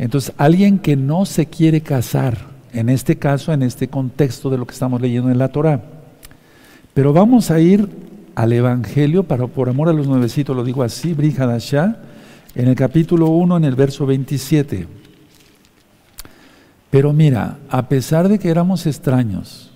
Entonces, 0.00 0.32
alguien 0.38 0.78
que 0.78 0.96
no 0.96 1.26
se 1.26 1.44
quiere 1.44 1.82
casar, 1.82 2.38
en 2.72 2.88
este 2.88 3.18
caso, 3.18 3.52
en 3.52 3.62
este 3.62 3.88
contexto 3.88 4.48
de 4.48 4.56
lo 4.56 4.66
que 4.66 4.72
estamos 4.72 4.98
leyendo 4.98 5.30
en 5.30 5.36
la 5.36 5.48
Torah. 5.48 5.82
Pero 6.94 7.12
vamos 7.12 7.50
a 7.50 7.60
ir 7.60 7.86
al 8.34 8.50
Evangelio, 8.54 9.24
para, 9.24 9.46
por 9.46 9.68
amor 9.68 9.90
a 9.90 9.92
los 9.92 10.06
nuevecitos, 10.06 10.56
lo 10.56 10.64
digo 10.64 10.82
así, 10.82 11.12
Brihadashah, 11.12 11.98
en 12.54 12.68
el 12.68 12.76
capítulo 12.76 13.28
1, 13.28 13.58
en 13.58 13.64
el 13.66 13.74
verso 13.74 14.06
27. 14.06 14.88
Pero 16.90 17.12
mira, 17.12 17.58
a 17.68 17.86
pesar 17.86 18.30
de 18.30 18.38
que 18.38 18.48
éramos 18.48 18.86
extraños, 18.86 19.70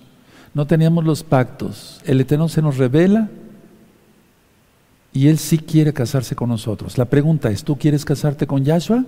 no 0.55 0.65
teníamos 0.65 1.05
los 1.05 1.21
pactos, 1.21 2.01
el 2.03 2.19
Eterno 2.19 2.49
se 2.49 2.63
nos 2.63 2.77
revela 2.77 3.29
y 5.13 5.27
Él 5.27 5.37
sí 5.37 5.59
quiere 5.59 5.93
casarse 5.93 6.35
con 6.35 6.49
nosotros. 6.49 6.97
La 6.97 7.05
pregunta 7.05 7.51
es, 7.51 7.63
¿tú 7.63 7.77
quieres 7.77 8.03
casarte 8.03 8.47
con 8.47 8.65
Yahshua? 8.65 9.05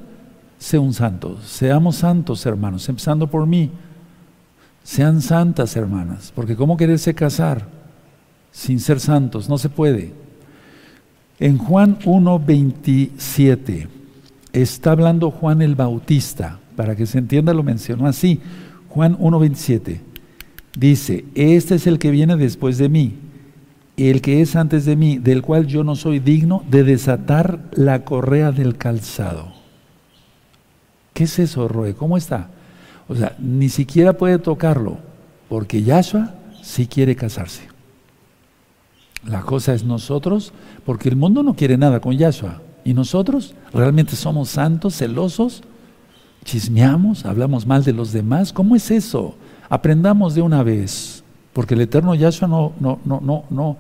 Sé 0.58 0.78
un 0.78 0.94
santo. 0.94 1.40
Seamos 1.44 1.98
santos, 1.98 2.46
hermanos, 2.46 2.88
empezando 2.90 3.28
por 3.28 3.46
mí. 3.46 3.72
Sean 4.84 5.22
santas, 5.22 5.76
hermanas, 5.76 6.32
porque 6.34 6.56
¿cómo 6.56 6.78
quererse 6.78 7.14
casar 7.14 7.68
sin 8.52 8.80
ser 8.80 9.00
santos? 9.00 9.50
No 9.50 9.58
se 9.58 9.68
puede. 9.68 10.14
En 11.40 11.58
Juan 11.58 12.00
1.27 12.00 13.88
está 14.54 14.92
hablando 14.92 15.30
Juan 15.30 15.62
el 15.62 15.76
Bautista, 15.76 16.60
para 16.76 16.96
que 16.96 17.06
se 17.06 17.18
entienda 17.18 17.54
lo 17.54 17.64
mencionó 17.64 18.08
así. 18.08 18.40
Juan 18.90 19.18
1.27 19.18 20.00
dice, 20.78 21.26
este 21.36 21.76
es 21.76 21.86
el 21.86 22.00
que 22.00 22.12
viene 22.12 22.38
después 22.38 22.78
de 22.78 22.88
mí, 22.88 23.16
el 23.98 24.22
que 24.22 24.42
es 24.42 24.56
antes 24.56 24.86
de 24.86 24.96
mí, 24.96 25.18
del 25.18 25.42
cual 25.42 25.68
yo 25.68 25.84
no 25.84 25.96
soy 25.96 26.20
digno 26.20 26.64
de 26.70 26.84
desatar 26.84 27.60
la 27.74 28.06
correa 28.06 28.52
del 28.52 28.78
calzado. 28.78 29.57
¿Qué 31.18 31.24
es 31.24 31.40
eso, 31.40 31.68
Roe? 31.68 31.96
¿Cómo 31.96 32.16
está? 32.16 32.48
O 33.08 33.16
sea, 33.16 33.36
ni 33.40 33.70
siquiera 33.70 34.14
puede 34.14 34.38
tocarlo, 34.38 35.00
porque 35.50 35.82
Yahshua 35.82 36.36
sí 36.62 36.86
quiere 36.86 37.16
casarse. 37.16 37.64
La 39.26 39.42
cosa 39.42 39.74
es 39.74 39.84
nosotros, 39.84 40.54
porque 40.86 41.10
el 41.10 41.16
mundo 41.16 41.42
no 41.42 41.56
quiere 41.56 41.76
nada 41.76 42.00
con 42.02 42.16
Yahshua. 42.16 42.62
Y 42.86 42.94
nosotros 42.94 43.56
realmente 43.74 44.16
somos 44.16 44.50
santos, 44.50 44.96
celosos, 44.96 45.64
chismeamos, 46.44 47.26
hablamos 47.26 47.66
mal 47.66 47.84
de 47.84 47.94
los 47.94 48.12
demás. 48.12 48.54
¿Cómo 48.54 48.76
es 48.76 48.92
eso? 48.92 49.34
Aprendamos 49.70 50.36
de 50.36 50.44
una 50.44 50.62
vez, 50.62 51.24
porque 51.52 51.74
el 51.74 51.82
eterno 51.82 52.14
Yahshua 52.14 52.48
no, 52.48 52.74
no, 52.80 53.00
no, 53.06 53.22
no, 53.24 53.44
no, 53.50 53.78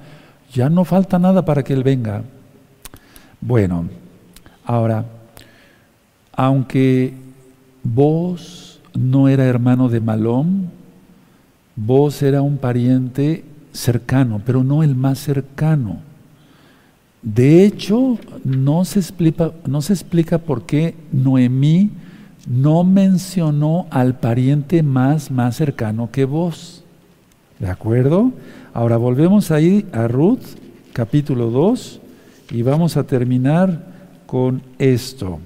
ya 0.52 0.72
no 0.72 0.84
falta 0.86 1.20
nada 1.20 1.46
para 1.46 1.64
que 1.64 1.74
Él 1.74 1.84
venga. 1.84 2.24
Bueno, 3.40 3.88
ahora, 4.66 5.06
aunque 6.34 7.27
Vos 7.94 8.82
no 8.94 9.30
era 9.30 9.46
hermano 9.46 9.88
de 9.88 10.02
Malón, 10.02 10.70
vos 11.74 12.22
era 12.22 12.42
un 12.42 12.58
pariente 12.58 13.46
cercano, 13.72 14.42
pero 14.46 14.62
no 14.62 14.84
el 14.84 14.94
más 14.94 15.20
cercano. 15.20 16.00
De 17.22 17.64
hecho, 17.64 18.18
no 18.44 18.84
se 18.84 19.00
explica, 19.00 19.52
no 19.66 19.82
se 19.82 19.94
explica 19.94 20.38
por 20.38 20.66
qué 20.66 20.96
Noemí 21.14 21.92
no 22.46 22.84
mencionó 22.84 23.88
al 23.90 24.20
pariente 24.20 24.84
más, 24.84 25.32
más 25.32 25.56
cercano 25.56 26.10
que 26.12 26.26
vos. 26.26 26.84
¿De 27.58 27.70
acuerdo? 27.70 28.34
Ahora 28.74 28.98
volvemos 28.98 29.50
ahí 29.50 29.86
a 29.94 30.10
Ruth, 30.10 30.44
capítulo 30.92 31.52
2, 31.52 32.02
y 32.52 32.64
vamos 32.64 32.98
a 32.98 33.06
terminar 33.06 33.86
con 34.26 34.62
esto. 34.78 35.40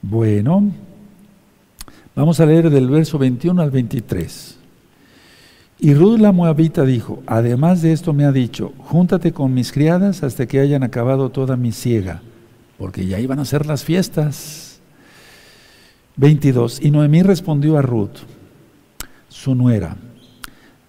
Bueno, 0.00 0.72
Vamos 2.16 2.40
a 2.40 2.46
leer 2.46 2.70
del 2.70 2.88
verso 2.88 3.18
21 3.18 3.60
al 3.60 3.70
23. 3.70 4.56
Y 5.80 5.92
Ruth 5.92 6.18
la 6.18 6.32
Moabita 6.32 6.86
dijo, 6.86 7.22
además 7.26 7.82
de 7.82 7.92
esto 7.92 8.14
me 8.14 8.24
ha 8.24 8.32
dicho, 8.32 8.72
júntate 8.78 9.32
con 9.32 9.52
mis 9.52 9.70
criadas 9.70 10.22
hasta 10.22 10.46
que 10.46 10.58
hayan 10.58 10.82
acabado 10.82 11.28
toda 11.28 11.58
mi 11.58 11.72
siega, 11.72 12.22
porque 12.78 13.04
ya 13.04 13.20
iban 13.20 13.38
a 13.38 13.44
ser 13.44 13.66
las 13.66 13.84
fiestas. 13.84 14.80
22. 16.16 16.80
Y 16.82 16.90
Noemí 16.90 17.22
respondió 17.22 17.76
a 17.76 17.82
Ruth, 17.82 18.16
su 19.28 19.54
nuera, 19.54 19.98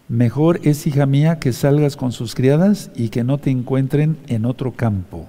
mejor 0.08 0.62
es 0.64 0.88
hija 0.88 1.06
mía 1.06 1.40
que 1.40 1.52
salgas 1.52 1.98
con 1.98 2.14
sus 2.14 2.36
criadas 2.36 2.90
y 2.95 3.10
que 3.10 3.26
no 3.26 3.38
te 3.38 3.49
encuentren 3.49 4.18
en 4.28 4.45
otro 4.45 4.72
campo. 4.72 5.28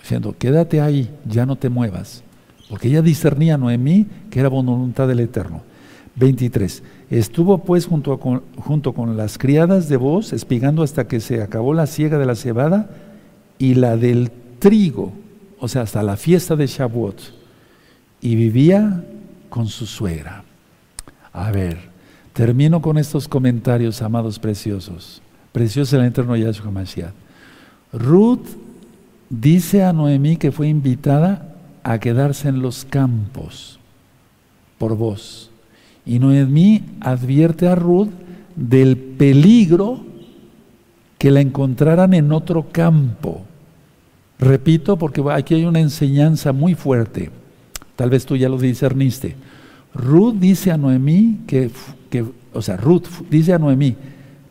diciendo, 0.00 0.34
quédate 0.38 0.80
ahí, 0.80 1.10
ya 1.26 1.44
no 1.44 1.56
te 1.56 1.68
muevas. 1.68 2.24
Porque 2.70 2.86
ella 2.86 3.02
discernía 3.02 3.56
a 3.56 3.58
Noemí 3.58 4.06
que 4.30 4.38
era 4.38 4.48
voluntad 4.48 5.08
del 5.08 5.20
Eterno. 5.20 5.62
23. 6.14 6.82
Estuvo 7.10 7.58
pues 7.58 7.86
junto, 7.86 8.18
con, 8.20 8.42
junto 8.56 8.92
con 8.92 9.16
las 9.16 9.38
criadas 9.38 9.88
de 9.88 9.96
voz, 9.96 10.32
espigando 10.32 10.84
hasta 10.84 11.08
que 11.08 11.18
se 11.18 11.42
acabó 11.42 11.74
la 11.74 11.86
siega 11.86 12.18
de 12.18 12.26
la 12.26 12.36
cebada 12.36 12.90
y 13.58 13.74
la 13.74 13.96
del 13.96 14.30
trigo, 14.60 15.12
o 15.58 15.66
sea, 15.66 15.82
hasta 15.82 16.02
la 16.04 16.16
fiesta 16.16 16.54
de 16.54 16.66
Shavuot. 16.66 17.20
Y 18.20 18.36
vivía 18.36 19.04
con 19.48 19.66
su 19.66 19.86
suegra. 19.86 20.44
A 21.32 21.50
ver, 21.50 21.78
termino 22.32 22.80
con 22.80 22.98
estos 22.98 23.26
comentarios, 23.26 24.00
amados 24.00 24.38
preciosos. 24.38 25.22
Precioso 25.52 25.96
el 25.96 26.04
eterno 26.04 26.36
Yahshua 26.36 26.70
Mashiach. 26.70 27.12
Ruth 27.92 28.46
dice 29.28 29.82
a 29.82 29.92
Noemí 29.92 30.36
que 30.36 30.52
fue 30.52 30.68
invitada 30.68 31.49
a 31.82 31.98
quedarse 31.98 32.48
en 32.48 32.62
los 32.62 32.84
campos 32.84 33.78
por 34.78 34.96
vos. 34.96 35.50
Y 36.06 36.18
Noemí 36.18 36.82
advierte 37.00 37.68
a 37.68 37.74
Ruth 37.74 38.10
del 38.56 38.96
peligro 38.96 40.04
que 41.18 41.30
la 41.30 41.40
encontraran 41.40 42.14
en 42.14 42.32
otro 42.32 42.66
campo. 42.72 43.42
Repito, 44.38 44.96
porque 44.96 45.22
aquí 45.32 45.54
hay 45.54 45.64
una 45.66 45.80
enseñanza 45.80 46.52
muy 46.52 46.74
fuerte. 46.74 47.30
Tal 47.94 48.08
vez 48.08 48.24
tú 48.24 48.36
ya 48.36 48.48
lo 48.48 48.58
discerniste. 48.58 49.36
Ruth 49.94 50.34
dice 50.34 50.70
a 50.70 50.78
Noemí 50.78 51.40
que, 51.46 51.70
que 52.08 52.24
o 52.52 52.62
sea, 52.62 52.76
Ruth 52.76 53.06
dice 53.28 53.52
a 53.52 53.58
Noemí 53.58 53.96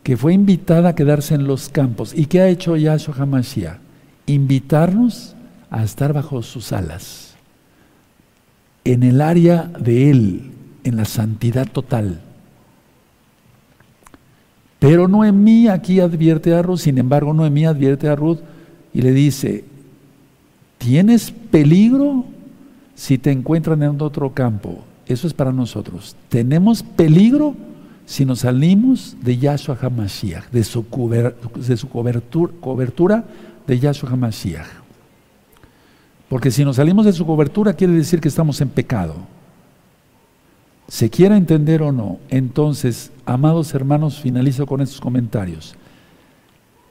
que 0.02 0.16
fue 0.16 0.32
invitada 0.32 0.90
a 0.90 0.94
quedarse 0.94 1.34
en 1.34 1.46
los 1.46 1.68
campos. 1.68 2.14
¿Y 2.16 2.26
qué 2.26 2.40
ha 2.40 2.48
hecho 2.48 2.76
Yahshua 2.76 3.16
HaMashiach? 3.18 3.78
Invitarnos 4.26 5.34
a 5.70 5.84
estar 5.84 6.12
bajo 6.12 6.42
sus 6.42 6.72
alas, 6.72 7.34
en 8.84 9.02
el 9.02 9.20
área 9.20 9.70
de 9.78 10.10
Él, 10.10 10.50
en 10.84 10.96
la 10.96 11.04
santidad 11.04 11.66
total. 11.70 12.20
Pero 14.78 15.08
Noemí 15.08 15.68
aquí 15.68 16.00
advierte 16.00 16.54
a 16.54 16.62
Ruth, 16.62 16.78
sin 16.78 16.98
embargo 16.98 17.32
Noemí 17.32 17.66
advierte 17.66 18.08
a 18.08 18.16
Ruth 18.16 18.38
y 18.92 19.02
le 19.02 19.12
dice, 19.12 19.64
tienes 20.78 21.30
peligro 21.30 22.24
si 22.94 23.18
te 23.18 23.30
encuentran 23.30 23.82
en 23.82 24.00
otro 24.00 24.32
campo. 24.32 24.82
Eso 25.06 25.26
es 25.26 25.34
para 25.34 25.52
nosotros. 25.52 26.16
Tenemos 26.28 26.82
peligro 26.82 27.54
si 28.06 28.24
nos 28.24 28.40
salimos 28.40 29.16
de 29.22 29.36
Yahshua 29.38 29.76
HaMashiach, 29.80 30.50
de 30.50 30.64
su, 30.64 30.84
de 31.54 31.76
su 31.76 31.88
cobertura, 31.88 32.52
cobertura 32.60 33.24
de 33.66 33.78
Yahshua 33.78 34.10
HaMashiach. 34.10 34.79
Porque 36.30 36.52
si 36.52 36.64
nos 36.64 36.76
salimos 36.76 37.04
de 37.04 37.12
su 37.12 37.26
cobertura 37.26 37.72
quiere 37.72 37.92
decir 37.92 38.20
que 38.20 38.28
estamos 38.28 38.60
en 38.60 38.68
pecado. 38.68 39.16
Se 40.86 41.10
quiera 41.10 41.36
entender 41.36 41.82
o 41.82 41.90
no, 41.90 42.18
entonces, 42.28 43.10
amados 43.26 43.74
hermanos, 43.74 44.20
finalizo 44.20 44.64
con 44.64 44.80
estos 44.80 45.00
comentarios. 45.00 45.74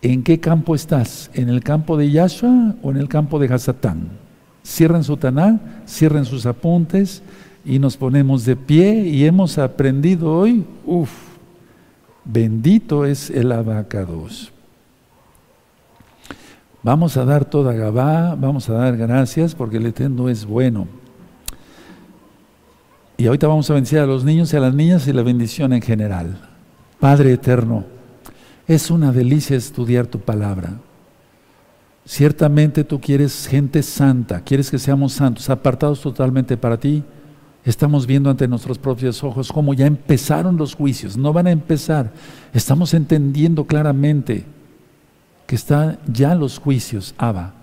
¿En 0.02 0.24
qué 0.24 0.42
campo 0.42 0.76
estás? 0.76 1.32
¿En 1.34 1.48
el 1.48 1.64
campo 1.64 1.96
de 1.96 2.12
Yahshua 2.12 2.76
o 2.82 2.92
en 2.92 2.98
el 2.98 3.08
campo 3.08 3.40
de 3.40 3.48
Hasatán? 3.48 4.10
Cierren 4.62 5.06
su 5.06 5.16
taná, 5.16 5.84
cierren 5.88 6.26
sus 6.26 6.46
apuntes 6.46 7.24
y 7.64 7.80
nos 7.80 7.96
ponemos 7.96 8.44
de 8.44 8.58
pie 8.58 9.08
y 9.08 9.24
hemos 9.24 9.58
aprendido 9.58 10.34
hoy, 10.34 10.66
uff, 10.86 11.12
bendito 12.26 13.06
es 13.06 13.30
el 13.30 13.54
abacados. 13.54 14.52
Vamos 16.90 17.18
a 17.18 17.24
dar 17.24 17.46
toda 17.46 17.72
Gabá, 17.74 18.34
vamos 18.34 18.68
a 18.68 18.74
dar 18.74 18.98
gracias 18.98 19.54
porque 19.54 19.78
el 19.78 19.86
Eterno 19.86 20.28
es 20.28 20.44
bueno. 20.44 20.88
Y 23.16 23.28
ahorita 23.28 23.46
vamos 23.46 23.70
a 23.70 23.76
bendecir 23.76 24.00
a 24.00 24.08
los 24.08 24.24
niños 24.24 24.52
y 24.52 24.58
a 24.58 24.60
las 24.60 24.74
niñas 24.74 25.08
y 25.08 25.14
la 25.14 25.22
bendición 25.22 25.72
en 25.74 25.84
general. 25.84 26.40
Padre 27.00 27.34
eterno, 27.34 27.84
es 28.68 28.90
una 28.90 29.12
delicia 29.12 29.56
estudiar 29.56 30.08
tu 30.08 30.20
palabra. 30.20 30.80
Ciertamente 32.08 32.84
tú 32.84 33.00
quieres 33.00 33.46
gente 33.46 33.84
santa, 33.84 34.42
quieres 34.42 34.72
que 34.72 34.80
seamos 34.80 35.14
santos, 35.14 35.48
apartados 35.52 36.02
totalmente 36.02 36.58
para 36.58 36.80
ti. 36.80 37.04
Estamos 37.66 38.08
viendo 38.08 38.32
ante 38.32 38.48
nuestros 38.48 38.80
propios 38.80 39.24
ojos 39.24 39.52
cómo 39.52 39.76
ya 39.76 39.86
empezaron 39.86 40.58
los 40.58 40.74
juicios, 40.74 41.18
no 41.18 41.34
van 41.34 41.46
a 41.46 41.52
empezar. 41.52 42.12
Estamos 42.52 42.96
entendiendo 42.96 43.68
claramente 43.68 44.44
que 45.50 45.56
están 45.56 45.98
ya 46.06 46.36
los 46.36 46.60
juicios, 46.60 47.16
Abba. 47.18 47.54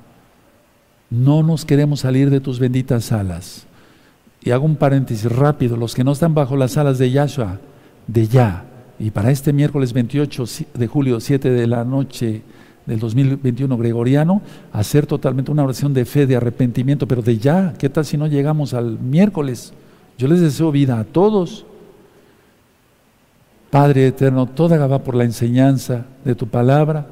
No 1.08 1.44
nos 1.44 1.64
queremos 1.64 2.00
salir 2.00 2.30
de 2.30 2.40
tus 2.40 2.58
benditas 2.58 3.12
alas. 3.12 3.64
Y 4.42 4.50
hago 4.50 4.64
un 4.64 4.74
paréntesis 4.74 5.30
rápido, 5.30 5.76
los 5.76 5.94
que 5.94 6.02
no 6.02 6.10
están 6.10 6.34
bajo 6.34 6.56
las 6.56 6.76
alas 6.76 6.98
de 6.98 7.12
Yahshua, 7.12 7.60
de 8.08 8.26
ya, 8.26 8.64
y 8.98 9.12
para 9.12 9.30
este 9.30 9.52
miércoles 9.52 9.92
28 9.92 10.44
de 10.74 10.86
julio, 10.88 11.20
7 11.20 11.48
de 11.48 11.66
la 11.68 11.84
noche 11.84 12.42
del 12.86 12.98
2021 12.98 13.78
gregoriano, 13.78 14.42
hacer 14.72 15.06
totalmente 15.06 15.52
una 15.52 15.62
oración 15.62 15.94
de 15.94 16.04
fe, 16.06 16.26
de 16.26 16.34
arrepentimiento, 16.34 17.06
pero 17.06 17.22
de 17.22 17.38
ya, 17.38 17.72
¿qué 17.78 17.88
tal 17.88 18.04
si 18.04 18.16
no 18.16 18.26
llegamos 18.26 18.74
al 18.74 18.98
miércoles? 18.98 19.72
Yo 20.18 20.26
les 20.26 20.40
deseo 20.40 20.72
vida 20.72 20.98
a 20.98 21.04
todos. 21.04 21.64
Padre 23.70 24.08
eterno, 24.08 24.46
toda 24.46 24.84
va 24.88 25.04
por 25.04 25.14
la 25.14 25.22
enseñanza 25.22 26.04
de 26.24 26.34
tu 26.34 26.48
palabra. 26.48 27.10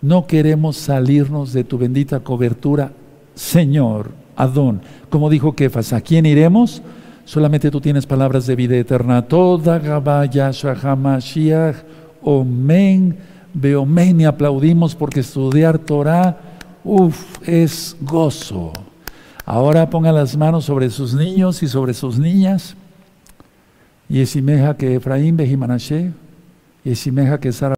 No 0.00 0.26
queremos 0.26 0.76
salirnos 0.76 1.52
de 1.52 1.64
tu 1.64 1.78
bendita 1.78 2.20
cobertura, 2.20 2.92
Señor 3.34 4.10
Adón. 4.36 4.80
Como 5.10 5.28
dijo 5.28 5.54
Kefas, 5.54 5.92
¿a 5.92 6.00
quién 6.00 6.26
iremos? 6.26 6.82
Solamente 7.24 7.70
tú 7.70 7.80
tienes 7.80 8.06
palabras 8.06 8.46
de 8.46 8.56
vida 8.56 8.76
eterna. 8.76 9.22
Toda 9.22 9.78
Gabá 9.78 10.24
Hamashiach, 10.82 11.76
Omen, 12.22 13.18
Beomen, 13.52 14.20
y 14.20 14.24
aplaudimos 14.24 14.94
porque 14.94 15.20
estudiar 15.20 15.78
Torah, 15.78 16.38
uff, 16.84 17.46
es 17.46 17.96
gozo. 18.00 18.72
Ahora 19.44 19.90
ponga 19.90 20.12
las 20.12 20.36
manos 20.36 20.66
sobre 20.66 20.90
sus 20.90 21.14
niños 21.14 21.62
y 21.62 21.68
sobre 21.68 21.92
sus 21.92 22.18
niñas. 22.18 22.76
Y 24.08 24.20
esimeja 24.20 24.76
que 24.76 24.94
Efraín 24.94 25.36
Bejimanashe, 25.36 26.12
y 26.84 26.90
esimeja 26.92 27.40
que 27.40 27.52
Sara 27.52 27.76